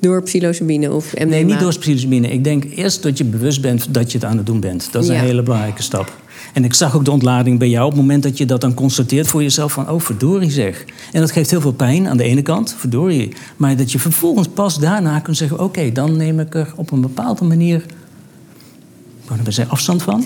Door 0.00 0.22
psilocybine 0.22 0.92
of 0.92 1.12
MDMA? 1.14 1.24
Nee, 1.24 1.44
niet 1.44 1.60
door 1.60 1.78
psilocybine. 1.78 2.28
Ik 2.28 2.44
denk 2.44 2.64
eerst 2.64 3.02
dat 3.02 3.18
je 3.18 3.24
bewust 3.24 3.60
bent 3.60 3.94
dat 3.94 4.12
je 4.12 4.18
het 4.18 4.26
aan 4.26 4.36
het 4.36 4.46
doen 4.46 4.60
bent. 4.60 4.88
Dat 4.92 5.02
is 5.02 5.08
een 5.08 5.16
hele 5.16 5.42
belangrijke 5.42 5.82
stap. 5.82 6.12
En 6.54 6.64
ik 6.64 6.74
zag 6.74 6.96
ook 6.96 7.04
de 7.04 7.10
ontlading 7.10 7.58
bij 7.58 7.68
jou 7.68 7.84
op 7.84 7.90
het 7.92 8.00
moment 8.00 8.22
dat 8.22 8.38
je 8.38 8.46
dat 8.46 8.60
dan 8.60 8.74
constateert 8.74 9.26
voor 9.26 9.42
jezelf 9.42 9.72
van, 9.72 9.90
oh 9.90 10.00
verdorie 10.00 10.50
zeg. 10.50 10.84
En 11.12 11.20
dat 11.20 11.30
geeft 11.30 11.50
heel 11.50 11.60
veel 11.60 11.72
pijn 11.72 12.08
aan 12.08 12.16
de 12.16 12.22
ene 12.24 12.42
kant, 12.42 12.74
verdorie. 12.78 13.32
Maar 13.56 13.76
dat 13.76 13.92
je 13.92 13.98
vervolgens 13.98 14.48
pas 14.54 14.78
daarna 14.78 15.18
kunt 15.18 15.36
zeggen, 15.36 15.60
oké, 15.60 15.92
dan 15.92 16.16
neem 16.16 16.40
ik 16.40 16.54
er 16.54 16.72
op 16.76 16.90
een 16.90 17.00
bepaalde 17.00 17.44
manier, 17.44 17.84
we 19.44 19.66
afstand 19.68 20.02
van. 20.02 20.24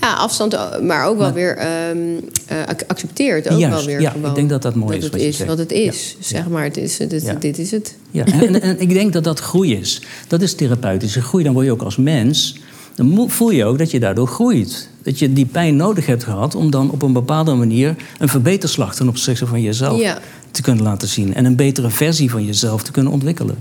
Ja, 0.00 0.12
afstand, 0.14 0.54
eh, 0.54 0.80
maar 0.80 1.06
ook 1.06 1.18
wel 1.18 1.32
weer 1.32 1.56
ehm, 1.56 1.98
eh, 2.46 2.58
ac- 2.66 2.84
accepteert. 2.86 3.50
Ook 3.50 3.58
Juist, 3.58 3.76
wel 3.76 3.86
weer 3.86 4.00
ja, 4.00 4.10
gewoon 4.10 4.28
ik 4.28 4.34
denk 4.34 4.48
dat 4.50 4.62
dat 4.62 4.74
mooi 4.74 4.96
is 4.96 5.02
het 5.02 5.12
wat 5.12 5.20
je 5.20 5.26
is 5.26 5.44
wat 5.44 5.58
het 5.58 5.72
is. 5.72 6.16
Ja, 6.18 6.24
Zeg 6.24 6.48
maar, 6.48 6.64
het 6.64 6.76
is, 6.76 6.96
dit, 6.96 7.22
Ja. 7.22 7.34
dit 7.34 7.58
is 7.58 7.70
het. 7.70 7.96
Ja, 8.10 8.24
en, 8.24 8.62
en 8.62 8.80
ik 8.80 8.88
denk 8.92 9.12
dat 9.12 9.24
dat 9.24 9.40
groei 9.40 9.76
is. 9.76 10.02
Dat 10.28 10.42
is 10.42 10.54
therapeutische 10.54 11.22
groei. 11.22 11.44
Dan 11.44 11.52
word 11.52 11.66
je 11.66 11.72
ook 11.72 11.82
als 11.82 11.96
mens. 11.96 12.56
Dan 12.94 13.24
voel 13.30 13.50
je 13.50 13.64
ook 13.64 13.78
dat 13.78 13.90
je 13.90 14.00
daardoor 14.00 14.26
groeit. 14.26 14.88
Dat 15.04 15.18
je 15.18 15.32
die 15.32 15.46
pijn 15.46 15.76
nodig 15.76 16.06
hebt 16.06 16.24
gehad 16.24 16.54
om 16.54 16.70
dan 16.70 16.90
op 16.90 17.02
een 17.02 17.12
bepaalde 17.12 17.54
manier 17.54 17.96
een 18.18 18.28
verbeterslag 18.28 18.94
ten 18.94 19.08
opzichte 19.08 19.46
van 19.46 19.62
jezelf 19.62 20.00
Ja. 20.00 20.18
te 20.50 20.62
kunnen 20.62 20.84
laten 20.84 21.08
zien. 21.08 21.34
En 21.34 21.44
een 21.44 21.56
betere 21.56 21.90
versie 21.90 22.30
van 22.30 22.44
jezelf 22.44 22.82
te 22.82 22.90
kunnen 22.90 23.12
ontwikkelen. 23.12 23.56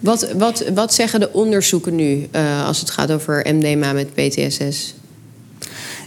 Wat, 0.00 0.32
wat, 0.36 0.64
wat 0.74 0.94
zeggen 0.94 1.20
de 1.20 1.32
onderzoeken 1.32 1.94
nu 1.94 2.28
uh, 2.32 2.66
als 2.66 2.80
het 2.80 2.90
gaat 2.90 3.12
over 3.12 3.46
MDMA 3.54 3.92
met 3.92 4.14
PTSS? 4.14 4.94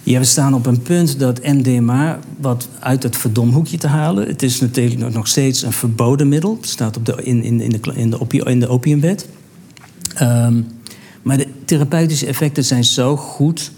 Ja, 0.04 0.20
we 0.20 0.26
staan 0.26 0.54
op 0.54 0.66
een 0.66 0.82
punt 0.82 1.20
dat 1.20 1.44
MDMA, 1.44 2.20
wat 2.40 2.68
uit 2.80 3.04
het 3.04 3.18
verdomhoekje 3.18 3.78
te 3.78 3.88
halen... 3.88 4.28
het 4.28 4.44
is 4.44 4.60
natuurlijk 4.60 5.14
nog 5.14 5.28
steeds 5.28 5.62
een 5.62 5.72
verboden 5.72 6.30
middel. 6.30 6.58
Het 6.62 6.70
staat 6.70 6.98
op 6.98 7.06
de, 7.06 7.16
in, 7.24 7.44
in, 7.44 7.62
in, 7.62 7.70
de, 7.70 7.80
in, 7.94 8.10
de, 8.10 8.20
opi, 8.22 8.40
in 8.40 8.60
de 8.60 8.68
opiumwet. 8.68 9.26
Um, 10.22 10.68
maar 11.22 11.38
de 11.38 11.48
therapeutische 11.66 12.26
effecten 12.26 12.64
zijn 12.64 12.84
zo 12.84 13.18
goed... 13.18 13.72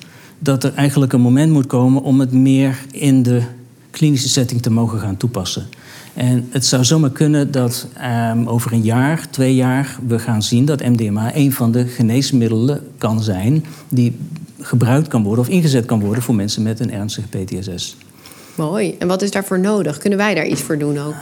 dat 0.44 0.64
er 0.64 0.74
eigenlijk 0.74 1.14
een 1.14 1.22
moment 1.22 1.52
moet 1.52 1.68
komen 1.68 2.02
om 2.02 2.20
het 2.20 2.32
meer 2.32 2.86
in 2.92 3.24
de 3.24 3.42
klinische 3.92 4.30
setting 4.30 4.62
te 4.62 4.72
mogen 4.72 5.00
gaan 5.00 5.18
toepassen. 5.18 5.66
En 6.14 6.48
het 6.50 6.66
zou 6.66 6.84
zomaar 6.84 7.10
kunnen 7.10 7.52
dat 7.52 7.88
um, 8.32 8.48
over 8.48 8.74
een 8.74 8.82
jaar, 8.82 9.30
twee 9.30 9.56
jaar, 9.56 9.98
we 10.08 10.20
gaan 10.20 10.44
zien 10.44 10.66
dat 10.66 10.82
MDMA 10.82 11.36
een 11.36 11.52
van 11.52 11.72
de 11.72 11.88
geneesmiddelen 11.88 12.82
kan 12.98 13.24
zijn 13.24 13.66
die 13.90 14.18
gebruikt 14.60 15.08
kan 15.08 15.24
worden 15.24 15.44
of 15.44 15.50
ingezet 15.50 15.86
kan 15.86 16.00
worden 16.00 16.24
voor 16.24 16.36
mensen 16.36 16.64
met 16.64 16.80
een 16.80 16.92
ernstige 16.92 17.28
PTSS. 17.28 17.98
Mooi. 18.56 18.96
En 19.00 19.08
wat 19.08 19.22
is 19.22 19.32
daarvoor 19.32 19.60
nodig? 19.60 19.98
Kunnen 19.98 20.20
wij 20.20 20.36
daar 20.36 20.46
iets 20.46 20.62
voor 20.62 20.78
doen 20.78 21.00
ook? 21.00 21.16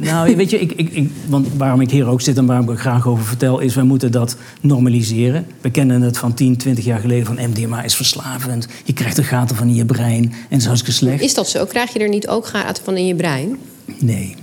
Nou, 0.00 0.36
weet 0.36 0.50
je, 0.50 0.60
ik, 0.60 0.72
ik, 0.72 0.90
ik, 0.90 1.10
want 1.26 1.48
waarom 1.56 1.80
ik 1.80 1.90
hier 1.90 2.06
ook 2.06 2.20
zit 2.20 2.36
en 2.36 2.46
waarom 2.46 2.64
ik 2.64 2.70
er 2.70 2.80
graag 2.80 3.06
over 3.06 3.24
vertel, 3.24 3.58
is 3.58 3.74
wij 3.74 3.84
moeten 3.84 4.12
dat 4.12 4.36
normaliseren. 4.60 5.46
We 5.60 5.70
kennen 5.70 6.02
het 6.02 6.18
van 6.18 6.34
10, 6.34 6.56
20 6.56 6.84
jaar 6.84 7.00
geleden 7.00 7.26
van 7.26 7.38
MDMA 7.50 7.82
is 7.82 7.94
verslavend. 7.94 8.66
Je 8.84 8.92
krijgt 8.92 9.18
er 9.18 9.24
gaten 9.24 9.56
van 9.56 9.68
in 9.68 9.74
je 9.74 9.84
brein 9.84 10.32
en 10.48 10.60
het 10.60 10.88
is 10.88 10.96
slecht. 10.96 11.22
Is 11.22 11.34
dat 11.34 11.48
zo? 11.48 11.64
Krijg 11.64 11.92
je 11.92 11.98
er 11.98 12.08
niet 12.08 12.28
ook 12.28 12.46
gaten 12.46 12.84
van 12.84 12.96
in 12.96 13.06
je 13.06 13.14
brein? 13.14 13.56
Nee. 13.98 14.36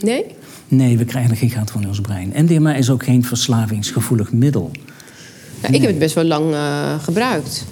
Nee? 0.00 0.24
Nee, 0.68 0.98
we 0.98 1.04
krijgen 1.04 1.30
er 1.30 1.36
geen 1.36 1.50
gaten 1.50 1.72
van 1.72 1.82
in 1.82 1.88
ons 1.88 2.00
brein. 2.00 2.32
MDMA 2.36 2.74
is 2.74 2.90
ook 2.90 3.04
geen 3.04 3.24
verslavingsgevoelig 3.24 4.32
middel. 4.32 4.70
Nou, 5.62 5.74
ik 5.74 5.80
heb 5.80 5.90
het 5.90 5.98
best 5.98 6.14
wel 6.14 6.24
lang 6.24 6.52
uh, 6.52 6.94
gebruikt. 7.02 7.64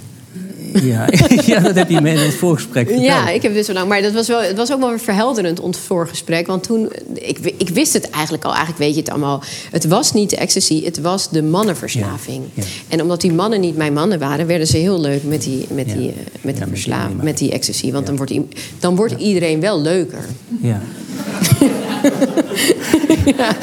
Ja, 0.73 1.09
ja, 1.47 1.61
dat 1.61 1.75
heb 1.75 1.91
je 1.91 2.01
mee 2.01 2.15
in 2.15 2.21
het 2.21 2.35
voorgesprek 2.35 2.87
verteld. 2.87 3.07
Ja, 3.07 3.29
ik 3.29 3.43
heb 3.43 3.53
best 3.53 3.67
wel 3.67 3.77
lang. 3.77 3.89
Maar 3.89 4.03
dat 4.03 4.13
was 4.13 4.29
wel, 4.29 4.43
het 4.43 4.57
was 4.57 4.73
ook 4.73 4.81
wel 4.81 4.89
weer 4.89 5.01
verhelderend, 5.01 5.61
ons 5.61 5.79
voorgesprek. 5.79 6.47
Want 6.47 6.63
toen, 6.63 6.93
ik, 7.15 7.39
ik 7.57 7.69
wist 7.69 7.93
het 7.93 8.11
eigenlijk 8.11 8.45
al, 8.45 8.51
eigenlijk 8.51 8.79
weet 8.79 8.95
je 8.95 9.01
het 9.01 9.11
allemaal. 9.11 9.43
Het 9.71 9.87
was 9.87 10.13
niet 10.13 10.31
de 10.31 10.37
ecstasy, 10.37 10.85
het 10.85 11.01
was 11.01 11.31
de 11.31 11.43
mannenverslaving. 11.43 12.45
Ja, 12.55 12.63
ja. 12.63 12.69
En 12.89 13.03
omdat 13.03 13.21
die 13.21 13.33
mannen 13.33 13.61
niet 13.61 13.77
mijn 13.77 13.93
mannen 13.93 14.19
waren, 14.19 14.47
werden 14.47 14.67
ze 14.67 14.77
heel 14.77 15.01
leuk 15.01 15.23
met 15.25 15.43
die, 15.43 15.67
met 15.71 15.87
die, 15.87 16.09
uh, 16.09 16.15
met 16.41 16.57
die, 16.57 16.67
verslaving, 16.67 17.23
met 17.23 17.39
die 17.39 17.53
ecstasy. 17.53 17.93
Want 17.93 18.07
dan 18.07 18.17
wordt, 18.17 18.33
dan 18.79 18.97
wordt 18.97 19.15
iedereen 19.19 19.61
wel 19.61 19.81
leuker. 19.81 20.25
Ja. 20.61 20.81
ja. 23.37 23.57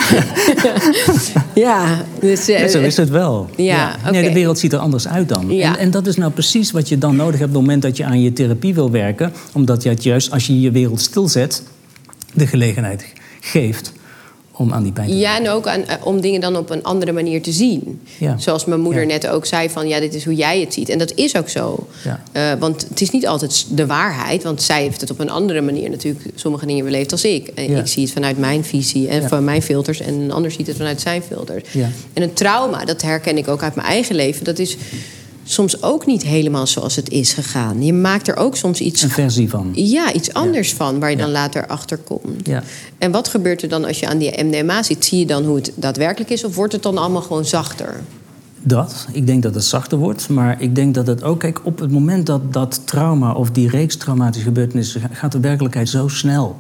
ja, 1.66 2.06
dus, 2.20 2.50
uh, 2.50 2.60
ja, 2.60 2.68
zo 2.68 2.80
is 2.80 2.98
het 2.98 3.10
wel. 3.10 3.50
Ja, 3.56 3.64
ja. 3.64 3.96
Okay. 4.00 4.12
Nee, 4.12 4.24
de 4.24 4.34
wereld 4.34 4.60
ziet 4.60 4.74
er 4.74 4.80
anders 4.80 5.08
uit 5.08 5.30
dan. 5.30 5.54
Ja. 5.54 5.74
En, 5.74 5.80
en, 5.80 5.92
dat 5.92 6.08
is 6.08 6.16
nou 6.16 6.32
precies 6.32 6.72
wat 6.72 6.90
je 6.90 6.98
dan 6.98 7.16
nodig 7.16 7.40
hebt 7.40 7.50
op 7.50 7.56
het 7.56 7.62
moment 7.62 7.82
dat 7.82 7.98
je 7.98 8.06
aan 8.06 8.22
je 8.22 8.34
therapie 8.34 8.74
wil 8.74 8.92
werken. 8.92 9.34
Omdat 9.54 9.84
je 9.84 9.90
het 9.90 10.04
juist, 10.04 10.32
als 10.32 10.48
je 10.48 10.62
je 10.62 10.72
wereld 10.72 11.02
stilzet, 11.02 11.64
de 12.34 12.48
gelegenheid 12.48 13.06
geeft 13.40 13.94
om 14.58 14.74
aan 14.74 14.84
die 14.84 14.92
pijn 14.92 15.08
te 15.08 15.18
Ja, 15.18 15.38
en 15.38 15.50
ook 15.50 15.68
aan, 15.68 15.80
uh, 15.80 15.86
om 16.04 16.22
dingen 16.22 16.42
dan 16.42 16.56
op 16.58 16.70
een 16.70 16.84
andere 16.84 17.12
manier 17.12 17.42
te 17.42 17.52
zien. 17.52 18.02
Ja. 18.18 18.38
Zoals 18.38 18.66
mijn 18.66 18.82
moeder 18.82 19.02
Ja. 19.02 19.08
net 19.08 19.28
ook 19.28 19.46
zei 19.46 19.70
van... 19.70 19.88
ja, 19.88 20.00
dit 20.00 20.14
is 20.14 20.26
hoe 20.26 20.36
jij 20.36 20.60
het 20.60 20.74
ziet. 20.74 20.90
En 20.90 20.98
dat 20.98 21.12
is 21.16 21.36
ook 21.36 21.50
zo. 21.50 21.88
Ja. 22.04 22.24
Uh, 22.54 22.60
want 22.60 22.86
het 22.90 23.02
is 23.02 23.10
niet 23.10 23.28
altijd 23.28 23.66
de 23.70 23.86
waarheid. 23.86 24.44
Want 24.44 24.62
zij 24.62 24.82
heeft 24.82 25.02
het 25.02 25.12
op 25.12 25.20
een 25.20 25.30
andere 25.30 25.62
manier 25.62 25.90
natuurlijk... 25.90 26.26
sommige 26.36 26.66
dingen 26.66 26.86
beleefd 26.86 27.12
als 27.12 27.24
ik. 27.24 27.48
En 27.48 27.72
Ja. 27.72 27.80
ik 27.80 27.88
zie 27.88 28.04
het 28.04 28.12
vanuit 28.12 28.38
mijn 28.38 28.64
visie 28.64 29.08
en 29.08 29.28
van 29.28 29.44
mijn 29.44 29.62
filters... 29.62 30.00
en 30.00 30.14
een 30.14 30.32
ander 30.32 30.52
ziet 30.52 30.68
het 30.68 30.78
vanuit 30.78 31.02
zijn 31.02 31.22
filters. 31.22 31.64
Ja. 31.72 31.90
En 32.14 32.22
een 32.24 32.34
trauma, 32.34 32.86
dat 32.86 33.02
herken 33.02 33.38
ik 33.38 33.48
ook 33.48 33.64
uit 33.64 33.76
mijn 33.76 33.88
eigen 33.88 34.16
leven... 34.16 34.44
dat 34.44 34.60
is 34.60 34.78
soms 35.50 35.82
ook 35.84 36.06
niet 36.06 36.24
helemaal 36.24 36.68
zoals 36.68 36.96
het 36.96 37.10
is 37.10 37.34
gegaan. 37.34 37.84
Je 37.84 37.94
maakt 37.94 38.28
er 38.28 38.36
ook 38.36 38.56
soms 38.56 38.80
iets... 38.80 39.02
Een 39.02 39.10
versie 39.10 39.50
van. 39.50 39.72
Ja, 39.74 40.14
iets 40.14 40.34
anders 40.34 40.74
van, 40.74 41.00
waar 41.00 41.10
je 41.10 41.18
Ja. 41.18 41.24
dan 41.24 41.32
later 41.32 41.68
achter 41.68 41.98
komt. 41.98 42.48
Ja. 42.48 42.64
En 42.98 43.12
wat 43.12 43.28
gebeurt 43.28 43.62
er 43.62 43.70
dan 43.70 43.86
als 43.86 44.00
je 44.00 44.08
aan 44.08 44.18
die 44.18 44.44
MDMA 44.44 44.84
zit? 44.84 45.06
Zie 45.06 45.20
je 45.20 45.26
dan 45.26 45.44
hoe 45.46 45.56
het 45.56 45.72
daadwerkelijk 45.76 46.30
is, 46.32 46.44
of 46.44 46.56
wordt 46.56 46.74
het 46.74 46.84
dan 46.84 46.98
allemaal 46.98 47.22
gewoon 47.22 47.46
zachter? 47.46 48.02
Dat. 48.62 49.08
Ik 49.12 49.28
denk 49.28 49.44
dat 49.44 49.56
het 49.56 49.64
zachter 49.64 49.98
wordt. 49.98 50.30
Maar 50.30 50.62
ik 50.62 50.76
denk 50.76 50.96
dat 50.96 51.08
het 51.08 51.24
ook... 51.24 51.40
Kijk, 51.40 51.60
op 51.66 51.80
het 51.80 51.92
moment 51.92 52.26
dat 52.26 52.54
dat 52.54 52.82
trauma 52.86 53.32
of 53.34 53.52
die 53.52 53.70
reeks 53.70 53.96
traumatische 53.96 54.48
gebeurtenissen... 54.48 55.02
gaat 55.12 55.32
de 55.32 55.40
werkelijkheid 55.40 55.90
zo 55.90 56.08
snel. 56.08 56.56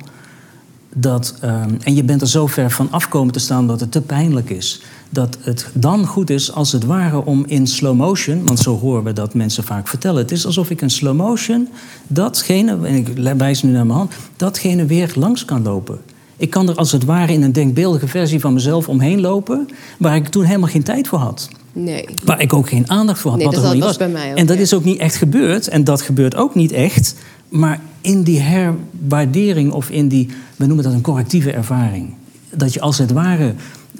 Dat, 0.95 1.35
ehm, 1.41 1.69
en 1.83 1.95
je 1.95 2.03
bent 2.03 2.21
er 2.21 2.27
zo 2.27 2.47
ver 2.47 2.71
van 2.71 2.91
afkomen 2.91 3.33
te 3.33 3.39
staan 3.39 3.67
dat 3.67 3.79
het 3.79 3.91
te 3.91 4.01
pijnlijk 4.01 4.49
is. 4.49 4.81
Dat 5.09 5.37
het 5.41 5.69
dan 5.73 6.05
goed 6.05 6.29
is 6.29 6.51
als 6.51 6.71
het 6.71 6.85
ware 6.85 7.25
om 7.25 7.45
in 7.47 7.67
slow 7.67 7.95
motion... 7.95 8.45
want 8.45 8.59
zo 8.59 8.79
horen 8.79 9.03
we 9.03 9.13
dat 9.13 9.33
mensen 9.33 9.63
vaak 9.63 9.87
vertellen. 9.87 10.21
Het 10.21 10.31
is 10.31 10.45
alsof 10.45 10.69
ik 10.69 10.81
in 10.81 10.89
slow 10.89 11.15
motion 11.15 11.67
datgene... 12.07 12.77
en 12.87 12.95
ik 12.95 13.07
wijs 13.37 13.63
nu 13.63 13.71
naar 13.71 13.85
mijn 13.85 13.97
hand... 13.97 14.13
datgene 14.35 14.85
weer 14.85 15.11
langs 15.15 15.45
kan 15.45 15.63
lopen. 15.63 15.99
Ik 16.37 16.49
kan 16.49 16.69
er 16.69 16.75
als 16.75 16.91
het 16.91 17.05
ware 17.05 17.33
in 17.33 17.43
een 17.43 17.51
denkbeeldige 17.51 18.07
versie 18.07 18.39
van 18.39 18.53
mezelf 18.53 18.89
omheen 18.89 19.21
lopen... 19.21 19.67
waar 19.97 20.15
ik 20.15 20.27
toen 20.27 20.43
helemaal 20.43 20.69
geen 20.69 20.83
tijd 20.83 21.07
voor 21.07 21.19
had. 21.19 21.49
Nee. 21.73 22.05
Waar 22.23 22.41
ik 22.41 22.53
ook 22.53 22.69
geen 22.69 22.89
aandacht 22.89 23.19
voor 23.19 23.31
had. 23.31 23.39
Nee, 23.39 23.47
wat 23.47 23.55
dat 23.55 23.65
er 23.65 23.77
nog 23.77 23.79
was 23.79 23.97
niet 23.97 24.11
bij 24.11 24.21
mij 24.21 24.31
ook, 24.31 24.37
en 24.37 24.45
dat 24.45 24.55
ja. 24.55 24.61
is 24.61 24.73
ook 24.73 24.83
niet 24.83 24.99
echt 24.99 25.15
gebeurd. 25.15 25.67
En 25.67 25.83
dat 25.83 26.01
gebeurt 26.01 26.35
ook 26.35 26.55
niet 26.55 26.71
echt. 26.71 27.15
Maar 27.49 27.79
in 28.01 28.23
die 28.23 28.39
herwaardering 28.39 29.71
of 29.71 29.89
in 29.89 30.07
die, 30.07 30.29
we 30.55 30.65
noemen 30.65 30.83
dat 30.83 30.93
een 30.93 31.01
correctieve 31.01 31.51
ervaring. 31.51 32.13
Dat 32.55 32.73
je 32.73 32.81
als 32.81 32.97
het 32.97 33.11
ware 33.11 33.53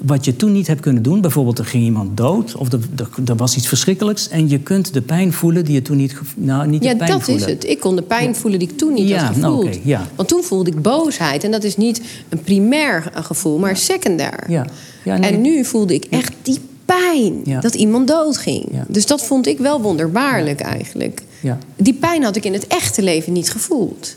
wat 0.06 0.24
je 0.24 0.36
toen 0.36 0.52
niet 0.52 0.66
hebt 0.66 0.80
kunnen 0.80 1.02
doen, 1.02 1.20
bijvoorbeeld 1.20 1.58
er 1.58 1.64
ging 1.64 1.84
iemand 1.84 2.16
dood 2.16 2.54
of 2.56 2.72
er, 2.72 2.78
er, 2.96 3.08
er 3.26 3.36
was 3.36 3.56
iets 3.56 3.68
verschrikkelijks 3.68 4.28
en 4.28 4.48
je 4.48 4.58
kunt 4.58 4.92
de 4.92 5.02
pijn 5.02 5.32
voelen 5.32 5.64
die 5.64 5.74
je 5.74 5.82
toen 5.82 5.96
niet, 5.96 6.14
nou, 6.36 6.68
niet 6.68 6.82
Ja, 6.82 6.90
de 6.92 6.96
pijn 6.96 7.10
dat 7.10 7.22
voelen. 7.22 7.46
is 7.46 7.52
het. 7.52 7.64
Ik 7.66 7.80
kon 7.80 7.96
de 7.96 8.02
pijn 8.02 8.36
voelen 8.36 8.58
die 8.58 8.68
ik 8.68 8.78
toen 8.78 8.92
niet 8.92 9.08
Ja, 9.08 9.24
had 9.24 9.36
nou, 9.36 9.54
gevoeld. 9.56 9.76
oké, 9.76 9.88
ja. 9.88 10.06
Want 10.14 10.28
toen 10.28 10.42
voelde 10.42 10.70
ik 10.70 10.82
boosheid. 10.82 11.44
En 11.44 11.50
dat 11.50 11.64
is 11.64 11.76
niet 11.76 12.00
een 12.28 12.40
primair 12.40 13.10
eh, 13.14 13.24
gevoel, 13.24 13.58
maar 13.58 13.76
secundair. 13.76 14.44
Ja. 14.50 14.66
Ja, 15.04 15.16
nee. 15.16 15.30
En 15.32 15.40
nu 15.40 15.64
voelde 15.64 15.94
ik 15.94 16.04
echt 16.04 16.32
die 16.42 16.58
pijn 16.84 17.60
dat 17.60 17.74
iemand 17.74 18.08
doodging. 18.08 18.64
Ja. 18.72 18.84
Dus 18.88 19.06
dat 19.06 19.22
vond 19.24 19.46
ik 19.46 19.58
wel 19.58 19.80
wonderbaarlijk 19.80 20.60
eigenlijk. 20.60 21.22
Ja. 21.42 21.58
Die 21.76 21.94
pijn 21.94 22.22
had 22.22 22.36
ik 22.36 22.44
in 22.44 22.52
het 22.52 22.66
echte 22.66 23.02
leven 23.02 23.32
niet 23.32 23.50
gevoeld. 23.50 24.16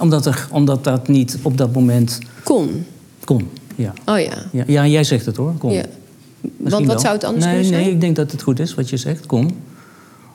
Omdat, 0.00 0.26
er, 0.26 0.48
omdat 0.52 0.84
dat 0.84 1.08
niet 1.08 1.38
op 1.42 1.56
dat 1.58 1.72
moment 1.74 2.18
Kon. 2.42 2.84
kon. 3.24 3.48
Ja, 3.76 3.92
Oh 4.06 4.18
ja. 4.20 4.32
ja, 4.52 4.64
ja 4.66 4.86
jij 4.86 5.04
zegt 5.04 5.26
het 5.26 5.36
hoor, 5.36 5.52
kon. 5.58 5.72
ja. 5.72 5.84
Misschien 6.40 6.70
Want 6.70 6.84
wat 6.84 6.86
wel. 6.86 6.98
zou 7.00 7.14
het 7.14 7.24
anders 7.24 7.44
nee, 7.44 7.54
kunnen 7.54 7.70
zijn? 7.72 7.84
Nee, 7.84 7.92
ik 7.92 8.00
denk 8.00 8.16
dat 8.16 8.32
het 8.32 8.42
goed 8.42 8.58
is 8.60 8.74
wat 8.74 8.88
je 8.90 8.96
zegt, 8.96 9.26
kon. 9.26 9.50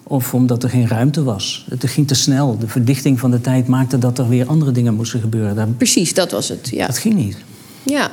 Of 0.04 0.34
omdat 0.34 0.63
er 0.63 0.69
geen 0.69 0.88
ruimte 0.88 1.24
was. 1.24 1.65
Het 1.69 1.89
ging 1.89 2.08
te 2.08 2.15
snel. 2.15 2.58
De 2.60 2.67
verdichting 2.67 3.19
van 3.19 3.32
de 3.32 3.41
tijd 3.41 3.67
maakte 3.67 3.98
dat 3.98 4.17
er 4.17 4.30
weer 4.30 4.48
andere 4.48 4.71
dingen 4.71 4.93
moesten 4.93 5.19
gebeuren. 5.19 5.56
Dat, 5.56 5.78
Precies, 5.78 6.13
dat 6.13 6.32
was 6.32 6.50
het. 6.50 6.69
Ja. 6.71 6.86
dat 6.88 6.98
ging 6.98 7.15
niet. 7.15 7.38
ja. 7.84 8.12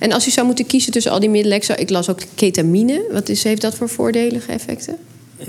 En 0.00 0.12
als 0.12 0.26
u 0.26 0.30
zou 0.30 0.46
moeten 0.46 0.66
kiezen 0.66 0.92
tussen 0.92 1.12
al 1.12 1.20
die 1.20 1.30
middelen... 1.30 1.56
ik 1.56 1.64
zou- 1.64 1.78
Ik 1.78 1.90
las 1.90 2.08
ook 2.10 2.18
ketamine. 2.34 3.04
Wat 3.12 3.28
is, 3.28 3.42
heeft 3.42 3.60
dat 3.62 3.74
voor 3.74 3.88
voordelige 3.88 4.52
effecten? 4.52 4.96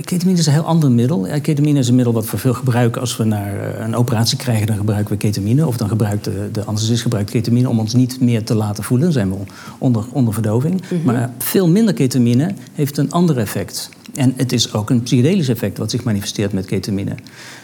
Ketamine 0.02 0.40
is 0.40 0.46
een 0.46 0.54
heel 0.54 0.66
ander 0.66 0.92
middel. 0.92 1.28
Ketamine 1.42 1.80
is 1.80 1.88
een 1.88 1.96
middel 1.96 2.14
wat 2.14 2.32
we 2.32 2.38
veel 2.38 2.54
gebruiken. 2.54 3.02
Als 3.02 3.18
we 3.18 3.24
naar 3.24 3.60
eh, 3.60 3.86
een 3.86 3.96
operatie 3.96 4.38
krijgen, 4.38 4.68
dan 4.68 4.76
gebruiken 4.76 5.12
we 5.12 5.18
ketamine. 5.18 5.68
Of 5.68 5.78
dan 5.78 5.90
gebruikt 5.90 6.24
de, 6.24 6.50
de 6.52 6.64
anesthesist 6.64 7.02
gebruikt 7.02 7.30
ketamine 7.30 7.70
om 7.70 7.80
ons 7.80 7.94
niet 7.94 8.22
meer 8.22 8.44
te 8.44 8.56
laten 8.56 8.84
voelen. 8.84 9.06
Dan 9.06 9.14
zijn 9.14 9.30
we 9.30 9.36
onder, 9.78 10.06
onder 10.12 10.34
verdoving. 10.34 10.82
Maar 11.04 11.32
veel 11.38 11.68
minder 11.68 11.94
ketamine 11.94 12.54
heeft 12.74 12.98
een 12.98 13.12
ander 13.12 13.38
effect. 13.38 13.90
En 14.16 14.34
het 14.36 14.52
is 14.52 14.74
ook 14.74 14.90
een 14.90 15.02
psychedelisch 15.02 15.50
effect 15.50 15.78
wat 15.78 15.92
zich 15.92 16.04
manifesteert 16.04 16.54
met 16.54 16.66
ketamine. 16.66 17.16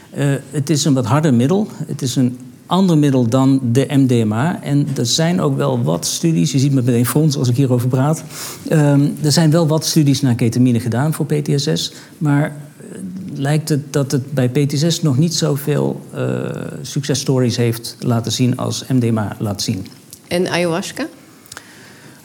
Eh, 0.10 0.28
het 0.52 0.70
is 0.70 0.86
een 0.86 0.94
wat 0.94 1.06
harder 1.06 1.34
middel. 1.34 1.68
Het 1.88 2.02
is 2.02 2.16
een 2.16 2.38
ander 2.70 2.98
middel 2.98 3.28
dan 3.28 3.60
de 3.72 3.86
MDMA. 3.90 4.64
En 4.64 4.88
er 4.98 5.06
zijn 5.06 5.42
ook 5.42 5.58
wel 5.58 5.84
wat 5.84 6.06
studies, 6.06 6.52
je 6.52 6.60
ziet 6.60 6.74
me 6.74 6.82
meteen 6.82 7.06
frons 7.06 7.38
als 7.38 7.50
ik 7.50 7.56
hierover 7.56 7.88
praat. 7.88 8.24
Ehm, 8.68 9.08
er 9.22 9.32
zijn 9.32 9.52
wel 9.52 9.68
wat 9.68 9.86
studies 9.86 10.22
naar 10.22 10.36
ketamine 10.36 10.80
gedaan 10.80 11.14
voor 11.14 11.26
PTSS. 11.26 11.94
Maar 12.18 12.46
eh, 12.46 12.98
lijkt 13.34 13.70
het 13.70 13.94
dat 13.94 14.12
het 14.12 14.32
bij 14.34 14.50
PTSS 14.50 15.02
nog 15.02 15.18
niet 15.18 15.34
zoveel 15.34 16.02
eh 16.14 16.48
successtories 16.82 17.58
heeft 17.58 17.96
laten 18.00 18.32
zien 18.32 18.58
als 18.58 18.84
MDMA 18.88 19.36
laat 19.40 19.62
zien. 19.62 19.88
En 20.28 20.48
ayahuasca? 20.48 21.08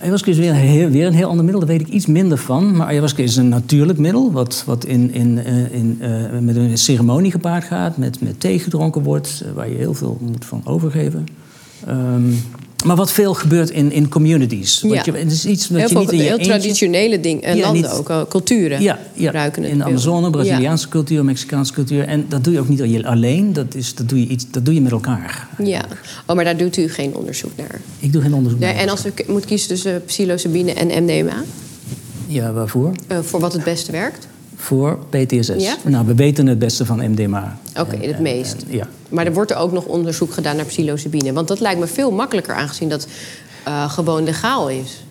Ayahuasca 0.01 0.31
is 0.31 0.39
weer 0.39 0.51
een, 0.51 0.57
heel, 0.57 0.89
weer 0.89 1.07
een 1.07 1.13
heel 1.13 1.29
ander 1.29 1.45
middel, 1.45 1.61
daar 1.67 1.77
weet 1.77 1.87
ik 1.87 1.95
iets 1.95 2.07
minder 2.07 2.39
van. 2.39 2.77
Maar 2.77 2.87
ayahuasca 2.87 3.23
is 3.23 3.37
een 3.37 3.49
natuurlijk 3.49 3.99
middel, 3.99 4.33
wat, 4.33 4.63
wat 4.67 4.85
in, 4.85 5.13
in, 5.13 5.39
eh, 5.39 5.73
in, 5.73 5.99
eh, 6.01 6.39
met 6.41 6.57
een 6.57 6.79
ceremonie 6.79 7.31
gepaard 7.31 7.65
gaat, 7.65 7.97
met, 7.97 8.21
met 8.21 8.41
thee 8.41 8.59
gedronken 8.59 9.03
wordt, 9.03 9.43
eh, 9.45 9.53
waar 9.53 9.69
je 9.69 9.77
heel 9.77 9.95
veel 9.95 10.19
moet 10.21 10.45
van 10.45 10.61
overgeven. 10.65 11.27
Ehm, 11.87 12.33
Maar 12.85 12.97
wat 12.97 13.13
veel 13.13 13.35
gebeurt 13.35 13.71
in, 13.71 13.93
in 13.93 14.09
communities. 14.09 14.81
Ja. 14.87 15.03
Je, 15.05 15.13
het 15.13 15.33
is 15.33 15.45
iets 15.47 15.69
wat 15.69 15.79
Heel 15.81 15.89
je 15.89 15.99
niet 15.99 16.11
in 16.11 16.17
je 16.17 16.23
heel 16.23 16.33
eentje- 16.33 16.47
traditionele 16.51 17.21
dingen, 17.21 17.57
Ja, 17.57 17.63
landen 17.63 17.83
niet- 17.83 17.91
ook, 17.91 18.11
al, 18.11 18.27
culturen 18.27 18.83
Ja, 18.83 18.99
ja. 19.15 19.25
gebruiken 19.27 19.63
het 19.63 19.71
in 19.73 19.79
de. 19.79 19.85
Amazone. 19.85 20.31
Braziliaanse 20.31 20.89
cultuur, 20.89 21.25
Mexicaanse 21.25 21.73
cultuur. 21.73 22.05
En 22.07 22.25
dat 22.29 22.45
doe 22.45 22.53
je 22.53 22.61
ook 22.61 22.69
niet 22.69 22.83
al- 22.83 23.05
alleen, 23.11 23.53
dat, 23.53 23.75
is, 23.75 23.95
dat, 23.95 24.09
doe, 24.09 24.21
je 24.21 24.27
iets, 24.27 24.45
dat 24.51 24.65
doe 24.65 24.75
je 24.75 24.81
met 24.81 24.93
elkaar. 24.93 25.49
Ja, 25.63 25.85
oh, 26.27 26.37
maar 26.37 26.45
daar 26.45 26.57
doet 26.57 26.77
u 26.77 26.89
geen 26.89 27.15
onderzoek 27.17 27.51
naar. 27.57 27.81
Ik 27.99 28.13
doe 28.13 28.23
geen 28.23 28.35
onderzoek 28.35 28.61
Nee, 28.61 28.73
naar. 28.73 28.83
en 28.83 28.89
als 28.89 29.07
u 29.07 29.11
k- 29.11 29.29
moet 29.29 29.45
kiezen 29.45 29.69
tussen 29.69 30.03
psilocybine 30.07 30.73
en 30.73 31.05
MDMA, 31.05 31.45
Ja, 32.27 32.53
waarvoor? 32.53 32.93
eh, 33.07 33.19
voor 33.21 33.41
wat 33.41 33.53
het 33.53 33.65
beste 33.65 33.93
werkt? 33.93 34.27
Voor 34.57 34.99
PTSS. 35.11 35.49
Ja? 35.57 35.75
Nou, 35.85 36.07
we 36.07 36.15
weten 36.15 36.47
het 36.47 36.59
beste 36.59 36.85
van 36.87 37.11
MDMA. 37.11 37.59
Oké, 37.81 37.97
het 37.97 38.19
meest. 38.21 38.53
en- 38.63 38.77
ja. 38.77 38.87
Maar 39.09 39.27
er 39.27 39.33
wordt 39.33 39.51
er 39.51 39.57
ook 39.57 39.73
nog 39.73 39.85
onderzoek 39.85 40.33
gedaan 40.33 40.57
naar 40.57 40.65
psilocybine. 40.65 41.33
Want 41.33 41.49
dat 41.49 41.61
lijkt 41.61 41.81
me 41.81 41.87
veel 41.87 42.11
makkelijker 42.11 42.55
aangezien 42.55 42.89
dat 42.89 43.07
eh, 43.65 43.91
gewoon 43.91 44.25
legaal 44.25 44.69
is. 44.71 45.04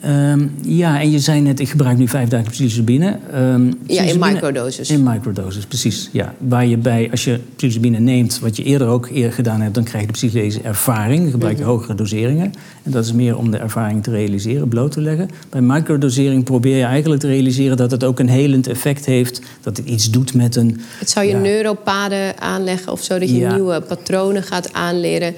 Ehm, 0.00 0.46
ja, 0.62 1.00
en 1.00 1.10
je 1.10 1.18
zei 1.18 1.40
net, 1.40 1.60
ik 1.60 1.68
gebruik 1.68 1.98
nu 1.98 2.08
vijf 2.08 2.28
dagen 2.28 2.50
psilocybine. 2.50 3.18
Ehm, 3.32 3.72
Ja, 3.86 4.02
in 4.02 4.18
microdoses. 4.18 4.90
In 4.90 5.02
microdoses, 5.02 5.64
precies. 5.66 6.08
Ja. 6.12 6.34
Waar 6.38 6.66
je 6.66 6.76
bij, 6.76 7.08
als 7.10 7.24
je 7.24 7.40
psilocybine 7.56 7.98
neemt, 7.98 8.38
wat 8.38 8.56
je 8.56 8.62
eerder 8.62 8.86
ook 8.88 9.08
eerder 9.08 9.32
gedaan 9.32 9.60
hebt, 9.60 9.74
dan 9.74 9.84
krijg 9.84 10.00
je 10.00 10.06
de 10.06 10.12
psychedelische 10.18 10.60
ervaring. 10.60 11.22
Dan 11.22 11.30
gebruik 11.30 11.56
je 11.56 11.62
Mhm. 11.62 11.70
hogere 11.70 11.94
doseringen. 11.94 12.52
En 12.82 12.90
dat 12.90 13.04
is 13.04 13.12
meer 13.12 13.36
om 13.36 13.50
de 13.50 13.56
ervaring 13.56 14.02
te 14.02 14.10
realiseren, 14.10 14.68
bloot 14.68 14.92
te 14.92 15.00
leggen. 15.00 15.28
Bij 15.50 15.60
microdosering 15.60 16.44
probeer 16.44 16.76
je 16.76 16.84
eigenlijk 16.84 17.20
te 17.20 17.26
realiseren 17.28 17.76
dat 17.76 17.90
het 17.90 18.04
ook 18.04 18.18
een 18.18 18.28
helend 18.28 18.66
effect 18.66 19.04
heeft. 19.04 19.40
Dat 19.60 19.76
het 19.76 19.86
iets 19.88 20.10
doet 20.10 20.34
met 20.34 20.56
een. 20.56 20.80
Het 20.98 21.10
zou 21.10 21.26
je 21.26 21.32
Ja. 21.32 21.38
neuropaden 21.38 22.40
aanleggen 22.40 22.92
of 22.92 23.02
zo, 23.02 23.18
dat 23.18 23.28
je 23.28 23.36
Ja. 23.36 23.54
nieuwe 23.54 23.80
patronen 23.80 24.42
gaat 24.42 24.72
aanleren. 24.72 25.34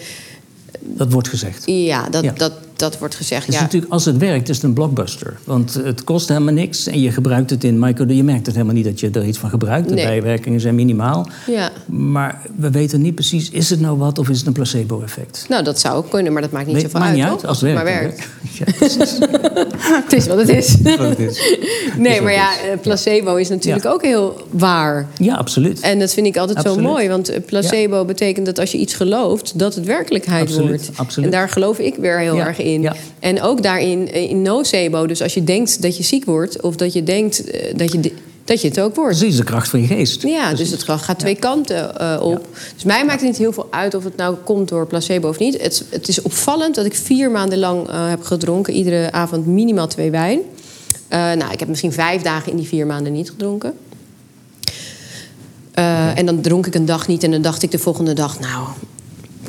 Dat 0.81 1.12
wordt 1.12 1.29
gezegd. 1.29 1.62
Ja, 1.66 2.09
dat, 2.09 2.25
Ja. 2.25 2.33
Dat, 2.37 2.53
dat 2.83 2.99
wordt 2.99 3.14
gezegd. 3.14 3.47
Dus 3.47 3.55
ja. 3.55 3.61
natuurlijk, 3.61 3.92
als 3.92 4.05
het 4.05 4.16
werkt, 4.16 4.49
is 4.49 4.57
het 4.57 4.64
een 4.64 4.73
blockbuster. 4.73 5.37
Want 5.45 5.75
het 5.85 6.05
kost 6.05 6.29
helemaal 6.29 6.55
niks 6.55 6.87
en 6.87 7.01
je 7.01 7.11
gebruikt 7.12 7.51
het 7.51 7.64
in 7.64 7.79
micro. 7.79 8.05
Je 8.09 8.25
merkt 8.25 8.47
het 8.47 8.55
helemaal 8.55 8.75
niet 8.77 8.85
dat 8.85 9.01
je 9.01 9.11
er 9.12 9.25
iets 9.25 9.38
van 9.38 9.51
gebruikt. 9.51 9.88
De 9.88 9.95
Nee. 9.95 10.05
bijwerkingen 10.07 10.61
zijn 10.61 10.75
minimaal. 10.75 11.29
ja. 11.47 11.71
Maar 11.87 12.40
we 12.57 12.71
weten 12.71 13.01
niet 13.01 13.14
precies, 13.14 13.51
is 13.51 13.71
het 13.71 13.81
nou 13.81 13.99
wat 13.99 14.18
of 14.18 14.29
is 14.29 14.38
het 14.38 14.47
een 14.47 14.53
placebo-effect? 14.53 15.47
Nou, 15.49 15.64
dat 15.64 15.81
zou 15.81 15.97
ook 15.97 16.11
kunnen, 16.11 16.33
maar 16.33 16.42
dat 16.42 16.51
maakt 16.51 16.66
niet 16.66 16.81
zoveel 16.81 17.01
maakt 17.01 17.11
uit, 17.12 17.18
niet 17.21 17.27
toch? 17.29 17.40
uit, 17.40 17.47
als 17.49 17.61
het 17.61 17.75
maar 17.75 17.85
werkt. 17.85 18.29
Ja, 18.53 18.64
precies. 18.77 19.18
Het 20.05 20.12
is 20.12 20.27
wat 20.27 20.38
het 20.38 20.49
is. 20.49 20.77
Wat 20.83 20.99
het 20.99 21.18
is. 21.18 21.40
Nee, 21.99 22.21
maar 22.21 22.31
het 22.33 22.40
ja, 22.40 22.53
is. 22.53 22.71
eh, 22.75 22.81
placebo 22.81 23.37
is 23.37 23.49
natuurlijk 23.49 23.85
Ja. 23.85 23.90
ook 23.90 24.03
heel 24.03 24.47
waar. 24.51 25.07
Ja, 25.18 25.35
absoluut. 25.35 25.81
En 25.81 25.99
dat 25.99 26.12
vind 26.12 26.27
ik 26.27 26.37
altijd 26.37 26.59
Absoluut. 26.59 26.79
zo 26.85 26.90
mooi. 26.90 27.09
Want 27.09 27.29
eh, 27.29 27.40
placebo 27.47 28.05
betekent 28.05 28.47
dat 28.47 28.59
als 28.59 28.73
je 28.73 28.79
iets 28.79 28.95
gelooft, 28.95 29.59
dat 29.59 29.75
het 29.75 29.85
werkelijkheid 29.85 30.42
Absoluut, 30.49 30.68
wordt. 30.87 30.99
absoluut. 30.99 31.27
En 31.33 31.33
daar 31.38 31.49
geloof 31.49 31.79
ik 31.79 31.95
weer 31.97 32.18
heel 32.18 32.35
Ja, 32.37 32.47
erg 32.47 32.59
in. 32.59 32.71
Ja. 32.80 32.94
En 33.18 33.42
ook 33.42 33.62
daarin 33.62 34.11
eh, 34.11 34.30
in 34.30 34.42
nocebo. 34.42 35.06
Dus 35.06 35.22
als 35.22 35.35
je 35.35 35.44
denkt 35.44 35.82
dat 35.82 35.96
je 35.96 36.02
ziek 36.02 36.24
wordt, 36.24 36.61
of 36.61 36.76
dat 36.76 36.92
je 36.92 37.02
denkt 37.02 37.44
eh, 37.44 37.76
dat 37.76 37.92
je, 37.92 38.12
dat 38.44 38.61
je 38.61 38.68
het 38.68 38.80
ook 38.80 38.94
wordt. 38.94 39.18
Precies, 39.18 39.37
de 39.37 39.44
kracht 39.44 39.68
van 39.68 39.80
je 39.80 39.87
geest. 39.87 40.22
Ja, 40.22 40.54
dus 40.54 40.70
het 40.70 40.82
gaat 40.82 41.18
twee 41.18 41.35
kanten 41.35 41.98
eh, 41.98 42.20
op. 42.22 42.46
Dus 42.74 42.85
mij 42.85 43.04
maakt 43.04 43.20
het 43.20 43.28
niet 43.28 43.38
heel 43.38 43.52
veel 43.52 43.66
uit 43.70 43.94
of 43.94 44.04
het 44.04 44.16
nou 44.16 44.37
komt 44.44 44.68
door 44.68 44.87
placebo 44.87 45.28
of 45.28 45.38
niet. 45.38 45.62
Het, 45.62 45.85
het 45.88 46.08
is 46.08 46.22
opvallend 46.22 46.74
dat 46.74 46.85
ik 46.85 46.94
vier 46.94 47.30
maanden 47.30 47.58
lang 47.58 47.88
heb 47.90 48.22
gedronken. 48.22 48.74
Iedere 48.74 49.12
avond 49.12 49.46
minimaal 49.46 49.87
twee 49.87 50.11
wijn. 50.11 50.40
Nou, 51.08 51.52
ik 51.52 51.58
heb 51.58 51.68
misschien 51.68 51.92
vijf 51.92 52.22
dagen 52.22 52.50
in 52.50 52.56
die 52.56 52.66
vier 52.66 52.87
maanden 52.87 53.12
niet 53.12 53.30
gedronken. 53.30 53.74
En 56.14 56.26
dan 56.26 56.40
dronk 56.40 56.66
ik 56.66 56.74
een 56.74 56.87
dag 56.87 57.08
niet 57.08 57.22
en 57.22 57.30
dan 57.30 57.42
dacht 57.42 57.62
ik 57.62 57.70
de 57.70 57.78
volgende 57.78 58.12
dag... 58.12 58.40
nou, 58.40 58.66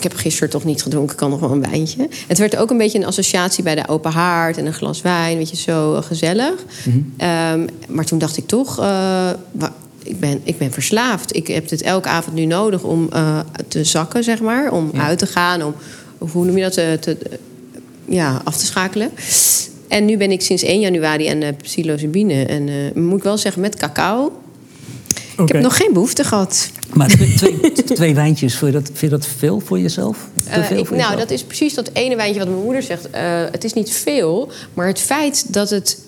ik 0.04 0.12
heb 0.12 0.20
gisteren 0.20 0.50
toch 0.50 0.64
niet 0.64 0.84
gedronken, 0.84 1.12
ik 1.12 1.18
kan 1.18 1.30
nog 1.30 1.40
wel 1.40 1.52
een 1.52 1.62
wijntje. 1.70 2.08
Het 2.28 2.38
werd 2.38 2.56
ook 2.56 2.70
een 2.70 2.78
beetje 2.78 2.98
een 3.00 3.06
associatie 3.06 3.64
bij 3.64 3.76
de 3.76 3.88
open 3.88 4.12
haard 4.12 4.58
en 4.58 4.66
een 4.66 4.74
glas 4.74 5.02
wijn, 5.02 5.38
weet 5.38 5.50
je, 5.50 5.56
zo 5.56 5.96
eh, 5.96 6.04
gezellig. 6.04 6.54
Ehm, 7.18 7.68
maar 7.88 8.06
toen 8.06 8.18
dacht 8.20 8.38
ik 8.38 8.48
toch, 8.48 8.80
eh, 8.80 9.30
ik, 10.04 10.20
ben, 10.20 10.42
ik 10.44 10.58
ben 10.58 10.72
verslaafd. 10.72 11.36
Ik 11.36 11.48
heb 11.48 11.68
dit 11.68 11.82
elke 11.82 12.10
avond 12.10 12.36
nu 12.36 12.46
nodig 12.46 12.84
om 12.84 13.08
eh, 13.12 13.40
te 13.68 13.84
zakken, 13.84 14.24
zeg 14.24 14.42
maar. 14.42 14.72
Om 14.72 14.92
uit 14.98 15.20
te 15.20 15.26
gaan, 15.28 15.64
om, 15.64 15.74
hoe 16.18 16.46
noem 16.46 16.58
je 16.58 16.64
dat, 16.64 16.74
te, 16.74 16.98
te- 17.02 17.18
ja, 18.06 18.42
af 18.44 18.58
te 18.58 18.66
schakelen. 18.66 19.12
En 19.88 20.06
nu 20.06 20.18
ben 20.18 20.32
ik 20.32 20.42
sinds 20.42 20.64
1 20.64 20.80
januari 20.80 21.28
aan 21.28 21.40
de 21.40 21.54
psilocybine. 21.62 22.46
En 22.46 22.92
moet 23.04 23.18
ik 23.18 23.24
wel 23.24 23.38
zeggen, 23.38 23.62
met 23.62 23.76
cacao. 23.76 24.32
Ik 25.38 25.48
heb 25.48 25.62
nog 25.62 25.78
geen 25.78 25.94
behoefte 25.94 26.24
gehad. 26.24 26.70
Maar 26.94 27.08
twee, 27.08 27.34
twee, 27.74 27.84
twee 27.84 28.16
wijntjes, 28.16 28.56
vind 28.58 28.74
je, 28.74 28.80
dat, 28.80 28.88
vind 28.88 29.00
je 29.00 29.10
dat 29.10 29.26
veel 29.28 29.60
voor 29.60 29.80
jezelf? 29.80 30.28
Te 30.44 30.50
Eh, 30.50 30.58
ik- 30.64 30.70
nou, 30.90 30.96
jezelf? 30.96 31.16
dat 31.20 31.30
is 31.32 31.44
precies 31.44 31.74
dat 31.74 31.90
ene 31.94 32.16
wijntje 32.16 32.40
wat 32.40 32.50
mijn 32.50 32.62
moeder 32.64 32.84
zegt. 32.84 33.10
Eh, 33.10 33.22
het 33.52 33.64
is 33.64 33.74
niet 33.74 33.92
veel, 33.92 34.50
maar 34.74 34.88
het 34.88 35.00
feit 35.00 35.54
dat, 35.54 35.70
het, 35.70 36.00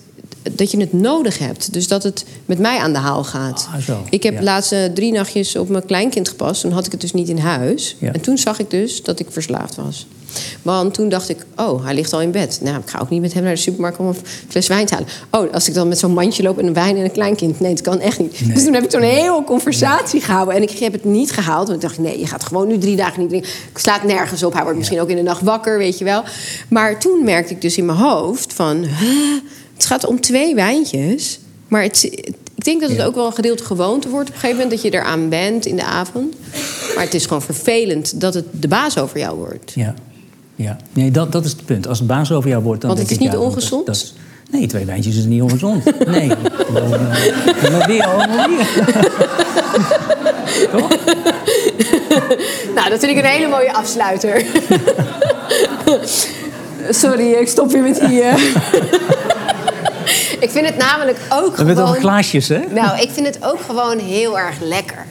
dat 0.52 0.70
je 0.70 0.78
het 0.78 0.92
nodig 0.92 1.38
hebt. 1.38 1.72
Dus 1.72 1.88
dat 1.88 2.02
het 2.02 2.24
met 2.46 2.58
mij 2.58 2.78
aan 2.78 2.92
de 2.92 2.98
haal 2.98 3.24
gaat. 3.24 3.68
Ah, 3.74 3.80
zo, 3.80 4.02
Ik 4.10 4.22
heb 4.22 4.32
ja. 4.32 4.38
de 4.38 4.44
laatste 4.44 4.90
drie 4.94 5.12
nachtjes 5.12 5.56
op 5.56 5.68
mijn 5.68 5.86
kleinkind 5.86 6.28
gepast. 6.28 6.60
Toen 6.60 6.72
had 6.72 6.86
ik 6.86 6.92
het 6.92 7.00
dus 7.00 7.12
niet 7.12 7.28
in 7.28 7.38
huis. 7.38 7.96
Ja. 8.00 8.12
En 8.12 8.20
toen 8.20 8.38
zag 8.38 8.58
ik 8.58 8.70
dus 8.70 9.02
dat 9.02 9.20
ik 9.20 9.26
verslaafd 9.30 9.76
was. 9.76 10.06
Want 10.62 10.94
toen 10.94 11.08
dacht 11.08 11.28
ik, 11.28 11.44
oh, 11.56 11.84
hij 11.84 11.94
ligt 11.94 12.12
al 12.12 12.20
in 12.20 12.30
bed. 12.30 12.58
Nou, 12.62 12.76
ik 12.76 12.90
ga 12.90 12.98
ook 12.98 13.10
niet 13.10 13.20
met 13.20 13.32
hem 13.32 13.42
naar 13.42 13.54
de 13.54 13.60
supermarkt 13.60 13.98
om 13.98 14.06
een 14.06 14.16
fles 14.48 14.66
wijn 14.66 14.86
te 14.86 14.94
halen. 14.94 15.08
Oh, 15.30 15.52
als 15.52 15.68
ik 15.68 15.74
dan 15.74 15.88
met 15.88 15.98
zo'n 15.98 16.12
mandje 16.12 16.42
loop 16.42 16.58
en 16.58 16.66
een 16.66 16.74
wijn 16.74 16.96
en 16.96 17.04
een 17.04 17.12
kleinkind. 17.12 17.60
Nee, 17.60 17.74
dat 17.74 17.82
kan 17.82 18.00
echt 18.00 18.18
niet. 18.18 18.40
Nee. 18.40 18.54
Dus 18.54 18.64
toen 18.64 18.74
heb 18.74 18.84
ik 18.84 18.90
zo'n 18.90 19.00
hele 19.00 19.44
conversatie 19.44 20.20
gehouden. 20.20 20.54
En 20.54 20.62
ik 20.62 20.70
heb 20.70 20.92
het 20.92 21.04
niet 21.04 21.30
gehaald. 21.30 21.68
Want 21.68 21.82
ik 21.82 21.88
dacht, 21.88 21.98
nee, 21.98 22.18
je 22.18 22.26
gaat 22.26 22.44
gewoon 22.44 22.68
nu 22.68 22.78
drie 22.78 22.96
dagen 22.96 23.20
niet 23.20 23.28
drinken. 23.28 23.50
Ik 23.72 23.78
slaat 23.78 24.02
nergens 24.02 24.42
op. 24.42 24.52
Hij 24.52 24.62
wordt 24.62 24.78
misschien 24.78 25.00
ook 25.00 25.08
in 25.08 25.16
de 25.16 25.22
nacht 25.22 25.42
wakker, 25.42 25.78
weet 25.78 25.98
je 25.98 26.04
wel. 26.04 26.22
Maar 26.68 27.00
toen 27.00 27.24
merkte 27.24 27.52
ik 27.52 27.60
dus 27.60 27.76
in 27.76 27.84
mijn 27.84 27.98
hoofd 27.98 28.52
van... 28.52 28.84
huh, 28.84 29.40
het 29.76 29.86
gaat 29.86 30.06
om 30.06 30.20
twee 30.20 30.54
wijntjes. 30.54 31.38
Maar 31.68 31.82
het, 31.82 32.04
ik 32.56 32.64
denk 32.64 32.80
dat 32.80 32.90
het 32.90 33.02
ook 33.02 33.14
wel 33.14 33.26
een 33.26 33.32
gedeelte 33.32 33.64
gewoonte 33.64 34.08
wordt 34.08 34.28
op 34.28 34.34
een 34.34 34.40
gegeven 34.40 34.62
moment. 34.62 34.82
Dat 34.82 34.92
je 34.92 34.98
eraan 34.98 35.28
bent 35.28 35.66
in 35.66 35.76
de 35.76 35.84
avond. 35.84 36.34
Maar 36.94 37.04
het 37.04 37.14
is 37.14 37.26
gewoon 37.26 37.42
vervelend 37.42 38.20
dat 38.20 38.34
het 38.34 38.44
de 38.50 38.68
baas 38.68 38.98
over 38.98 39.18
jou 39.18 39.36
wordt. 39.36 39.72
Ja, 39.74 39.94
ja. 40.54 40.76
Nee, 40.92 41.10
dat, 41.10 41.32
dat 41.32 41.44
is 41.44 41.50
het 41.50 41.64
punt. 41.64 41.86
Als 41.86 41.98
het 41.98 42.06
baas 42.06 42.32
over 42.32 42.50
jou 42.50 42.62
wordt, 42.62 42.80
dan 42.80 42.90
Want 42.90 43.02
het 43.02 43.10
is 43.10 43.16
ik, 43.16 43.22
niet 43.22 43.32
ja, 43.32 43.38
ongezond? 43.38 43.86
Dat, 43.86 44.12
nee, 44.50 44.66
twee 44.66 44.84
wijntjes 44.84 45.16
is 45.16 45.24
niet 45.24 45.42
ongezond. 45.42 45.84
Nee. 46.06 46.30
Eh, 46.30 47.70
maar 47.72 47.86
weer, 47.86 48.06
allemaal 48.06 48.48
weer. 48.48 48.66
Toch? 50.72 50.88
Nou, 52.74 52.90
dat 52.90 52.98
vind 53.00 53.10
ik 53.12 53.16
een 53.16 53.24
hele 53.24 53.48
mooie 53.48 53.72
afsluiter. 53.72 54.44
Sorry, 56.90 57.32
ik 57.32 57.48
stop 57.48 57.70
weer 57.70 57.82
met 57.82 58.00
die... 58.00 58.22
ik 60.40 60.50
vind 60.50 60.66
het 60.66 60.76
namelijk 60.76 61.18
ook 61.32 61.56
toch 61.56 61.66
gewoon... 61.68 61.94
glaasjes, 61.94 62.48
hè? 62.48 62.60
Nou, 62.70 63.00
ik 63.00 63.10
vind 63.10 63.26
het 63.26 63.38
ook 63.44 63.60
gewoon 63.66 63.98
heel 63.98 64.38
erg 64.38 64.56
lekker. 64.60 65.06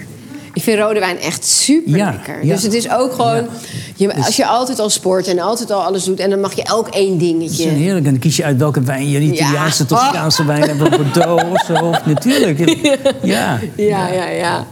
Ik 0.54 0.64
vind 0.64 0.80
rode 0.80 1.00
wijn 1.00 1.20
echt 1.20 1.46
super 1.46 1.98
Ja, 1.98 2.12
lekker. 2.12 2.36
ja. 2.36 2.42
Dus- 2.42 2.50
Dus 2.50 2.64
het 2.64 2.74
is 2.74 2.92
ook 2.92 3.14
gewoon... 3.14 3.48
Je, 3.96 4.16
als 4.16 4.36
je 4.36 4.46
altijd 4.46 4.80
al 4.80 4.90
sport 4.90 5.28
en 5.28 5.40
altijd 5.40 5.72
al 5.72 5.82
alles 5.84 6.04
doet... 6.04 6.20
en 6.20 6.30
dan 6.30 6.40
mag 6.40 6.54
je 6.56 6.64
elk 6.64 6.88
één 6.88 7.18
dingetje... 7.18 7.64
is 7.64 7.72
heerlijk. 7.72 8.06
En 8.06 8.12
dan 8.12 8.20
kies 8.20 8.36
je 8.36 8.44
uit 8.44 8.58
welke 8.58 8.82
wijn 8.82 9.10
je. 9.10 9.20
Niet 9.20 9.38
Ja. 9.38 9.70
Toscaanse 9.88 10.46
wijn 10.46 10.62
hebt. 10.62 10.78
Bordeaux 10.98 11.44
of 11.52 11.66
zo. 11.66 11.94
Natuurlijk. 12.06 12.60
Ja. 13.22 13.60
Ja, 13.76 14.08
ja, 14.08 14.28
ja. 14.28 14.66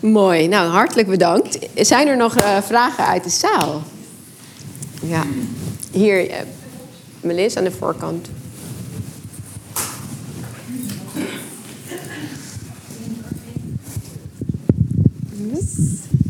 Mooi. 0.00 0.48
Nou, 0.48 0.70
hartelijk 0.70 1.08
bedankt. 1.08 1.58
Zijn 1.74 2.08
er 2.08 2.16
nog 2.16 2.36
eh, 2.36 2.56
vragen 2.66 3.06
uit 3.06 3.24
de 3.24 3.30
zaal? 3.30 3.82
Ja. 5.02 5.22
Hier, 5.92 6.30
eh, 6.30 6.36
Melis 7.20 7.56
aan 7.56 7.64
de 7.64 7.70
voorkant. 7.78 8.28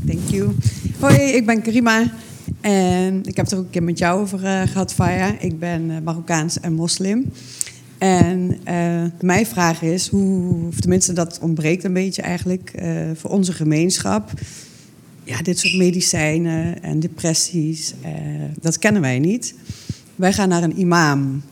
Thank 0.07 0.29
you. 0.29 0.55
Hoi, 1.01 1.17
ik 1.17 1.47
ben 1.47 1.63
Karima. 1.63 2.13
En 2.61 3.23
ik 3.25 3.37
heb 3.37 3.45
het 3.45 3.53
er 3.53 3.59
ook 3.59 3.65
een 3.65 3.71
keer 3.71 3.83
met 3.83 3.99
jou 3.99 4.21
over 4.21 4.45
eh, 4.45 4.63
gehad, 4.63 4.95
Faya. 4.95 5.39
Ik 5.39 5.59
ben 5.59 5.91
eh, 5.91 5.97
Marokkaans 6.05 6.61
en 6.61 6.73
moslim. 6.73 7.33
En 7.99 8.59
eh, 8.65 9.05
mijn 9.21 9.47
vraag 9.47 9.83
is, 9.83 10.09
hoe, 10.09 10.67
of 10.67 10.81
tenminste 10.81 11.13
dat 11.13 11.39
ontbreekt 11.43 11.85
een 11.85 11.93
beetje 11.93 12.23
eigenlijk 12.23 12.73
voor 13.15 13.31
onze 13.31 13.53
gemeenschap. 13.53 14.31
Ja, 15.25 15.43
dit 15.43 15.59
soort 15.59 15.77
medicijnen 15.77 16.83
en 16.83 17.01
depressies, 17.01 17.95
dat 18.61 18.79
kennen 18.79 19.03
wij 19.03 19.19
niet. 19.19 19.55
Wij 20.17 20.33
gaan 20.33 20.49
naar 20.49 20.63
een 20.63 20.81
imam. 20.81 21.43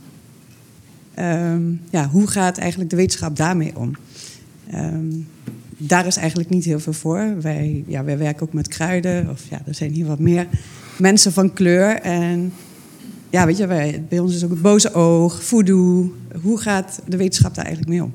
Ehm, 1.14 1.62
ja, 1.90 2.08
hoe 2.08 2.26
gaat 2.26 2.58
eigenlijk 2.58 2.90
de 2.90 2.96
wetenschap 2.96 3.36
daarmee 3.36 3.76
om? 3.76 3.96
Ehm, 4.70 5.06
daar 5.78 6.06
is 6.06 6.16
eigenlijk 6.16 6.50
niet 6.50 6.64
heel 6.64 6.80
veel 6.80 6.92
voor. 6.92 7.34
Wij, 7.40 7.84
ja, 7.86 8.04
wij 8.04 8.18
werken 8.18 8.42
ook 8.46 8.52
met 8.52 8.68
kruiden. 8.68 9.28
Of 9.30 9.40
ja, 9.50 9.60
er 9.66 9.74
zijn 9.74 9.90
hier 9.92 10.06
wat 10.06 10.18
meer 10.18 10.46
mensen 10.98 11.32
van 11.32 11.52
kleur. 11.52 12.00
En 12.00 12.52
ja, 13.30 13.46
weet 13.46 13.56
je, 13.56 13.66
wij, 13.66 14.04
bij 14.08 14.18
ons 14.18 14.34
is 14.34 14.44
ook 14.44 14.50
het 14.50 14.62
boze 14.62 14.92
oog, 14.94 15.42
voodoo. 15.42 16.12
Hoe 16.42 16.58
gaat 16.58 17.02
de 17.06 17.16
wetenschap 17.16 17.54
daar 17.54 17.64
eigenlijk 17.64 17.94
mee 17.94 18.04
om? 18.04 18.12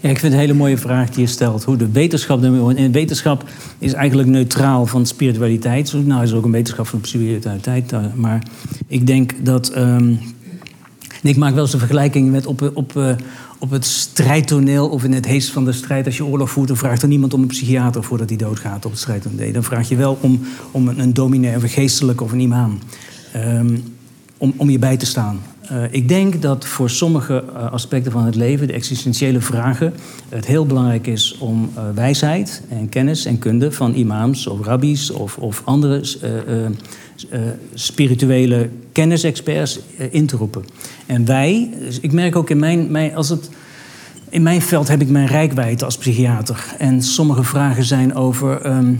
Ja, 0.00 0.08
ik 0.08 0.18
vind 0.18 0.22
het 0.22 0.32
een 0.32 0.38
hele 0.48 0.58
mooie 0.58 0.78
vraag 0.78 1.10
die 1.10 1.20
je 1.20 1.26
stelt. 1.26 1.64
Hoe 1.64 1.76
de 1.76 1.90
wetenschap 1.90 2.42
ermee 2.42 2.76
En 2.76 2.92
wetenschap 2.92 3.44
is 3.78 3.92
eigenlijk 3.92 4.28
neutraal 4.28 4.86
van 4.86 5.06
spiritualiteit. 5.06 5.92
Nou 5.92 6.22
is 6.22 6.32
ook 6.32 6.44
een 6.44 6.50
wetenschap 6.50 6.86
van 6.86 7.00
spiritualiteit. 7.02 7.92
eh, 7.92 8.00
Maar 8.14 8.42
ik 8.86 9.06
denk 9.06 9.32
dat... 9.44 9.68
ehm, 9.68 10.14
ik 11.22 11.36
maak 11.36 11.54
wel 11.54 11.62
eens 11.62 11.72
een 11.72 11.78
vergelijking 11.78 12.30
met 12.30 12.46
op, 12.46 12.70
op, 12.74 12.96
eh, 12.96 13.14
op 13.58 13.70
het 13.70 13.84
strijdtoneel 13.84 14.88
of 14.88 15.04
in 15.04 15.12
het 15.12 15.26
heest 15.26 15.50
van 15.50 15.64
de 15.64 15.72
strijd. 15.72 16.06
Als 16.06 16.16
je 16.16 16.24
oorlog 16.24 16.50
voert, 16.50 16.68
dan 16.68 16.76
vraagt 16.76 17.02
er 17.02 17.08
niemand 17.08 17.34
om 17.34 17.42
een 17.42 17.46
psychiater 17.46 18.02
voordat 18.02 18.28
hij 18.28 18.38
doodgaat 18.38 18.84
op 18.84 18.90
het 18.90 19.00
strijdtoneel. 19.00 19.52
Dan 19.52 19.64
vraag 19.64 19.88
je 19.88 19.96
wel 19.96 20.18
om, 20.20 20.40
om 20.70 20.88
een, 20.88 20.98
een 20.98 21.14
dominee 21.14 21.56
of 21.56 21.62
een 21.62 21.68
geestelijke 21.68 22.24
of 22.24 22.32
een 22.32 22.40
imam. 22.40 22.78
Ehm, 23.32 23.76
om, 24.36 24.54
om 24.56 24.70
je 24.70 24.78
bij 24.78 24.96
te 24.96 25.06
staan. 25.06 25.40
Eh, 25.68 25.82
ik 25.90 26.08
denk 26.08 26.42
dat 26.42 26.66
voor 26.66 26.90
sommige 26.90 27.44
eh, 27.54 27.72
aspecten 27.72 28.12
van 28.12 28.24
het 28.24 28.34
leven, 28.34 28.66
de 28.66 28.72
existentiële 28.72 29.40
vragen, 29.40 29.94
het 30.28 30.46
heel 30.46 30.66
belangrijk 30.66 31.06
is 31.06 31.36
om 31.38 31.70
eh, 31.74 31.82
wijsheid 31.94 32.62
en 32.68 32.88
kennis 32.88 33.24
en 33.24 33.38
kunde 33.38 33.72
van 33.72 33.94
imams 33.94 34.46
of 34.46 34.66
rabbies 34.66 35.10
of, 35.10 35.36
of 35.36 35.62
andere 35.64 36.04
spirituele 37.74 38.68
kennisexperts 38.92 39.80
in 40.10 40.26
te 40.26 40.36
roepen. 40.36 40.64
En 41.06 41.24
wij, 41.24 41.70
dus 41.80 42.00
ik 42.00 42.12
merk 42.12 42.36
ook 42.36 42.50
in 42.50 42.58
mijn, 42.58 43.14
als 43.14 43.28
het. 43.28 43.50
In 44.28 44.42
mijn 44.42 44.62
veld 44.62 44.88
heb 44.88 45.00
ik 45.00 45.08
mijn 45.08 45.26
rijkwijde 45.26 45.84
als 45.84 45.96
psychiater. 45.96 46.74
En 46.78 47.02
sommige 47.02 47.44
vragen 47.44 47.84
zijn 47.84 48.14
over. 48.14 48.60
ehm, 48.60 48.94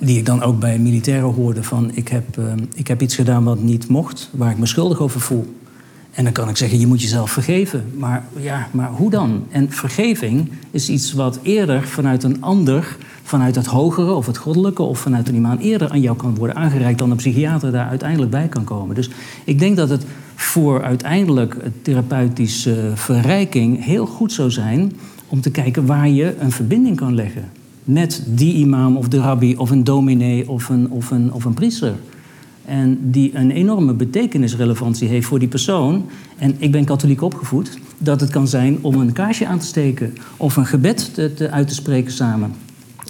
die 0.00 0.18
ik 0.18 0.26
dan 0.26 0.42
ook 0.42 0.58
bij 0.58 0.78
militairen 0.78 1.32
hoorde 1.32 1.62
van 1.62 1.90
ik 1.94 2.08
heb, 2.08 2.38
ehm, 2.38 2.58
ik 2.74 2.88
heb 2.88 3.02
iets 3.02 3.14
gedaan 3.14 3.44
wat 3.44 3.60
niet 3.60 3.88
mocht, 3.88 4.30
waar 4.32 4.50
ik 4.50 4.58
me 4.58 4.66
schuldig 4.66 5.00
over 5.00 5.20
voel. 5.20 5.54
En 6.16 6.24
dan 6.24 6.32
kan 6.32 6.48
ik 6.48 6.56
zeggen, 6.56 6.78
je 6.78 6.86
moet 6.86 7.02
jezelf 7.02 7.30
vergeven. 7.30 7.84
Maar, 7.98 8.24
ja, 8.36 8.68
maar 8.70 8.90
hoe 8.90 9.10
dan? 9.10 9.44
En 9.48 9.70
vergeving 9.70 10.50
is 10.70 10.88
iets 10.88 11.12
wat 11.12 11.38
eerder 11.42 11.82
vanuit 11.82 12.22
een 12.22 12.42
ander, 12.42 12.96
vanuit 13.22 13.54
het 13.54 13.66
hogere 13.66 14.12
of 14.12 14.26
het 14.26 14.36
goddelijke 14.36 14.82
of 14.82 14.98
vanuit 14.98 15.28
een 15.28 15.34
imaan 15.34 15.58
eerder 15.58 15.90
aan 15.90 16.00
jou 16.00 16.16
kan 16.16 16.34
worden 16.34 16.56
aangereikt 16.56 16.98
dan 16.98 17.10
een 17.10 17.16
psychiater 17.16 17.72
daar 17.72 17.88
uiteindelijk 17.88 18.30
bij 18.30 18.48
kan 18.48 18.64
komen. 18.64 18.94
Dus 18.94 19.10
ik 19.44 19.58
denk 19.58 19.76
dat 19.76 19.88
het 19.88 20.04
voor 20.34 20.82
uiteindelijk 20.82 21.56
therapeutische 21.82 22.90
verrijking 22.94 23.84
heel 23.84 24.06
goed 24.06 24.32
zou 24.32 24.50
zijn 24.50 24.92
om 25.26 25.40
te 25.40 25.50
kijken 25.50 25.86
waar 25.86 26.08
je 26.08 26.34
een 26.38 26.52
verbinding 26.52 26.96
kan 26.96 27.14
leggen 27.14 27.50
met 27.86 28.22
die 28.26 28.54
imam 28.54 28.96
of 28.96 29.08
de 29.08 29.18
rabbi 29.18 29.56
of 29.56 29.70
een 29.70 29.84
dominee 29.84 30.48
of 30.48 30.68
een, 30.68 30.90
of 30.90 31.10
een, 31.10 31.32
of 31.32 31.44
een 31.44 31.54
priester. 31.54 31.94
En 32.64 32.98
die 33.10 33.34
een 33.34 33.50
enorme 33.50 33.92
betekenisrelevantie 33.94 35.08
heeft 35.08 35.26
voor 35.26 35.38
die 35.38 35.48
persoon. 35.48 36.06
En 36.38 36.54
ik 36.58 36.72
ben 36.72 36.84
katholiek 36.84 37.22
opgevoed. 37.22 37.78
Dat 37.98 38.20
het 38.20 38.30
kan 38.30 38.48
zijn 38.48 38.78
om 38.80 38.94
een 38.94 39.12
kaarsje 39.12 39.46
aan 39.46 39.58
te 39.58 39.66
steken 39.66 40.14
of 40.36 40.56
een 40.56 40.66
gebed 40.66 41.14
te, 41.14 41.34
te 41.34 41.50
uit 41.50 41.68
te 41.68 41.74
spreken 41.74 42.12
samen. 42.12 42.52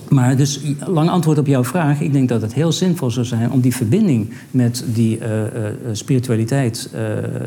Maar 0.09 0.37
dus, 0.37 0.61
lang 0.87 1.09
antwoord 1.11 1.39
op 1.39 1.47
jouw 1.47 1.65
vraag. 1.65 2.01
Ik 2.01 2.13
denk 2.13 2.29
dat 2.29 2.43
het 2.43 2.55
heel 2.55 2.73
zinvol 2.73 3.11
zou 3.11 3.27
zijn 3.27 3.51
om 3.51 3.61
die 3.61 3.75
verbinding 3.75 4.31
met 4.51 4.85
die 4.87 5.19
eh, 5.19 5.47
eh, 5.47 5.75
spiritualiteit 5.93 6.89
eh, 6.93 7.01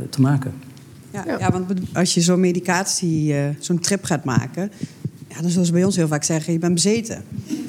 te 0.10 0.22
maken. 0.22 0.54
Ja, 1.14 1.24
Ja. 1.40 1.52
want 1.52 1.66
als 1.94 2.14
je 2.14 2.22
zo'n 2.22 2.40
medicatie, 2.40 3.34
zo'n 3.60 3.80
trip 3.80 4.04
gaat 4.04 4.24
maken... 4.24 4.72
Ja, 5.30 5.42
dan 5.42 5.66
ze 5.66 5.72
bij 5.72 5.84
ons 5.84 5.96
heel 5.96 6.08
vaak 6.08 6.24
zeggen, 6.24 6.54
je 6.54 6.60
bent 6.60 6.74
bezeten. 6.74 7.24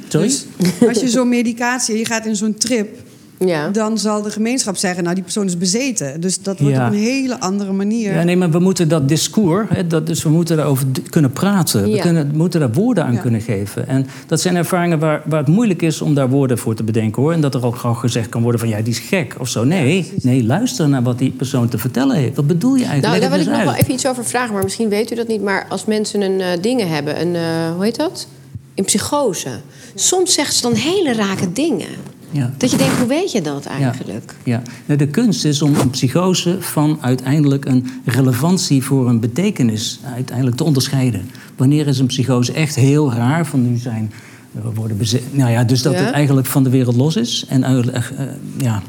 Sorry? 0.09 0.27
Dus 0.27 0.47
als 0.89 1.01
je 1.01 1.09
zo'n 1.09 1.29
medicatie, 1.29 1.99
je 1.99 2.05
gaat 2.05 2.27
in 2.27 2.37
zo'n 2.37 2.55
trip... 2.55 3.09
Ja. 3.47 3.69
dan 3.69 3.99
zal 3.99 4.23
de 4.23 4.31
gemeenschap 4.31 4.77
zeggen, 4.77 5.03
nou 5.03 5.15
die 5.15 5.25
persoon 5.25 5.47
is 5.47 5.57
bezeten. 5.59 6.21
Dus 6.21 6.43
dat 6.43 6.59
wordt 6.59 6.75
Ja. 6.77 6.87
op 6.87 6.93
een 6.93 6.99
hele 6.99 7.41
andere 7.41 7.73
manier. 7.73 8.13
Ja, 8.15 8.23
nee, 8.23 8.37
maar 8.37 8.51
we 8.51 8.59
moeten 8.59 8.89
dat 8.89 9.09
discours, 9.09 9.69
hè, 9.71 9.87
dat, 9.87 10.07
dus 10.07 10.23
we 10.23 10.29
moeten 10.29 10.57
daarover 10.57 10.87
kunnen 11.11 11.31
praten. 11.33 11.83
We 11.83 11.89
Ja. 11.89 12.03
kunnen, 12.03 12.31
moeten 12.35 12.61
daar 12.61 12.73
woorden 12.73 13.05
aan 13.05 13.13
Ja. 13.13 13.21
kunnen 13.21 13.41
geven. 13.41 13.89
En 13.89 14.07
dat 14.27 14.41
zijn 14.41 14.57
ervaringen 14.57 14.99
waar, 14.99 15.23
waar 15.27 15.39
het 15.39 15.49
moeilijk 15.49 15.83
is 15.83 16.01
om 16.01 16.15
daar 16.15 16.29
woorden 16.29 16.59
voor 16.59 16.75
te 16.75 16.83
bedenken 16.83 17.23
hoor. 17.23 17.33
En 17.33 17.41
dat 17.41 17.55
er 17.55 17.67
ook 17.67 17.77
gewoon 17.77 17.97
gezegd 17.97 18.29
kan 18.29 18.43
worden 18.43 18.61
van 18.61 18.69
ja, 18.69 18.77
die 18.81 18.93
is 18.93 18.99
gek 18.99 19.35
of 19.39 19.49
zo. 19.49 19.65
Nee, 19.65 20.13
nee 20.23 20.45
luister 20.45 20.89
naar 20.89 21.03
wat 21.03 21.19
die 21.19 21.31
persoon 21.31 21.69
te 21.69 21.79
vertellen 21.79 22.17
heeft. 22.17 22.37
Wat 22.37 22.47
bedoel 22.47 22.75
je 22.75 22.85
eigenlijk? 22.85 23.07
Nou, 23.07 23.21
daar 23.21 23.31
wil 23.31 23.41
ik 23.41 23.47
nog 23.47 23.57
uit. 23.57 23.65
wel 23.65 23.75
even 23.75 23.93
iets 23.95 24.07
over 24.07 24.25
vragen, 24.25 24.53
maar 24.55 24.63
misschien 24.65 24.89
weet 24.89 25.13
u 25.13 25.15
dat 25.15 25.29
niet. 25.29 25.43
Maar 25.43 25.67
als 25.69 25.85
mensen 25.85 26.21
een 26.21 26.41
eh, 26.41 26.47
dingen 26.61 26.89
hebben, 26.89 27.21
een, 27.21 27.35
eh, 27.35 27.73
hoe 27.75 27.85
heet 27.85 27.97
dat? 27.97 28.27
Een 28.75 28.85
psychose. 28.85 29.49
Soms 29.95 30.35
zeggen 30.35 30.55
ze 30.55 30.63
dan 30.63 30.75
hele 30.75 31.13
rake 31.13 31.53
dingen. 31.53 31.87
Ja. 32.31 32.53
Dat 32.57 32.71
je 32.71 32.77
denkt, 32.77 32.97
hoe 32.99 33.07
weet 33.07 33.33
je 33.33 33.41
dat 33.43 33.67
eigenlijk? 33.67 34.35
Ja, 34.45 34.63
nou, 34.87 34.99
de 34.99 35.07
kunst 35.09 35.45
is 35.45 35.63
om 35.63 35.75
een 35.75 35.91
psychose 35.91 36.57
van 36.61 36.99
uiteindelijk 37.01 37.65
een 37.65 37.87
relevantie 38.05 38.85
voor 38.85 39.09
een 39.09 39.21
betekenis 39.21 40.01
uiteindelijk 40.15 40.57
te 40.57 40.65
onderscheiden. 40.65 41.31
Wanneer 41.57 41.87
is 41.87 41.99
een 41.99 42.07
psychose 42.07 42.53
echt 42.53 42.75
heel 42.75 43.13
raar? 43.13 43.47
Van 43.47 43.71
nu 43.71 43.77
zijn 43.77 44.13
we 44.51 44.71
worden 44.75 44.97
bezet. 44.97 45.23
Nou 45.31 45.51
ja, 45.51 45.65
dus 45.65 45.83
dat 45.83 45.93
Ja. 45.93 45.99
het 45.99 46.11
eigenlijk 46.11 46.47
van 46.47 46.63
de 46.65 46.71
wereld 46.71 46.97
los 46.97 47.17
is. 47.17 47.45
En 47.49 47.63
eigenlijk, 47.63 47.97
eh, 48.17 48.27
ja, 48.59 48.83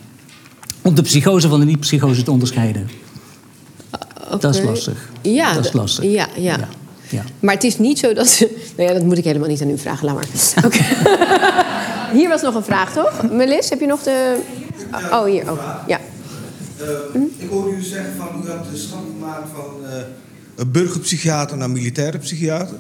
om 0.82 0.96
de 0.96 1.02
psychose 1.02 1.50
van 1.50 1.60
de 1.60 1.66
niet-psychose 1.66 2.24
te 2.24 2.32
onderscheiden. 2.32 2.90
Dat 4.40 4.56
is 4.56 4.64
lastig. 4.64 5.10
Ja, 5.22 5.54
dat 5.54 5.66
is 5.66 5.72
lastig. 5.74 6.04
Ja, 6.04 6.28
ja. 6.38 6.68
Ja. 7.12 7.18
ja. 7.18 7.24
Maar 7.40 7.54
het 7.54 7.64
is 7.64 7.78
niet 7.78 8.00
zo 8.00 8.14
dat 8.14 8.28
ze... 8.28 8.72
Nou 8.78 8.88
ja, 8.90 8.94
dat 8.96 9.04
moet 9.04 9.18
ik 9.18 9.24
helemaal 9.24 9.48
niet 9.48 9.62
aan 9.62 9.70
u 9.70 9.78
vragen, 9.78 10.06
laat 10.06 10.16
maar. 10.16 10.66
Oké. 10.66 10.78
Hier 12.18 12.30
was 12.30 12.42
nog 12.42 12.56
een 12.56 12.64
vraag, 12.64 12.94
toch? 12.94 13.32
Melis, 13.32 13.70
heb 13.70 13.80
je 13.80 13.86
nog 13.86 14.04
de... 14.04 14.38
Oh, 15.12 15.24
hier 15.26 15.50
ook. 15.50 15.60
Ja. 15.88 16.00
Eh, 16.78 17.22
Ik 17.38 17.50
hoorde 17.50 17.76
u 17.76 17.82
zeggen 17.82 18.14
van 18.18 18.28
u 18.46 18.50
had 18.50 18.72
de 18.72 18.78
stap 18.78 19.00
gemaakt 19.20 19.48
van 19.56 19.90
eh, 19.90 19.96
een 20.56 20.72
burgerpsychiater 20.72 21.58
naar 21.58 21.70
militaire 21.70 22.18
psychiater. 22.18 22.76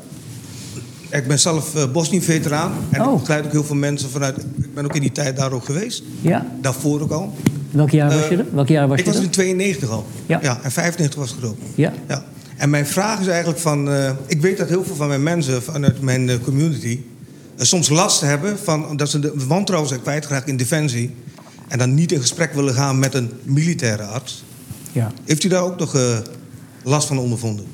Ik 1.09 1.27
ben 1.27 1.39
zelf 1.39 1.75
eh 1.75 1.91
Bosnië-veteraan 1.91 2.71
en 2.89 3.01
Oh. 3.01 3.13
ik 3.13 3.19
begeleid 3.19 3.45
ook 3.45 3.51
heel 3.51 3.63
veel 3.63 3.75
mensen 3.75 4.09
vanuit. 4.09 4.37
Ik 4.37 4.73
ben 4.73 4.85
ook 4.85 4.95
in 4.95 5.01
die 5.01 5.11
tijd 5.11 5.37
daar 5.37 5.51
ook 5.51 5.65
geweest. 5.65 6.03
Ja. 6.21 6.45
Daarvoor 6.61 7.01
ook 7.01 7.11
al. 7.11 7.33
Welk 7.71 7.89
jaar 7.89 8.09
was 8.19 8.27
je 8.27 8.37
er? 8.37 8.45
Welk 8.51 8.67
jaar 8.67 8.87
was 8.87 8.99
ik 8.99 9.05
je 9.05 9.11
was 9.11 9.19
er? 9.19 9.25
in 9.25 9.29
92 9.31 9.89
al. 9.89 10.05
Ja. 10.25 10.59
en 10.63 10.71
95 10.71 11.19
was 11.19 11.31
gedoopt. 11.31 11.61
Ja. 11.75 11.93
Ja. 12.07 12.23
En 12.61 12.69
mijn 12.69 12.87
vraag 12.87 13.19
is 13.19 13.27
eigenlijk 13.27 13.59
van... 13.59 13.89
eh, 13.91 14.11
ik 14.27 14.41
weet 14.41 14.57
dat 14.57 14.69
heel 14.69 14.83
veel 14.83 14.95
van 14.95 15.07
mijn 15.07 15.23
mensen 15.23 15.63
vanuit 15.63 16.01
mijn 16.01 16.29
eh, 16.29 16.35
community... 16.43 16.99
eh, 17.57 17.65
soms 17.65 17.89
last 17.89 18.21
hebben 18.21 18.59
van 18.59 18.97
dat 18.97 19.09
ze 19.09 19.19
de 19.19 19.33
wantrouwen 19.47 19.89
zijn 19.89 20.01
kwijtgeraakt 20.01 20.47
in 20.47 20.57
defensie... 20.57 21.15
en 21.67 21.77
dan 21.77 21.93
niet 21.93 22.11
in 22.11 22.19
gesprek 22.19 22.53
willen 22.53 22.73
gaan 22.73 22.99
met 22.99 23.13
een 23.13 23.31
militaire 23.43 24.03
arts. 24.03 24.43
ja. 24.91 25.11
Heeft 25.25 25.43
u 25.43 25.47
daar 25.47 25.61
ook 25.63 25.79
nog 25.79 25.95
last 26.83 27.07
van 27.07 27.17
ondervonden? 27.17 27.65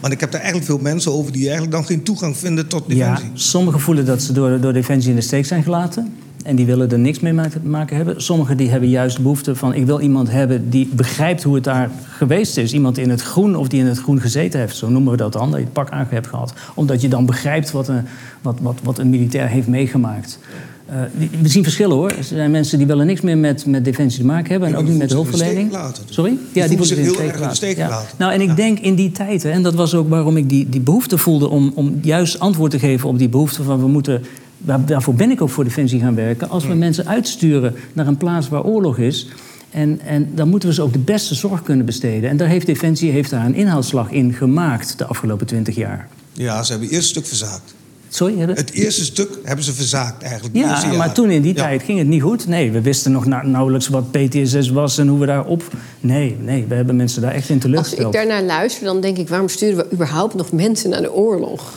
Want 0.00 0.12
ik 0.12 0.20
heb 0.20 0.30
daar 0.30 0.40
eigenlijk 0.40 0.70
veel 0.70 0.78
mensen 0.82 1.12
over 1.12 1.32
die 1.32 1.42
eigenlijk 1.42 1.72
dan 1.72 1.84
geen 1.86 2.02
toegang 2.02 2.36
vinden 2.36 2.66
tot 2.66 2.84
Ja, 2.86 2.94
defensie. 3.14 3.30
sommigen 3.34 3.80
voelen 3.80 4.04
dat 4.06 4.22
ze 4.22 4.32
door, 4.32 4.60
door 4.60 4.72
Defensie 4.72 5.10
in 5.10 5.16
de 5.16 5.22
steek 5.22 5.46
zijn 5.46 5.62
gelaten. 5.62 6.14
En 6.44 6.56
die 6.56 6.66
willen 6.66 6.90
er 6.90 6.98
niks 6.98 7.20
mee 7.20 7.32
maken 7.62 7.96
hebben. 7.96 8.22
Sommigen 8.22 8.56
die 8.56 8.70
hebben 8.70 8.88
juist 8.88 9.20
behoefte 9.20 9.54
van... 9.56 9.74
ik 9.74 9.86
wil 9.86 10.00
iemand 10.00 10.30
hebben 10.30 10.70
die 10.70 10.88
begrijpt 10.92 11.42
hoe 11.42 11.54
het 11.54 11.64
daar 11.64 11.90
geweest 12.08 12.56
is. 12.56 12.72
Iemand 12.72 12.98
in 12.98 13.10
het 13.10 13.22
groen 13.22 13.56
of 13.56 13.68
die 13.68 13.80
in 13.80 13.86
het 13.86 13.98
groen 13.98 14.20
gezeten 14.20 14.60
heeft. 14.60 14.76
Zo 14.76 14.88
noemen 14.88 15.10
we 15.10 15.16
dat 15.16 15.32
dan, 15.32 15.48
dat 15.50 15.58
je 15.58 15.64
het 15.64 15.72
pak 15.72 15.90
aan 15.90 16.06
hebt 16.10 16.26
gehad. 16.26 16.52
Omdat 16.74 17.00
je 17.00 17.08
dan 17.08 17.26
begrijpt 17.26 17.70
wat 17.70 17.88
een, 17.88 18.02
wat, 18.42 18.58
wat, 18.60 18.78
wat 18.82 18.98
een 18.98 19.10
militair 19.10 19.48
heeft 19.48 19.66
meegemaakt. 19.66 20.38
Eh, 20.86 20.96
die- 21.18 21.30
we 21.42 21.48
zien 21.48 21.62
verschillen 21.62 21.96
hoor. 21.96 22.10
Er 22.10 22.24
zijn 22.24 22.50
mensen 22.50 22.78
die 22.78 22.86
willen 22.86 23.06
niks 23.06 23.20
meer 23.20 23.38
met, 23.38 23.66
met 23.66 23.84
defensie 23.84 24.20
te 24.20 24.26
maken 24.26 24.50
hebben. 24.50 24.68
En 24.68 24.74
Ja, 24.74 24.80
ook 24.80 24.84
die 24.86 24.92
niet 24.94 25.02
met 25.02 25.10
zich 25.10 25.20
hulpverlening. 25.20 25.70
gelaten. 25.70 26.02
Sorry? 26.08 26.30
Die 26.30 26.38
voelen 26.52 26.68
voelen 26.68 26.86
zich 26.86 26.96
in 26.98 27.04
de 27.04 27.10
heel 27.10 27.20
erg 27.28 27.40
in 27.40 27.48
de 27.48 27.54
steek 27.54 27.76
Ja. 27.76 27.84
gelaten. 27.86 28.08
Nou, 28.18 28.32
en 28.32 28.40
ik 28.40 28.48
Ja. 28.48 28.54
denk 28.54 28.78
in 28.78 28.94
die 28.94 29.12
tijd, 29.12 29.42
hè, 29.42 29.50
en 29.50 29.62
dat 29.62 29.74
was 29.74 29.94
ook 29.94 30.08
waarom 30.08 30.36
ik 30.36 30.48
die, 30.48 30.68
die 30.68 30.80
behoefte 30.80 31.18
voelde 31.18 31.48
om, 31.48 31.72
om 31.74 31.98
juist 32.02 32.38
antwoord 32.38 32.70
te 32.70 32.78
geven 32.78 33.08
op 33.08 33.18
die 33.18 33.28
behoefte 33.28 33.62
van 33.62 33.80
we 33.80 33.86
moeten. 33.88 34.22
Daar, 34.58 34.84
daarvoor 34.84 35.14
ben 35.14 35.30
ik 35.30 35.40
ook 35.42 35.50
voor 35.50 35.64
Defensie 35.64 36.00
gaan 36.00 36.14
werken. 36.14 36.48
Als 36.48 36.66
we 36.66 36.74
mensen 36.74 37.06
uitsturen 37.06 37.74
naar 37.92 38.06
een 38.06 38.16
plaats 38.16 38.48
waar 38.48 38.62
oorlog 38.64 38.98
is. 38.98 39.28
En, 39.70 40.00
en 40.04 40.28
dan 40.34 40.48
moeten 40.48 40.68
we 40.68 40.74
ze 40.74 40.82
ook 40.82 40.92
de 40.92 40.98
beste 40.98 41.34
zorg 41.34 41.62
kunnen 41.62 41.86
besteden. 41.86 42.30
En 42.30 42.36
daar 42.36 42.48
heeft 42.48 42.66
Defensie 42.66 43.10
heeft 43.10 43.30
daar 43.30 43.44
een 43.46 43.54
inhaalslag 43.54 44.10
in 44.10 44.32
gemaakt 44.32 44.98
de 44.98 45.04
afgelopen 45.06 45.46
twintig 45.46 45.74
jaar. 45.74 46.08
Ja, 46.32 46.62
ze 46.62 46.70
hebben 46.70 46.88
het 46.88 46.96
eerste 46.96 47.10
stuk 47.12 47.26
verzaakt. 47.26 47.74
Sorry, 48.08 48.38
hè? 48.38 48.46
Het 48.52 48.70
eerste 48.72 49.04
stuk 49.04 49.28
hebben 49.44 49.64
ze 49.64 49.72
verzaakt 49.72 50.22
eigenlijk. 50.22 50.56
Ja, 50.56 50.66
maar 50.86 50.92
jaren. 50.96 51.12
toen 51.14 51.30
in 51.30 51.42
die 51.42 51.54
Ja. 51.54 51.62
tijd 51.62 51.82
ging 51.82 51.98
het 51.98 52.06
niet 52.08 52.22
goed. 52.22 52.46
Nee, 52.48 52.70
we 52.70 52.80
wisten 52.80 53.12
nog 53.12 53.26
na- 53.26 53.42
nauwelijks 53.46 53.88
wat 53.88 54.10
PTSS 54.10 54.70
was 54.70 54.98
en 54.98 55.08
hoe 55.08 55.18
we 55.18 55.26
daarop. 55.26 55.62
Nee, 56.00 56.36
nee, 56.40 56.64
we 56.68 56.74
hebben 56.74 56.96
mensen 56.96 57.22
daar 57.22 57.32
echt 57.32 57.48
in 57.48 57.54
Als 57.54 57.64
ik 57.64 57.70
teleurgesteld. 57.70 58.12
daarnaar 58.12 58.42
luister, 58.42 58.84
dan 58.84 59.00
denk 59.00 59.16
ik... 59.16 59.28
waarom 59.28 59.48
sturen 59.48 59.76
we 59.76 59.86
überhaupt 59.92 60.34
nog 60.34 60.52
mensen 60.52 60.90
naar 60.90 61.02
de 61.02 61.12
oorlog? 61.12 61.74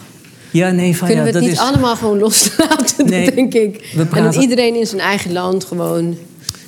Ja, 0.52 0.72
nee, 0.72 0.98
van 0.98 1.08
Kunnen 1.08 1.26
ja, 1.26 1.32
we 1.32 1.38
het 1.38 1.48
dat 1.48 1.50
niet 1.58 1.62
is... 1.62 1.74
allemaal 1.74 1.96
gewoon 1.96 2.18
loslaten, 2.20 3.06
Nee, 3.10 3.32
denk 3.36 3.54
ik? 3.54 3.90
we 3.94 4.00
En 4.02 4.08
praten- 4.08 4.32
dat 4.32 4.42
iedereen 4.42 4.76
in 4.76 4.86
zijn 4.88 5.02
eigen 5.02 5.32
land 5.32 5.66
gewoon... 5.66 6.18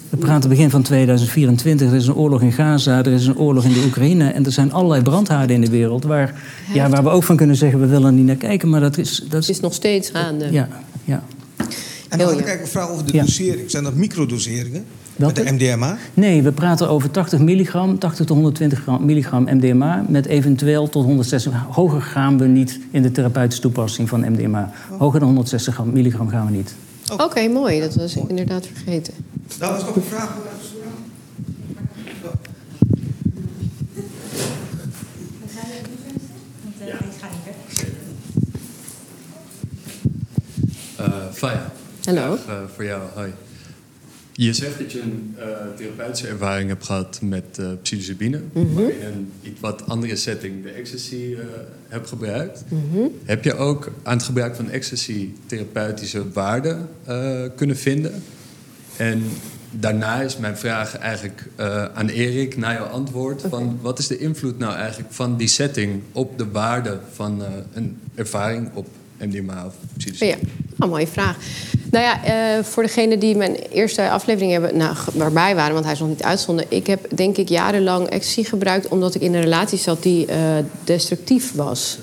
We 0.10 0.18
praten 0.18 0.50
begin 0.50 0.70
van 0.70 0.82
2024. 0.82 1.90
Er 1.90 1.96
is 1.96 2.08
een 2.08 2.16
oorlog 2.16 2.42
in 2.42 2.52
Gaza, 2.52 2.98
er 2.98 3.08
is 3.12 3.26
een 3.28 3.38
oorlog 3.38 3.64
in 3.64 3.74
de 3.74 3.84
Oekraïne. 3.86 4.30
En 4.30 4.46
er 4.46 4.52
zijn 4.52 4.74
allerlei 4.74 5.02
brandhaarden 5.02 5.56
in 5.56 5.62
de 5.62 5.70
wereld. 5.70 6.04
Waar, 6.04 6.42
ja, 6.74 6.90
waar 6.90 7.04
we 7.04 7.10
ook 7.10 7.24
van 7.24 7.36
kunnen 7.36 7.56
zeggen, 7.56 7.80
we 7.80 7.86
willen 7.88 8.06
er 8.06 8.12
niet 8.14 8.26
naar 8.26 8.36
kijken. 8.36 8.70
Maar 8.70 8.80
dat 8.80 8.98
is. 8.98 9.18
Dat 9.18 9.32
Het 9.32 9.44
is 9.44 9.50
is 9.50 9.60
nog 9.60 9.74
steeds 9.74 10.10
gaande. 10.10 10.48
ja, 10.52 10.68
ja. 11.06 11.24
En 12.10 12.18
dan 12.18 12.28
had 12.28 12.40
ik 12.40 12.46
eigenlijk 12.46 12.62
een 12.62 12.68
vraag 12.68 12.90
over 12.90 13.06
de 13.06 13.14
Ja. 13.14 13.22
dosering. 13.24 13.72
Zijn 13.72 13.84
dat 13.84 13.94
microdoseringen? 13.94 14.86
Met 15.26 15.36
de 15.36 15.52
MDMA? 15.52 15.98
Nee, 16.14 16.42
we 16.42 16.52
praten 16.52 16.90
over 16.90 17.12
80 17.12 17.40
milligram, 17.40 18.00
80 18.00 18.26
tot 18.26 18.36
120 18.36 19.00
milligram 19.00 19.44
MDMA... 19.44 20.06
met 20.08 20.26
eventueel 20.26 20.90
tot 20.90 21.06
160. 21.06 21.54
Hoger 21.70 22.02
gaan 22.02 22.38
we 22.38 22.46
niet 22.46 22.80
in 22.92 23.02
de 23.02 23.12
therapeutische 23.12 23.62
toepassing 23.62 24.10
van 24.10 24.32
MDMA. 24.32 24.72
Hoger 24.98 25.20
dan 25.20 25.28
160 25.28 25.84
milligram 25.86 26.30
gaan 26.30 26.46
we 26.46 26.52
niet. 26.52 26.76
Oké, 27.18 27.48
mooi. 27.48 27.80
Dat 27.80 27.96
was 27.96 28.16
ik 28.16 28.30
inderdaad 28.30 28.68
vergeten. 28.74 29.14
Dat 29.58 29.70
was 29.70 29.86
nog 29.86 29.96
een 29.96 30.02
vraag. 30.02 30.38
Uh, 41.00 41.08
Faya. 41.32 41.72
Hallo. 42.04 42.38
Uh, 42.48 42.54
voor 42.76 42.84
jou, 42.84 43.02
hoi. 43.14 43.34
Je 44.44 44.54
zegt 44.54 44.78
dat 44.80 44.92
je 44.92 45.02
een 45.02 45.36
uh, 45.38 45.44
therapeutische 45.76 46.28
ervaring 46.28 46.70
hebt 46.70 46.86
gehad 46.86 47.20
met 47.22 47.58
uh, 47.60 47.68
psilocybine. 47.82 48.42
Mhm. 48.54 48.74
Maar 48.74 48.84
in 48.84 49.06
een 49.06 49.32
iets 49.42 49.60
wat 49.60 49.88
andere 49.88 50.16
setting 50.16 50.64
de 50.64 50.70
ecstasy 50.70 51.16
uh, 51.16 51.40
hebt 51.88 52.08
gebruikt. 52.08 52.64
Mhm. 52.68 53.02
Heb 53.24 53.44
je 53.44 53.56
ook 53.56 53.92
aan 54.04 54.18
het 54.18 54.26
gebruik 54.26 54.56
van 54.56 54.70
ecstasy 54.70 55.30
therapeutische 55.46 56.32
waarde 56.32 56.78
kunnen 57.56 57.78
vinden? 57.78 58.24
En 58.98 59.24
daarna 59.72 60.22
is 60.22 60.38
mijn 60.38 60.58
vraag 60.58 60.98
eigenlijk 60.98 61.48
aan 61.94 62.08
Erik, 62.08 62.58
naar 62.58 62.74
jouw 62.74 62.86
antwoord. 62.86 63.42
Van 63.50 63.80
wat 63.82 64.00
is 64.00 64.08
de 64.08 64.18
invloed 64.18 64.58
nou 64.58 64.76
eigenlijk 64.76 65.14
van 65.14 65.38
die 65.38 65.48
setting 65.48 66.02
op 66.12 66.38
de 66.38 66.50
waarde 66.52 67.00
van 67.14 67.44
een 67.74 68.00
ervaring 68.16 68.70
op 68.74 68.88
MDMA 69.20 69.66
of 69.66 69.74
psilocybine? 69.98 70.38
Ja, 70.42 70.48
een 70.78 70.90
mooie 70.90 71.08
vraag. 71.08 71.38
Nou 71.92 72.06
ja, 72.06 72.20
uh, 72.58 72.64
voor 72.64 72.84
degenen 72.84 73.20
die 73.20 73.36
mijn 73.36 73.56
eerste 73.56 74.10
aflevering 74.10 74.52
hebben, 74.52 74.78
nou, 74.78 74.96
waarbij 75.14 75.56
waren, 75.56 75.74
want 75.74 75.86
hij 75.86 75.94
is 75.94 76.00
nog 76.00 76.10
niet 76.10 76.24
uitgezonden. 76.24 76.66
Ik 76.70 76.88
heb 76.88 77.08
denk 77.16 77.38
ik 77.38 77.50
jarenlang 77.50 78.08
ecstasy 78.08 78.44
gebruikt 78.44 78.88
omdat 78.88 79.16
ik 79.16 79.22
in 79.22 79.34
een 79.34 79.42
relatie 79.42 79.78
zat 79.78 80.04
die 80.04 80.28
uh, 80.28 80.36
destructief 80.84 81.56
was. 81.56 82.00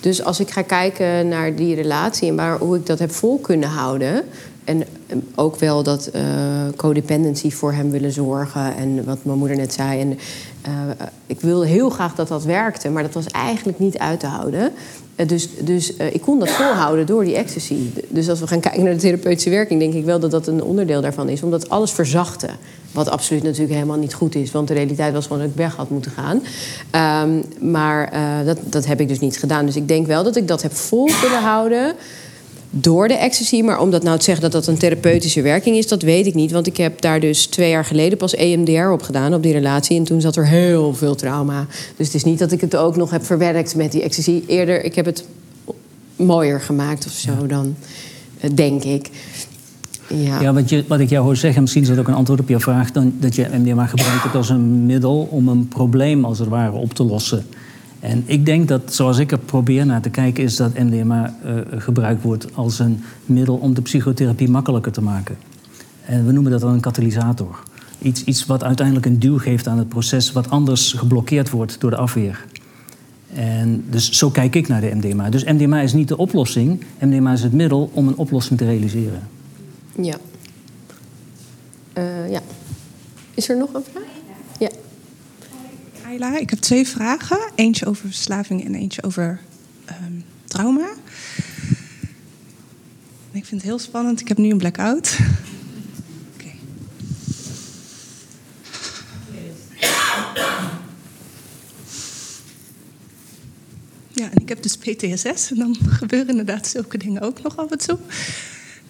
Dus 0.00 0.24
als 0.24 0.40
ik 0.40 0.50
ga 0.50 0.62
kijken 0.62 1.28
naar 1.28 1.54
die 1.54 1.74
relatie 1.74 2.28
en 2.28 2.36
waar, 2.36 2.58
hoe 2.58 2.76
ik 2.76 2.86
dat 2.86 2.98
heb 2.98 3.10
vol 3.10 3.38
kunnen 3.38 3.68
houden. 3.68 4.24
En 4.64 4.84
ook 5.34 5.56
wel 5.56 5.82
dat 5.82 6.10
uh, 6.14 6.22
codependency 6.76 7.50
voor 7.50 7.72
hem 7.72 7.90
willen 7.90 8.12
zorgen. 8.12 8.76
En 8.76 9.04
wat 9.04 9.18
mijn 9.22 9.38
moeder 9.38 9.56
net 9.56 9.72
zei. 9.72 10.00
En, 10.00 10.18
uh, 10.68 11.04
ik 11.26 11.40
wilde 11.40 11.66
heel 11.66 11.90
graag 11.90 12.14
dat 12.14 12.28
dat 12.28 12.44
werkte, 12.44 12.90
maar 12.90 13.02
dat 13.02 13.14
was 13.14 13.26
eigenlijk 13.26 13.78
niet 13.78 13.98
uit 13.98 14.20
te 14.20 14.26
houden. 14.26 14.72
Uh, 15.16 15.28
dus 15.28 15.48
dus 15.60 15.96
ik 15.96 16.20
kon 16.20 16.38
dat 16.38 16.50
volhouden 16.50 17.06
door 17.06 17.24
die 17.24 17.36
ecstasy. 17.36 17.76
Dus 18.08 18.28
als 18.28 18.40
we 18.40 18.46
gaan 18.46 18.60
kijken 18.60 18.84
naar 18.84 18.92
de 18.92 18.98
therapeutische 18.98 19.50
werking, 19.50 19.80
denk 19.80 19.94
ik 19.94 20.04
wel 20.04 20.20
dat 20.20 20.30
dat 20.30 20.46
een 20.46 20.62
onderdeel 20.62 21.00
daarvan 21.00 21.28
is. 21.28 21.42
Omdat 21.42 21.68
alles 21.68 21.90
verzachte. 21.90 22.48
Wat 22.92 23.10
absoluut 23.10 23.42
natuurlijk 23.42 23.72
helemaal 23.72 23.98
niet 23.98 24.14
goed 24.14 24.34
is. 24.34 24.50
Want 24.50 24.68
de 24.68 24.74
realiteit 24.74 25.12
was 25.12 25.26
gewoon 25.26 25.42
dat 25.42 25.50
ik 25.50 25.56
weg 25.56 25.76
had 25.76 25.90
moeten 25.90 26.12
gaan. 26.12 26.42
Um, 27.28 27.44
maar 27.70 28.12
dat, 28.44 28.58
dat 28.64 28.86
heb 28.86 29.00
ik 29.00 29.08
dus 29.08 29.18
niet 29.18 29.38
gedaan. 29.38 29.66
Dus 29.66 29.76
ik 29.76 29.88
denk 29.88 30.06
wel 30.06 30.22
dat 30.24 30.36
ik 30.36 30.48
dat 30.48 30.62
heb 30.62 30.72
vol 30.72 31.08
kunnen 31.20 31.42
houden 31.42 31.94
door 32.74 33.08
de 33.08 33.14
ecstasy. 33.14 33.62
Maar 33.62 33.80
om 33.80 33.90
dat 33.90 34.02
nou 34.02 34.18
te 34.18 34.24
zeggen 34.24 34.42
dat 34.42 34.52
dat 34.52 34.66
een 34.66 34.78
therapeutische 34.78 35.42
werking 35.42 35.76
is, 35.76 35.88
dat 35.88 36.02
weet 36.02 36.26
ik 36.26 36.34
niet. 36.34 36.52
Want 36.52 36.66
ik 36.66 36.76
heb 36.76 37.00
daar 37.00 37.20
dus 37.20 37.46
twee 37.46 37.70
jaar 37.70 37.84
geleden 37.84 38.18
pas 38.18 38.34
EMDR 38.34 38.88
op 38.88 39.02
gedaan, 39.02 39.34
op 39.34 39.42
die 39.42 39.52
relatie. 39.52 39.96
En 39.98 40.04
toen 40.04 40.20
zat 40.20 40.36
er 40.36 40.46
heel 40.46 40.94
veel 40.94 41.14
trauma. 41.14 41.66
Dus 41.96 42.06
het 42.06 42.14
is 42.14 42.24
niet 42.24 42.38
dat 42.38 42.52
ik 42.52 42.60
het 42.60 42.76
ook 42.76 42.96
nog 42.96 43.10
heb 43.10 43.24
verwerkt 43.24 43.74
met 43.74 43.92
die 43.92 44.02
ecstasy. 44.02 44.42
Eerder, 44.46 44.84
ik 44.84 44.94
heb 44.94 45.04
het 45.04 45.24
mooier 46.16 46.60
gemaakt 46.60 47.06
of 47.06 47.12
zo 47.12 47.46
dan, 47.46 47.76
denk 48.54 48.82
ik. 48.84 49.10
Ja, 50.06 50.40
ja 50.40 50.52
wat, 50.52 50.68
je, 50.68 50.84
wat 50.88 51.00
ik 51.00 51.10
jou 51.10 51.24
hoor 51.24 51.36
zeggen, 51.36 51.62
misschien 51.62 51.82
is 51.82 51.88
dat 51.88 51.98
ook 51.98 52.08
een 52.08 52.14
antwoord 52.14 52.40
op 52.40 52.48
jouw 52.48 52.60
vraag... 52.60 52.92
Dan, 52.92 53.14
dat 53.18 53.34
je 53.34 53.48
MDMA 53.52 53.86
gebruikt 53.86 54.26
ook 54.26 54.34
als 54.34 54.48
een 54.48 54.86
middel 54.86 55.28
om 55.30 55.48
een 55.48 55.68
probleem 55.68 56.24
als 56.24 56.38
het 56.38 56.48
ware 56.48 56.76
op 56.76 56.94
te 56.94 57.02
lossen. 57.02 57.46
En 58.02 58.22
ik 58.26 58.46
denk 58.46 58.68
dat, 58.68 58.94
zoals 58.94 59.18
ik 59.18 59.32
er 59.32 59.38
probeer 59.38 59.86
naar 59.86 60.00
te 60.00 60.10
kijken, 60.10 60.44
is 60.44 60.56
dat 60.56 60.78
MDMA 60.78 61.36
uh, 61.44 61.52
gebruikt 61.70 62.22
wordt 62.22 62.54
als 62.54 62.78
een 62.78 63.02
middel 63.24 63.56
om 63.56 63.74
de 63.74 63.82
psychotherapie 63.82 64.48
makkelijker 64.48 64.92
te 64.92 65.02
maken. 65.02 65.36
En 66.04 66.26
we 66.26 66.32
noemen 66.32 66.52
dat 66.52 66.60
dan 66.60 66.72
een 66.72 66.80
katalysator. 66.80 67.62
Iets, 67.98 68.24
iets 68.24 68.46
wat 68.46 68.64
uiteindelijk 68.64 69.06
een 69.06 69.18
duw 69.18 69.38
geeft 69.38 69.66
aan 69.66 69.78
het 69.78 69.88
proces, 69.88 70.32
wat 70.32 70.50
anders 70.50 70.92
geblokkeerd 70.92 71.50
wordt 71.50 71.80
door 71.80 71.90
de 71.90 71.96
afweer. 71.96 72.44
En 73.34 73.84
dus 73.90 74.10
zo 74.10 74.30
kijk 74.30 74.54
ik 74.54 74.68
naar 74.68 74.80
de 74.80 74.94
MDMA. 74.94 75.30
Dus 75.30 75.44
MDMA 75.44 75.80
is 75.80 75.92
niet 75.92 76.08
de 76.08 76.16
oplossing, 76.16 76.84
MDMA 77.00 77.32
is 77.32 77.42
het 77.42 77.52
middel 77.52 77.90
om 77.92 78.08
een 78.08 78.16
oplossing 78.16 78.58
te 78.58 78.64
realiseren. 78.64 79.28
Ja. 80.00 80.16
Uh, 81.98 82.30
ja. 82.30 82.40
Is 83.34 83.48
er 83.48 83.56
nog 83.56 83.74
een 83.74 83.84
vraag? 83.92 84.11
Ik 86.12 86.50
heb 86.50 86.58
twee 86.58 86.86
vragen. 86.86 87.38
Eentje 87.54 87.86
over 87.86 88.06
verslaving 88.06 88.64
en 88.64 88.74
eentje 88.74 89.02
over 89.02 89.40
um, 89.88 90.24
trauma. 90.44 90.90
Ik 93.30 93.44
vind 93.44 93.50
het 93.50 93.62
heel 93.62 93.78
spannend. 93.78 94.20
Ik 94.20 94.28
heb 94.28 94.38
nu 94.38 94.50
een 94.50 94.58
blackout. 94.58 95.18
Ja, 104.08 104.30
en 104.30 104.40
ik 104.40 104.48
heb 104.48 104.62
dus 104.62 104.76
PTSS. 104.76 105.50
En 105.50 105.56
dan 105.56 105.76
gebeuren 106.00 106.28
inderdaad 106.28 106.66
zulke 106.66 106.98
dingen 106.98 107.22
ook 107.22 107.42
nog 107.42 107.56
af 107.56 107.70
en 107.70 107.78
toe. 107.78 107.98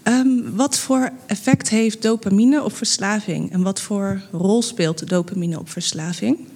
Um, 0.05 0.57
wat 0.57 0.79
voor 0.79 1.11
effect 1.27 1.68
heeft 1.68 2.03
dopamine 2.03 2.62
op 2.62 2.77
verslaving? 2.77 3.53
En 3.53 3.62
wat 3.62 3.81
voor 3.81 4.23
rol 4.33 4.62
speelt 4.62 5.09
dopamine 5.09 5.59
op 5.59 5.70
verslaving? 5.70 6.51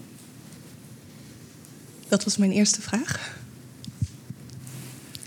Dat 2.09 2.25
was 2.25 2.37
mijn 2.37 2.53
eerste 2.53 2.83
vraag. 2.83 3.35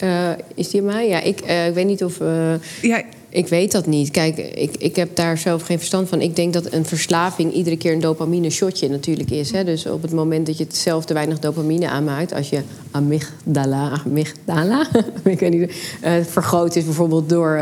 Uh, 0.03 0.29
is 0.55 0.69
die 0.69 0.81
mij? 0.81 1.07
Ja, 1.07 1.21
ik, 1.21 1.41
uh, 1.45 1.67
ik 1.67 1.73
weet 1.73 1.85
niet 1.85 2.03
of. 2.03 2.19
Uh, 2.19 2.53
ja. 2.81 3.03
Ik 3.31 3.47
weet 3.47 3.71
dat 3.71 3.85
niet. 3.85 4.11
Kijk, 4.11 4.37
ik, 4.37 4.75
ik 4.77 4.95
heb 4.95 5.15
daar 5.15 5.37
zelf 5.37 5.63
geen 5.63 5.77
verstand 5.77 6.09
van. 6.09 6.21
Ik 6.21 6.35
denk 6.35 6.53
dat 6.53 6.73
een 6.73 6.85
verslaving 6.85 7.53
iedere 7.53 7.77
keer 7.77 7.93
een 7.93 7.99
dopamine 7.99 8.49
shotje 8.49 8.89
natuurlijk 8.89 9.31
is. 9.31 9.51
Hè? 9.51 9.63
Dus 9.63 9.85
op 9.85 10.01
het 10.01 10.11
moment 10.11 10.45
dat 10.45 10.57
je 10.57 10.63
het 10.63 10.75
zelf 10.75 11.05
te 11.05 11.13
weinig 11.13 11.39
dopamine 11.39 11.89
aanmaakt, 11.89 12.33
als 12.33 12.49
je 12.49 12.61
amygdala, 12.91 14.01
amygdala 14.05 14.87
ik 15.23 15.39
weet 15.39 15.51
niet, 15.51 15.73
vergroot 16.29 16.75
is 16.75 16.83
bijvoorbeeld 16.83 17.29
door 17.29 17.61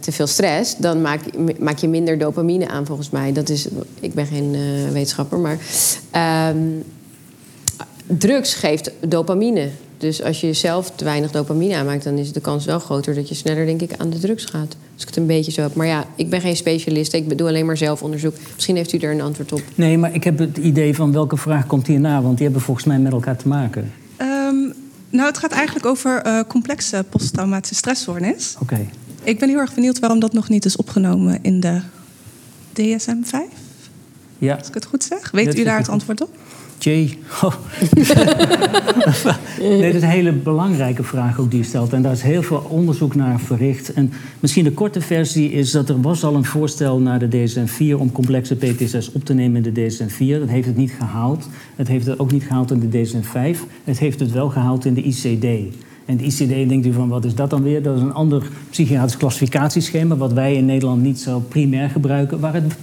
te 0.00 0.12
veel 0.12 0.26
stress, 0.26 0.76
dan 0.76 1.00
maak, 1.00 1.20
maak 1.58 1.78
je 1.78 1.88
minder 1.88 2.18
dopamine 2.18 2.68
aan 2.68 2.86
volgens 2.86 3.10
mij. 3.10 3.32
Dat 3.32 3.48
is, 3.48 3.66
ik 4.00 4.14
ben 4.14 4.26
geen 4.26 4.56
wetenschapper, 4.92 5.38
maar. 5.38 5.58
Um, 6.50 6.84
drugs 8.06 8.54
geeft 8.54 8.90
dopamine. 9.08 9.68
Dus 9.98 10.22
als 10.22 10.40
je 10.40 10.52
zelf 10.52 10.90
te 10.90 11.04
weinig 11.04 11.30
dopamine 11.30 11.76
aanmaakt, 11.76 12.04
dan 12.04 12.18
is 12.18 12.32
de 12.32 12.40
kans 12.40 12.64
wel 12.64 12.78
groter 12.78 13.14
dat 13.14 13.28
je 13.28 13.34
sneller, 13.34 13.66
denk 13.66 13.80
ik, 13.80 13.90
aan 13.96 14.10
de 14.10 14.18
drugs 14.18 14.44
gaat. 14.44 14.76
Als 14.94 15.02
ik 15.02 15.08
het 15.08 15.16
een 15.16 15.26
beetje 15.26 15.52
zo 15.52 15.62
heb. 15.62 15.74
Maar 15.74 15.86
ja, 15.86 16.06
ik 16.16 16.30
ben 16.30 16.40
geen 16.40 16.56
specialist. 16.56 17.12
Ik 17.12 17.38
doe 17.38 17.48
alleen 17.48 17.66
maar 17.66 17.76
zelfonderzoek. 17.76 18.34
Misschien 18.54 18.76
heeft 18.76 18.92
u 18.92 18.98
er 18.98 19.12
een 19.12 19.20
antwoord 19.20 19.52
op. 19.52 19.62
Nee, 19.74 19.98
maar 19.98 20.14
ik 20.14 20.24
heb 20.24 20.38
het 20.38 20.56
idee 20.56 20.94
van 20.94 21.12
welke 21.12 21.36
vraag 21.36 21.66
komt 21.66 21.86
hierna, 21.86 22.22
want 22.22 22.36
die 22.36 22.44
hebben 22.46 22.62
volgens 22.62 22.86
mij 22.86 22.98
met 22.98 23.12
elkaar 23.12 23.36
te 23.36 23.48
maken. 23.48 23.92
Um, 24.18 24.74
nou, 25.10 25.26
het 25.26 25.38
gaat 25.38 25.52
eigenlijk 25.52 25.86
over 25.86 26.26
uh, 26.26 26.40
complexe 26.48 27.04
posttraumatische 27.10 27.74
stressstoornis. 27.74 28.56
Oké. 28.60 28.74
Okay. 28.74 28.88
Ik 29.22 29.38
ben 29.38 29.48
heel 29.48 29.58
erg 29.58 29.74
benieuwd 29.74 29.98
waarom 29.98 30.20
dat 30.20 30.32
nog 30.32 30.48
niet 30.48 30.64
is 30.64 30.76
opgenomen 30.76 31.38
in 31.42 31.60
de 31.60 31.80
DSM-5. 32.72 33.36
Ja. 34.38 34.54
Als 34.54 34.68
ik 34.68 34.74
het 34.74 34.84
goed 34.84 35.04
zeg. 35.04 35.30
Weet 35.30 35.46
Dat 35.46 35.56
u 35.56 35.64
daar 35.64 35.78
het 35.78 35.88
antwoord 35.88 36.22
op? 36.22 36.30
Jay. 36.84 37.16
Oh. 37.42 37.54
nee, 39.60 39.82
dat 39.82 39.94
is 39.94 40.02
een 40.02 40.08
hele 40.08 40.32
belangrijke 40.32 41.02
vraag 41.02 41.40
ook 41.40 41.50
die 41.50 41.58
je 41.58 41.64
stelt. 41.64 41.92
En 41.92 42.02
daar 42.02 42.12
is 42.12 42.22
heel 42.22 42.42
veel 42.42 42.66
onderzoek 42.68 43.14
naar 43.14 43.40
verricht. 43.40 43.92
En 43.92 44.12
misschien 44.40 44.64
de 44.64 44.72
korte 44.72 45.00
versie 45.00 45.52
is 45.52 45.70
dat 45.70 45.88
er 45.88 46.00
was 46.00 46.24
al 46.24 46.34
een 46.34 46.44
voorstel 46.44 46.98
naar 46.98 47.18
de 47.18 47.28
DSM-4... 47.28 47.98
om 47.98 48.12
complexe 48.12 48.56
PTSS 48.56 49.12
op 49.12 49.24
te 49.24 49.34
nemen 49.34 49.64
in 49.64 49.72
de 49.72 49.88
DSM-4. 49.88 50.38
Dat 50.38 50.48
heeft 50.48 50.66
het 50.66 50.76
niet 50.76 50.92
gehaald. 50.98 51.48
Het 51.76 51.88
heeft 51.88 52.06
het 52.06 52.18
ook 52.18 52.32
niet 52.32 52.44
gehaald 52.44 52.70
in 52.70 52.90
de 52.90 53.04
DSM-5. 53.04 53.58
Het 53.84 53.98
heeft 53.98 54.20
het 54.20 54.32
wel 54.32 54.48
gehaald 54.48 54.84
in 54.84 54.94
de 54.94 55.02
ICD. 55.02 55.74
En 56.04 56.16
de 56.16 56.24
ICD 56.24 56.68
denkt 56.68 56.86
u 56.86 56.92
van, 56.92 57.08
wat 57.08 57.24
is 57.24 57.34
dat 57.34 57.50
dan 57.50 57.62
weer? 57.62 57.82
Dat 57.82 57.96
is 57.96 58.02
een 58.02 58.14
ander 58.14 58.48
psychiatrisch 58.70 59.16
klassificatieschema... 59.16 60.16
wat 60.16 60.32
wij 60.32 60.54
in 60.54 60.64
Nederland 60.64 61.02
niet 61.02 61.20
zo 61.20 61.40
primair 61.48 61.90
gebruiken... 61.90 62.40
waar 62.40 62.54
het 62.54 62.76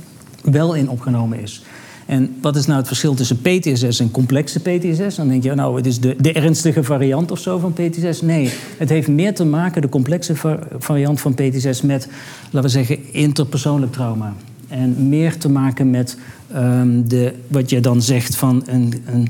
wel 0.43 0.73
in 0.75 0.89
opgenomen 0.89 1.39
is. 1.39 1.63
En 2.11 2.35
wat 2.41 2.55
is 2.55 2.65
nou 2.65 2.77
het 2.79 2.87
verschil 2.87 3.13
tussen 3.13 3.41
PTSS 3.41 3.99
en 3.99 4.11
complexe 4.11 4.59
PTSS? 4.59 5.15
Dan 5.15 5.27
denk 5.27 5.43
je, 5.43 5.55
nou, 5.55 5.75
het 5.75 5.85
is 5.85 5.99
de, 5.99 6.15
de 6.19 6.33
ernstige 6.33 6.83
variant 6.83 7.31
of 7.31 7.39
zo 7.39 7.57
van 7.57 7.73
PTSS. 7.73 8.21
Nee, 8.21 8.53
het 8.77 8.89
heeft 8.89 9.07
meer 9.07 9.35
te 9.35 9.45
maken, 9.45 9.81
de 9.81 9.89
complexe 9.89 10.35
variant 10.79 11.21
van 11.21 11.33
PTSS, 11.33 11.81
met, 11.81 12.07
laten 12.43 12.61
we 12.61 12.67
zeggen, 12.67 13.13
interpersoonlijk 13.13 13.91
trauma. 13.91 14.33
En 14.67 15.09
meer 15.09 15.37
te 15.37 15.49
maken 15.49 15.89
met 15.89 16.17
um, 16.55 17.07
de, 17.07 17.33
wat 17.47 17.69
je 17.69 17.79
dan 17.79 18.01
zegt 18.01 18.35
van 18.35 18.63
een, 18.65 18.93
een 19.05 19.27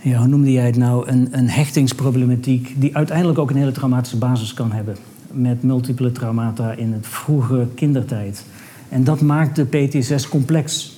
ja, 0.00 0.18
hoe 0.18 0.28
noemde 0.28 0.52
jij 0.52 0.66
het 0.66 0.76
nou, 0.76 1.08
een, 1.08 1.28
een 1.30 1.48
hechtingsproblematiek... 1.48 2.74
die 2.76 2.96
uiteindelijk 2.96 3.38
ook 3.38 3.50
een 3.50 3.56
hele 3.56 3.72
traumatische 3.72 4.16
basis 4.16 4.54
kan 4.54 4.72
hebben. 4.72 4.96
Met 5.30 5.62
multiple 5.62 6.12
traumata 6.12 6.72
in 6.72 6.92
het 6.92 7.06
vroege 7.06 7.66
kindertijd. 7.74 8.44
En 8.88 9.04
dat 9.04 9.20
maakt 9.20 9.56
de 9.56 9.64
PTSS 9.64 10.28
complex. 10.28 10.96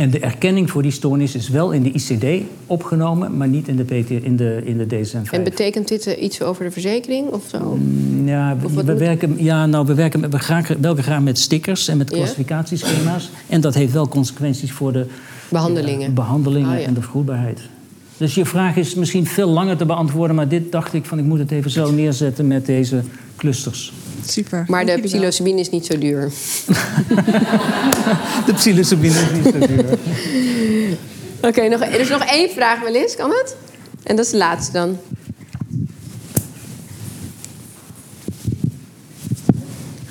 En 0.00 0.10
de 0.10 0.18
erkenning 0.18 0.70
voor 0.70 0.82
die 0.82 0.90
stoornis 0.90 1.34
is 1.34 1.48
wel 1.48 1.70
in 1.72 1.82
de 1.82 1.90
ICD 1.92 2.44
opgenomen, 2.66 3.36
maar 3.36 3.48
niet 3.48 3.68
in 3.68 3.76
de, 3.76 3.84
PT, 3.84 4.10
in 4.10 4.36
de, 4.36 4.60
in 4.64 4.78
de 4.78 4.86
DSM-5. 4.86 5.30
En 5.30 5.44
betekent 5.44 5.88
dit 5.88 6.06
uh, 6.06 6.22
iets 6.22 6.42
over 6.42 6.64
de 6.64 6.70
verzekering 6.70 7.28
of 7.28 7.44
zo? 7.50 7.58
Mm, 7.80 8.28
ja, 8.28 8.56
Of 8.62 8.72
we, 8.74 8.94
werken, 8.96 9.34
ja, 9.44 9.66
nou, 9.66 9.86
we 9.86 9.94
werken 9.94 10.20
met, 10.20 10.32
we 10.32 10.38
graag, 10.38 10.68
welke 10.80 11.02
graag 11.02 11.20
met 11.20 11.38
stickers 11.38 11.88
en 11.88 11.96
met 11.96 12.10
Ja. 12.10 12.16
klassificatieschema's. 12.16 13.30
En 13.48 13.60
dat 13.60 13.74
heeft 13.74 13.92
wel 13.92 14.08
consequenties 14.08 14.72
voor 14.72 14.92
de 14.92 15.06
Behandelingen. 15.48 16.08
eh, 16.08 16.14
behandelingen 16.14 16.72
Oh, 16.74 16.80
ja. 16.80 16.86
en 16.86 16.94
de 16.94 17.00
vergoedbaarheid. 17.00 17.60
Dus 18.16 18.34
je 18.34 18.44
vraag 18.44 18.76
is 18.76 18.94
misschien 18.94 19.26
veel 19.26 19.48
langer 19.48 19.76
te 19.76 19.84
beantwoorden, 19.86 20.36
maar 20.36 20.48
dit 20.48 20.72
dacht 20.72 20.92
ik 20.94 21.04
van 21.04 21.18
ik 21.18 21.24
moet 21.24 21.38
het 21.38 21.50
even 21.50 21.70
zo 21.70 21.90
neerzetten 21.92 22.46
met 22.46 22.66
deze 22.66 23.00
clusters. 23.36 23.92
Super. 24.26 24.64
Maar 24.68 24.86
de 24.86 24.92
wel. 24.92 25.00
psilocybine 25.02 25.60
is 25.60 25.70
niet 25.70 25.86
zo 25.86 25.98
duur. 25.98 26.30
De 28.46 28.52
psilocybine 28.54 29.14
is 29.14 29.30
niet 29.44 29.54
zo 29.54 29.66
duur. 29.66 29.98
Oké, 31.40 31.68
nog, 31.68 31.80
er 31.80 32.00
is 32.00 32.08
nog 32.08 32.24
één 32.24 32.50
vraag, 32.50 32.82
Melis. 32.82 33.16
Kan 33.16 33.30
het? 33.30 33.56
En 34.02 34.16
dat 34.16 34.24
is 34.24 34.30
de 34.30 34.36
laatste 34.36 34.72
dan. 34.72 34.98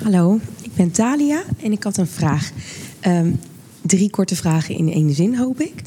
Hallo, 0.02 0.38
ik 0.62 0.74
ben 0.74 0.90
Talia 0.90 1.42
en 1.62 1.72
ik 1.72 1.82
had 1.82 1.96
een 1.96 2.06
vraag. 2.06 2.50
Ehm, 3.00 3.30
drie 3.82 4.10
korte 4.10 4.36
vragen 4.36 4.76
in 4.76 4.92
één 4.92 5.14
zin, 5.14 5.36
hoop 5.36 5.60
ik. 5.60 5.82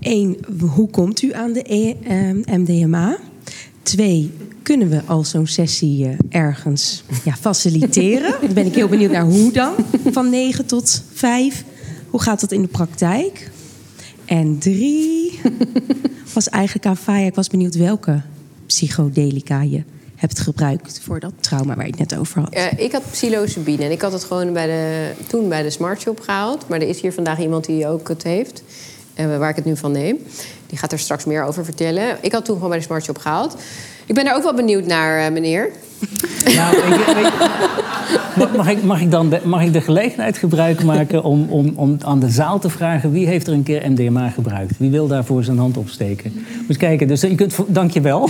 Eén, 0.00 0.38
hoe 0.74 0.90
komt 0.90 1.22
u 1.22 1.32
aan 1.32 1.52
de 1.52 1.62
E- 1.74 1.94
ehm, 2.04 2.60
MDMA? 2.60 3.18
Twee, 3.86 4.32
kunnen 4.62 4.88
we 4.88 5.00
al 5.06 5.24
zo'n 5.24 5.46
sessie 5.46 6.06
eh, 6.06 6.12
ergens 6.28 7.02
ja, 7.24 7.36
faciliteren? 7.36 8.34
Dan 8.40 8.54
ben 8.54 8.66
ik 8.66 8.74
heel 8.74 8.88
benieuwd 8.88 9.10
naar 9.10 9.24
hoe 9.24 9.52
dan, 9.52 9.74
van 10.12 10.30
9 10.30 10.66
tot 10.66 11.02
5. 11.12 11.64
Hoe 12.10 12.22
gaat 12.22 12.40
dat 12.40 12.52
in 12.52 12.62
de 12.62 12.68
praktijk? 12.68 13.50
En 14.24 14.58
drie, 14.58 15.40
was 16.34 16.48
eigenlijk 16.48 16.86
aan 16.86 17.16
ik 17.16 17.34
was 17.34 17.48
benieuwd 17.48 17.74
welke 17.74 18.20
psychodelica 18.66 19.62
je 19.62 19.82
hebt 20.16 20.40
gebruikt 20.40 21.00
voor 21.02 21.20
dat 21.20 21.32
trauma 21.40 21.74
waar 21.74 21.84
je 21.86 21.94
het 21.96 22.10
net 22.10 22.18
over 22.18 22.40
had. 22.40 22.52
Eh, 22.52 22.64
ik 22.76 22.92
had 22.92 23.10
psilocybine 23.10 23.84
en 23.84 23.90
ik 23.90 24.00
had 24.00 24.12
het 24.12 24.24
gewoon 24.24 24.52
bij 24.52 24.66
de, 24.66 25.10
toen 25.26 25.48
bij 25.48 25.62
de 25.62 25.70
Smart 25.70 26.00
Shop 26.00 26.20
gehaald. 26.20 26.68
Maar 26.68 26.80
er 26.80 26.88
is 26.88 27.00
hier 27.00 27.12
vandaag 27.12 27.40
iemand 27.40 27.64
die 27.64 27.86
ook 27.86 28.08
het 28.08 28.22
heeft, 28.22 28.62
waar 29.16 29.50
ik 29.50 29.56
het 29.56 29.64
nu 29.64 29.76
van 29.76 29.92
neem. 29.92 30.18
Die 30.66 30.78
gaat 30.78 30.92
er 30.92 30.98
straks 30.98 31.24
meer 31.24 31.44
over 31.44 31.64
vertellen. 31.64 32.18
Ik 32.20 32.32
had 32.32 32.44
toen 32.44 32.54
gewoon 32.54 32.70
bij 32.70 32.78
de 32.78 32.84
Smart 32.84 33.04
Shop 33.04 33.18
gehaald. 33.18 33.56
Ik 34.06 34.14
ben 34.14 34.24
daar 34.24 34.36
ook 34.36 34.42
wel 34.42 34.54
benieuwd 34.54 34.86
naar, 34.86 35.26
eh, 35.26 35.32
meneer. 35.32 35.70
Mag, 38.56 38.70
ik, 38.70 38.82
mag, 38.82 39.00
ik 39.00 39.10
dan 39.10 39.28
de, 39.30 39.40
mag 39.44 39.62
ik 39.62 39.72
de 39.72 39.80
gelegenheid 39.80 40.38
gebruik 40.38 40.84
maken 40.84 41.24
om, 41.24 41.46
om, 41.48 41.72
om 41.74 41.96
aan 42.00 42.20
de 42.20 42.30
zaal 42.30 42.58
te 42.58 42.70
vragen... 42.70 43.10
wie 43.10 43.26
heeft 43.26 43.46
er 43.46 43.52
een 43.52 43.62
keer 43.62 43.90
MDMA 43.90 44.28
gebruikt? 44.28 44.78
Wie 44.78 44.90
wil 44.90 45.06
daarvoor 45.06 45.44
zijn 45.44 45.58
hand 45.58 45.76
opsteken? 45.76 46.32
Moet 46.66 46.76
kijken, 46.76 47.08
dus 47.08 47.20
je 47.20 47.34
kunt, 47.34 47.58
dank 47.66 47.90
je 47.90 48.00
wel 48.00 48.28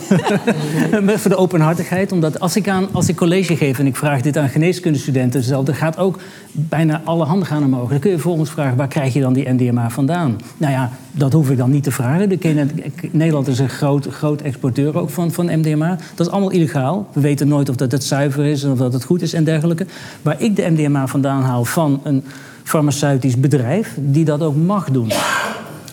voor 1.21 1.31
de 1.31 1.37
openhartigheid. 1.37 2.12
Omdat 2.12 2.41
als 2.41 2.57
ik, 2.57 2.69
aan, 2.69 2.89
als 2.93 3.09
ik 3.09 3.17
college 3.17 3.57
geef 3.57 3.79
en 3.79 3.87
ik 3.87 3.97
vraag 3.97 4.21
dit 4.21 4.37
aan 4.37 4.49
geneeskundestudenten... 4.49 5.43
zelf, 5.43 5.64
dan 5.64 5.75
gaat 5.75 5.99
ook 5.99 6.19
bijna 6.53 7.01
alle 7.05 7.25
handen 7.25 7.47
gaan 7.47 7.64
omhoog. 7.64 7.91
Dan 7.91 7.99
kun 7.99 8.11
je 8.11 8.19
volgens 8.19 8.51
vragen, 8.51 8.77
waar 8.77 8.89
krijg 8.89 9.12
je 9.12 9.21
dan 9.21 9.33
die 9.33 9.53
MDMA 9.53 9.91
vandaan? 9.91 10.41
Nou 10.57 10.73
ja, 10.73 10.91
dat 11.12 11.33
hoef 11.33 11.51
ik 11.51 11.57
dan 11.57 11.71
niet 11.71 11.83
te 11.83 11.91
vragen. 11.91 12.29
De, 12.29 12.67
Nederland 13.11 13.49
is 13.49 13.59
een 13.59 13.69
groot, 13.69 14.07
groot 14.11 14.41
exporteur 14.41 14.99
ook 14.99 15.11
van, 15.11 15.33
van 15.33 15.59
MDMA. 15.59 15.99
Dat 16.14 16.27
is 16.27 16.33
allemaal 16.33 16.51
illegaal. 16.51 17.09
We 17.12 17.21
weten 17.21 17.49
nooit 17.49 17.56
of 17.57 17.77
dat 17.77 17.93
het 17.93 18.05
zuiver 18.05 18.45
is 18.45 18.63
en 18.63 18.71
of 18.71 18.79
dat 18.79 18.93
het 18.93 19.05
goed 19.05 19.23
is 19.23 19.33
en 19.33 19.45
dergelijke. 19.45 19.87
Waar 20.23 20.43
ik 20.43 20.57
de 20.57 20.71
MDMA 20.71 21.07
vandaan 21.07 21.43
haal 21.43 21.65
van 21.65 22.01
een 22.05 22.25
farmaceutisch 22.63 23.41
bedrijf... 23.41 23.97
die 24.01 24.25
dat 24.25 24.41
ook 24.41 24.57
mag 24.57 24.91
doen. 24.91 25.11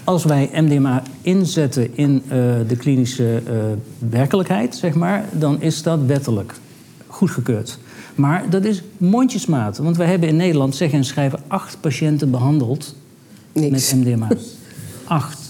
Als 0.04 0.24
wij 0.24 0.50
MDMA 0.54 1.04
inzetten 1.22 1.98
in 1.98 2.22
eh, 2.28 2.38
de 2.68 2.76
klinische 2.78 3.42
eh, 3.46 3.54
werkelijkheid, 4.10 4.76
zeg 4.76 4.94
maar... 4.94 5.26
dan 5.32 5.62
is 5.62 5.84
dat 5.84 6.00
wettelijk 6.06 6.54
goedgekeurd. 7.08 7.80
Maar 8.16 8.50
dat 8.50 8.66
is 8.66 8.82
mondjesmaat. 8.98 9.78
Want 9.78 9.98
we 9.98 10.04
hebben 10.04 10.30
in 10.30 10.36
Nederland, 10.36 10.76
zeggen 10.76 10.98
en 10.98 11.06
schrijven... 11.06 11.40
acht 11.48 11.78
patiënten 11.80 12.32
behandeld 12.32 12.96
Niks. 13.52 13.94
met 13.94 14.06
MDMA. 14.06 14.28
Acht. 15.08 15.42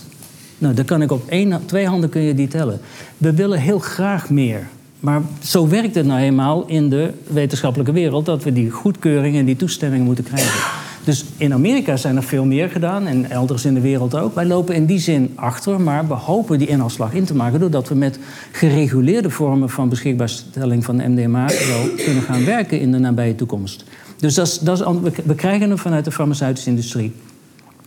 Nou, 0.58 0.74
dan 0.74 0.86
kan 0.86 1.02
ik 1.02 1.12
op 1.12 1.28
één, 1.28 1.66
twee 1.66 1.88
handen 1.88 2.10
kun 2.10 2.22
je 2.22 2.34
die 2.34 2.48
tellen. 2.48 2.80
We 3.18 3.34
willen 3.34 3.60
heel 3.60 3.80
graag 3.80 4.30
meer. 4.30 4.68
Maar 5.04 5.22
zo 5.44 5.68
werkt 5.68 5.96
het 5.96 6.06
nou 6.06 6.20
eenmaal 6.22 6.66
in 6.68 6.90
de 6.90 7.14
wetenschappelijke 7.28 7.92
wereld... 7.92 8.26
dat 8.26 8.44
we 8.44 8.54
die 8.54 8.70
goedkeuring 8.70 9.36
en 9.36 9.46
die 9.46 9.56
toestemming 9.56 10.06
moeten 10.06 10.24
krijgen. 10.24 10.60
Dus 11.04 11.26
in 11.38 11.54
Amerika 11.54 11.98
zijn 11.98 12.16
er 12.16 12.24
veel 12.24 12.46
meer 12.46 12.70
gedaan 12.70 13.08
en 13.08 13.30
elders 13.32 13.66
in 13.66 13.74
de 13.74 13.80
wereld 13.82 14.16
ook. 14.16 14.36
Wij 14.36 14.46
lopen 14.46 14.76
in 14.76 14.86
die 14.86 15.00
zin 15.00 15.32
achter, 15.36 15.82
maar 15.82 16.08
we 16.08 16.14
hopen 16.14 16.58
die 16.58 16.68
inhaalslag 16.68 17.14
in 17.14 17.24
te 17.26 17.36
maken... 17.36 17.60
doordat 17.60 17.88
we 17.90 17.96
met 17.96 18.20
gereguleerde 18.52 19.30
vormen 19.30 19.70
van 19.70 19.90
beschikbaarstelling 19.90 20.86
van 20.86 20.96
MDMA... 20.96 21.46
wel 21.48 21.88
kunnen 22.06 22.24
gaan 22.24 22.46
werken 22.46 22.80
in 22.80 22.92
de 22.92 22.98
nabije 23.00 23.36
toekomst. 23.36 23.84
Dus 24.18 24.36
dat 24.36 24.48
is, 24.78 24.84
we- 25.26 25.36
krijgen 25.36 25.68
hem 25.70 25.78
vanuit 25.78 26.06
de 26.06 26.12
farmaceutische 26.12 26.70
industrie. 26.70 27.12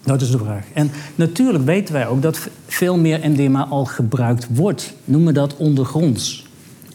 Dat 0.05 0.21
is 0.23 0.31
de 0.31 0.39
vraag. 0.39 0.65
En 0.73 0.91
natuurlijk 1.15 1.65
weten 1.65 1.95
wij 1.95 2.07
ook 2.07 2.23
dat 2.23 2.49
veel 2.67 2.99
meer 2.99 3.21
MDMA 3.31 3.67
al 3.71 3.85
gebruikt 3.85 4.47
wordt. 4.51 4.93
Noemen 5.05 5.35
dat 5.35 5.57
ondergronds. 5.57 6.46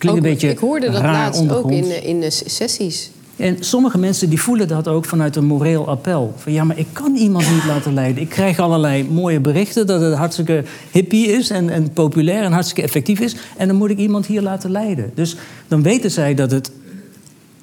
Klinkt 0.01 0.19
Ook- 0.19 0.25
een 0.25 0.31
beetje 0.31 0.49
ik 0.49 0.57
hoorde 0.57 0.91
dat 0.91 1.01
raar 1.01 1.13
laatst 1.13 1.51
ook 1.51 1.71
in, 1.71 2.03
in 2.03 2.19
de 2.19 2.29
sessies. 2.29 3.11
En 3.35 3.57
sommige 3.59 3.97
mensen 3.97 4.29
die 4.29 4.41
voelen 4.41 4.67
dat 4.67 4.87
ook 4.87 5.05
vanuit 5.05 5.35
een 5.35 5.45
moreel 5.45 5.87
appel. 5.87 6.33
Van 6.37 6.51
ja, 6.51 6.63
maar 6.63 6.77
ik 6.77 6.87
kan 6.93 7.15
iemand 7.15 7.51
niet 7.53 7.65
laten 7.65 7.93
leiden. 7.93 8.21
Ik 8.21 8.29
krijg 8.29 8.59
allerlei 8.59 9.03
mooie 9.03 9.39
berichten 9.39 9.87
dat 9.87 10.01
het 10.01 10.13
hartstikke 10.13 10.63
hippie 10.91 11.27
is 11.27 11.49
en, 11.49 11.69
en 11.69 11.91
populair 11.93 12.43
en 12.43 12.51
hartstikke 12.51 12.81
effectief 12.81 13.19
is. 13.19 13.35
En 13.57 13.67
dan 13.67 13.77
moet 13.77 13.89
ik 13.89 13.97
iemand 13.97 14.25
hier 14.25 14.41
laten 14.41 14.71
leiden. 14.71 15.11
Dus 15.15 15.35
dan 15.67 15.81
weten 15.81 16.11
zij 16.11 16.33
dat 16.33 16.51
het 16.51 16.71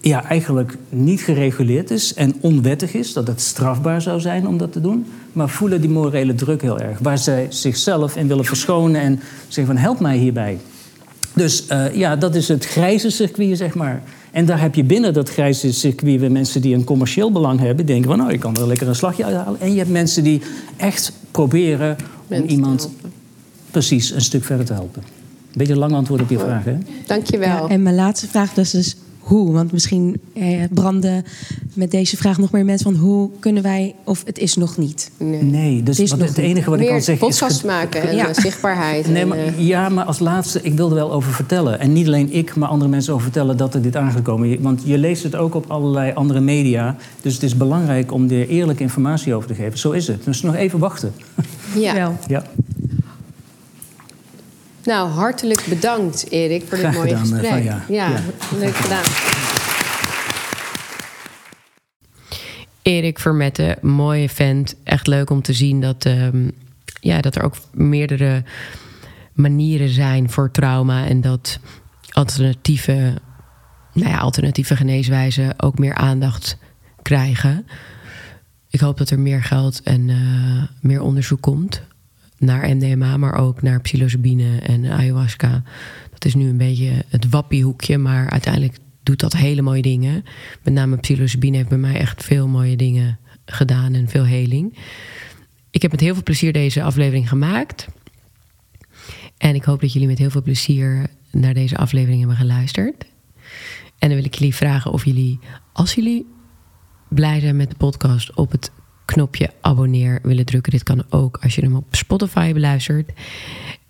ja, 0.00 0.24
eigenlijk 0.24 0.76
niet 0.88 1.20
gereguleerd 1.20 1.90
is 1.90 2.14
en 2.14 2.34
onwettig 2.40 2.94
is. 2.94 3.12
Dat 3.12 3.26
het 3.26 3.40
strafbaar 3.40 4.02
zou 4.02 4.20
zijn 4.20 4.46
om 4.46 4.58
dat 4.58 4.72
te 4.72 4.80
doen. 4.80 5.06
Maar 5.32 5.48
voelen 5.48 5.80
die 5.80 5.90
morele 5.90 6.34
druk 6.34 6.62
heel 6.62 6.80
erg. 6.80 6.98
Waar 6.98 7.18
zij 7.18 7.46
zichzelf 7.48 8.16
in 8.16 8.28
willen 8.28 8.44
verschonen 8.44 9.00
en 9.00 9.20
zeggen 9.48 9.74
van 9.74 9.82
help 9.82 10.00
mij 10.00 10.16
hierbij. 10.16 10.58
Dus 11.38 11.66
eh, 11.66 11.94
ja, 11.94 12.16
dat 12.16 12.34
is 12.34 12.48
het 12.48 12.66
grijze 12.66 13.10
circuit, 13.10 13.56
zeg 13.56 13.74
maar. 13.74 14.02
En 14.30 14.46
daar 14.46 14.60
heb 14.60 14.74
je 14.74 14.84
binnen 14.84 15.12
dat 15.12 15.30
grijze 15.30 15.72
circuit 15.72 16.20
weer 16.20 16.32
mensen 16.32 16.60
die 16.60 16.74
een 16.74 16.84
commercieel 16.84 17.32
belang 17.32 17.58
hebben. 17.58 17.76
Die 17.76 17.84
denken 17.84 18.08
van 18.10 18.18
nou, 18.18 18.32
ik 18.32 18.40
kan 18.40 18.56
er 18.56 18.66
lekker 18.66 18.88
een 18.88 18.94
slagje 18.94 19.24
uithalen. 19.24 19.60
En 19.60 19.72
je 19.72 19.78
hebt 19.78 19.90
mensen 19.90 20.24
die 20.24 20.42
echt 20.76 21.12
proberen 21.30 21.90
om 21.90 22.06
Mensen 22.26 22.50
iemand 22.50 22.90
precies 23.70 24.10
een 24.10 24.20
stuk 24.20 24.44
verder 24.44 24.66
te 24.66 24.72
helpen. 24.72 25.02
Beetje 25.54 25.72
een 25.72 25.78
lang 25.78 25.92
antwoord 25.92 26.20
op 26.20 26.30
je 26.30 26.38
vraag, 26.38 26.64
hè? 26.64 26.76
Dankjewel. 27.06 27.48
Ja, 27.48 27.68
en 27.68 27.82
mijn 27.82 27.94
laatste 27.94 28.26
vraag 28.26 28.54
dus 28.54 28.74
is 28.74 28.96
hoe? 29.28 29.52
Want 29.52 29.72
misschien 29.72 30.20
eh, 30.34 30.62
branden 30.70 31.24
met 31.74 31.90
deze 31.90 32.16
vraag 32.16 32.38
nog 32.38 32.50
meer 32.50 32.64
mensen 32.64 32.92
van 32.92 33.00
hoe 33.00 33.30
kunnen 33.40 33.62
wij, 33.62 33.94
of 34.04 34.22
het 34.26 34.38
is 34.38 34.56
nog 34.56 34.76
niet. 34.76 35.10
Nee. 35.16 35.42
Nee, 35.42 35.82
dus 35.82 35.96
Het 35.96 36.04
is 36.04 36.10
wat, 36.10 36.18
nog 36.18 36.28
het 36.28 36.38
enige 36.38 36.70
wat 36.70 36.80
ik 36.80 36.86
kan 36.88 37.00
zeggen 37.02 37.28
is... 37.28 37.38
podcast 37.38 37.60
ge- 37.60 37.66
maken 37.66 38.02
en 38.08 38.16
Ja. 38.16 38.28
eh, 38.28 38.34
zichtbaarheid. 38.34 39.08
Nee, 39.08 39.22
en, 39.22 39.28
maar, 39.28 39.38
eh, 39.38 39.66
ja, 39.66 39.88
maar 39.88 40.04
als 40.04 40.18
laatste, 40.18 40.60
ik 40.62 40.72
wilde 40.74 40.94
wel 40.94 41.12
over 41.12 41.32
vertellen. 41.32 41.80
En 41.80 41.92
niet 41.92 42.06
alleen 42.06 42.32
ik, 42.32 42.54
maar 42.54 42.68
andere 42.68 42.90
mensen 42.90 43.12
over 43.12 43.24
vertellen 43.24 43.56
dat 43.56 43.74
er 43.74 43.82
dit 43.82 43.96
aangekomen 43.96 44.48
is. 44.48 44.56
Want 44.60 44.82
je 44.84 44.98
leest 44.98 45.22
het 45.22 45.36
ook 45.36 45.54
op 45.54 45.64
allerlei 45.70 46.12
andere 46.14 46.40
media. 46.40 46.96
Dus 47.22 47.34
het 47.34 47.42
is 47.42 47.56
belangrijk 47.56 48.12
om 48.12 48.30
er 48.30 48.48
eerlijke 48.48 48.82
informatie 48.82 49.34
over 49.34 49.48
te 49.48 49.54
geven. 49.54 49.78
Zo 49.78 49.90
is 49.90 50.06
het. 50.08 50.24
Dus 50.24 50.42
nog 50.42 50.54
even 50.54 50.78
wachten. 50.78 51.12
ja. 51.74 51.94
Wel. 51.94 52.16
Ja. 52.26 52.42
Nou, 54.88 55.08
hartelijk 55.08 55.66
bedankt 55.68 56.30
Erik 56.30 56.64
voor 56.68 56.78
dit 56.78 56.92
mooie 56.92 57.16
gedaan, 57.16 57.26
gesprek. 57.26 57.64
Ja. 57.88 58.22
leuk 58.58 58.74
gedaan. 58.74 59.04
Erik 62.82 63.18
Vermette, 63.18 63.78
mooie 63.80 64.28
vent. 64.28 64.74
Echt 64.84 65.06
leuk 65.06 65.30
om 65.30 65.42
te 65.42 65.52
zien 65.52 65.80
dat, 65.80 66.04
ehm, 66.04 66.48
ja, 67.00 67.20
dat 67.20 67.36
er 67.36 67.42
ook 67.42 67.54
meerdere 67.72 68.44
manieren 69.32 69.88
zijn 69.88 70.30
voor 70.30 70.50
trauma. 70.50 71.06
En 71.06 71.20
dat 71.20 71.58
alternatieve, 72.10 73.14
nou 73.92 74.10
ja, 74.10 74.18
alternatieve 74.18 74.76
geneeswijzen 74.76 75.62
ook 75.62 75.78
meer 75.78 75.94
aandacht 75.94 76.56
krijgen. 77.02 77.66
Ik 78.68 78.80
hoop 78.80 78.98
dat 78.98 79.10
er 79.10 79.20
meer 79.20 79.42
geld 79.42 79.82
en 79.82 80.10
eh, 80.10 80.62
meer 80.80 81.02
onderzoek 81.02 81.40
komt 81.40 81.82
naar 82.38 82.76
MDMA, 82.76 83.16
maar 83.16 83.34
ook 83.34 83.62
naar 83.62 83.80
psilocybine 83.80 84.60
en 84.60 84.86
ayahuasca. 84.86 85.62
Dat 86.10 86.24
is 86.24 86.34
nu 86.34 86.48
een 86.48 86.56
beetje 86.56 87.04
het 87.08 87.28
wappiehoekje, 87.28 87.98
maar 87.98 88.30
uiteindelijk 88.30 88.76
doet 89.02 89.20
dat 89.20 89.32
hele 89.32 89.62
mooie 89.62 89.82
dingen. 89.82 90.24
Met 90.62 90.74
name 90.74 90.96
psilocybine 90.96 91.56
heeft 91.56 91.68
bij 91.68 91.78
mij 91.78 91.94
echt 91.94 92.24
veel 92.24 92.48
mooie 92.48 92.76
dingen 92.76 93.18
gedaan 93.44 93.94
en 93.94 94.08
veel 94.08 94.24
heling. 94.24 94.78
Ik 95.70 95.82
heb 95.82 95.90
met 95.90 96.00
heel 96.00 96.14
veel 96.14 96.22
plezier 96.22 96.52
deze 96.52 96.82
aflevering 96.82 97.28
gemaakt. 97.28 97.88
En 99.36 99.54
ik 99.54 99.64
hoop 99.64 99.80
dat 99.80 99.92
jullie 99.92 100.08
met 100.08 100.18
heel 100.18 100.30
veel 100.30 100.42
plezier 100.42 101.06
naar 101.30 101.54
deze 101.54 101.76
aflevering 101.76 102.18
hebben 102.18 102.36
geluisterd. 102.36 103.04
En 103.98 104.08
dan 104.08 104.14
wil 104.14 104.24
ik 104.24 104.34
jullie 104.34 104.54
vragen 104.54 104.92
of 104.92 105.04
jullie, 105.04 105.38
als 105.72 105.94
jullie 105.94 106.26
blij 107.08 107.40
zijn 107.40 107.56
met 107.56 107.70
de 107.70 107.76
podcast, 107.76 108.34
op 108.34 108.50
het 108.50 108.70
knopje 109.08 109.50
abonneer 109.60 110.18
willen 110.22 110.44
drukken. 110.44 110.72
Dit 110.72 110.82
kan 110.82 111.04
ook 111.08 111.38
als 111.42 111.54
je 111.54 111.62
hem 111.62 111.76
op 111.76 111.94
Spotify 111.94 112.52
beluistert. 112.52 113.10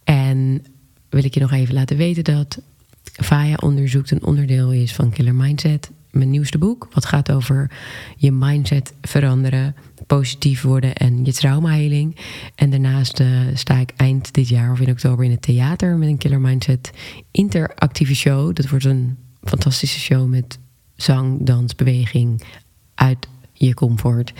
En 0.04 0.64
wil 1.08 1.24
ik 1.24 1.34
je 1.34 1.40
nog 1.40 1.52
even 1.52 1.74
laten 1.74 1.96
weten 1.96 2.24
dat 2.24 2.60
Faya 3.02 3.56
onderzoekt 3.60 4.10
een 4.10 4.24
onderdeel 4.24 4.72
is 4.72 4.94
van 4.94 5.10
Killer 5.10 5.34
Mindset. 5.34 5.90
Mijn 6.10 6.30
nieuwste 6.30 6.58
boek, 6.58 6.88
wat 6.92 7.04
gaat 7.04 7.32
over 7.32 7.70
je 8.16 8.32
mindset 8.32 8.92
veranderen, 9.02 9.74
positief 10.06 10.62
worden 10.62 10.94
en 10.94 11.24
je 11.24 11.32
traumaheling. 11.32 12.16
En 12.54 12.70
daarnaast 12.70 13.20
uh, 13.20 13.40
sta 13.54 13.76
ik 13.76 13.92
eind 13.96 14.34
dit 14.34 14.48
jaar 14.48 14.72
of 14.72 14.80
in 14.80 14.90
oktober 14.90 15.24
in 15.24 15.30
het 15.30 15.42
theater 15.42 15.96
met 15.96 16.08
een 16.08 16.18
Killer 16.18 16.40
Mindset 16.40 16.90
interactieve 17.30 18.14
show. 18.14 18.54
Dat 18.54 18.68
wordt 18.68 18.84
een 18.84 19.16
fantastische 19.42 20.00
show 20.00 20.28
met 20.28 20.58
zang, 20.94 21.46
dans, 21.46 21.74
beweging 21.74 22.42
uit 22.94 23.28
je 23.58 23.74
comfort. 23.74 24.32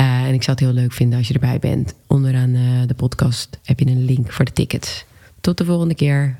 Uh, 0.00 0.24
en 0.24 0.34
ik 0.34 0.42
zou 0.42 0.56
het 0.56 0.66
heel 0.66 0.74
leuk 0.74 0.92
vinden 0.92 1.18
als 1.18 1.28
je 1.28 1.34
erbij 1.34 1.58
bent. 1.58 1.94
Onderaan 2.06 2.54
uh, 2.54 2.86
de 2.86 2.94
podcast 2.94 3.58
heb 3.64 3.78
je 3.78 3.86
een 3.86 4.04
link 4.04 4.32
voor 4.32 4.44
de 4.44 4.52
tickets. 4.52 5.04
Tot 5.40 5.58
de 5.58 5.64
volgende 5.64 5.94
keer. 5.94 6.36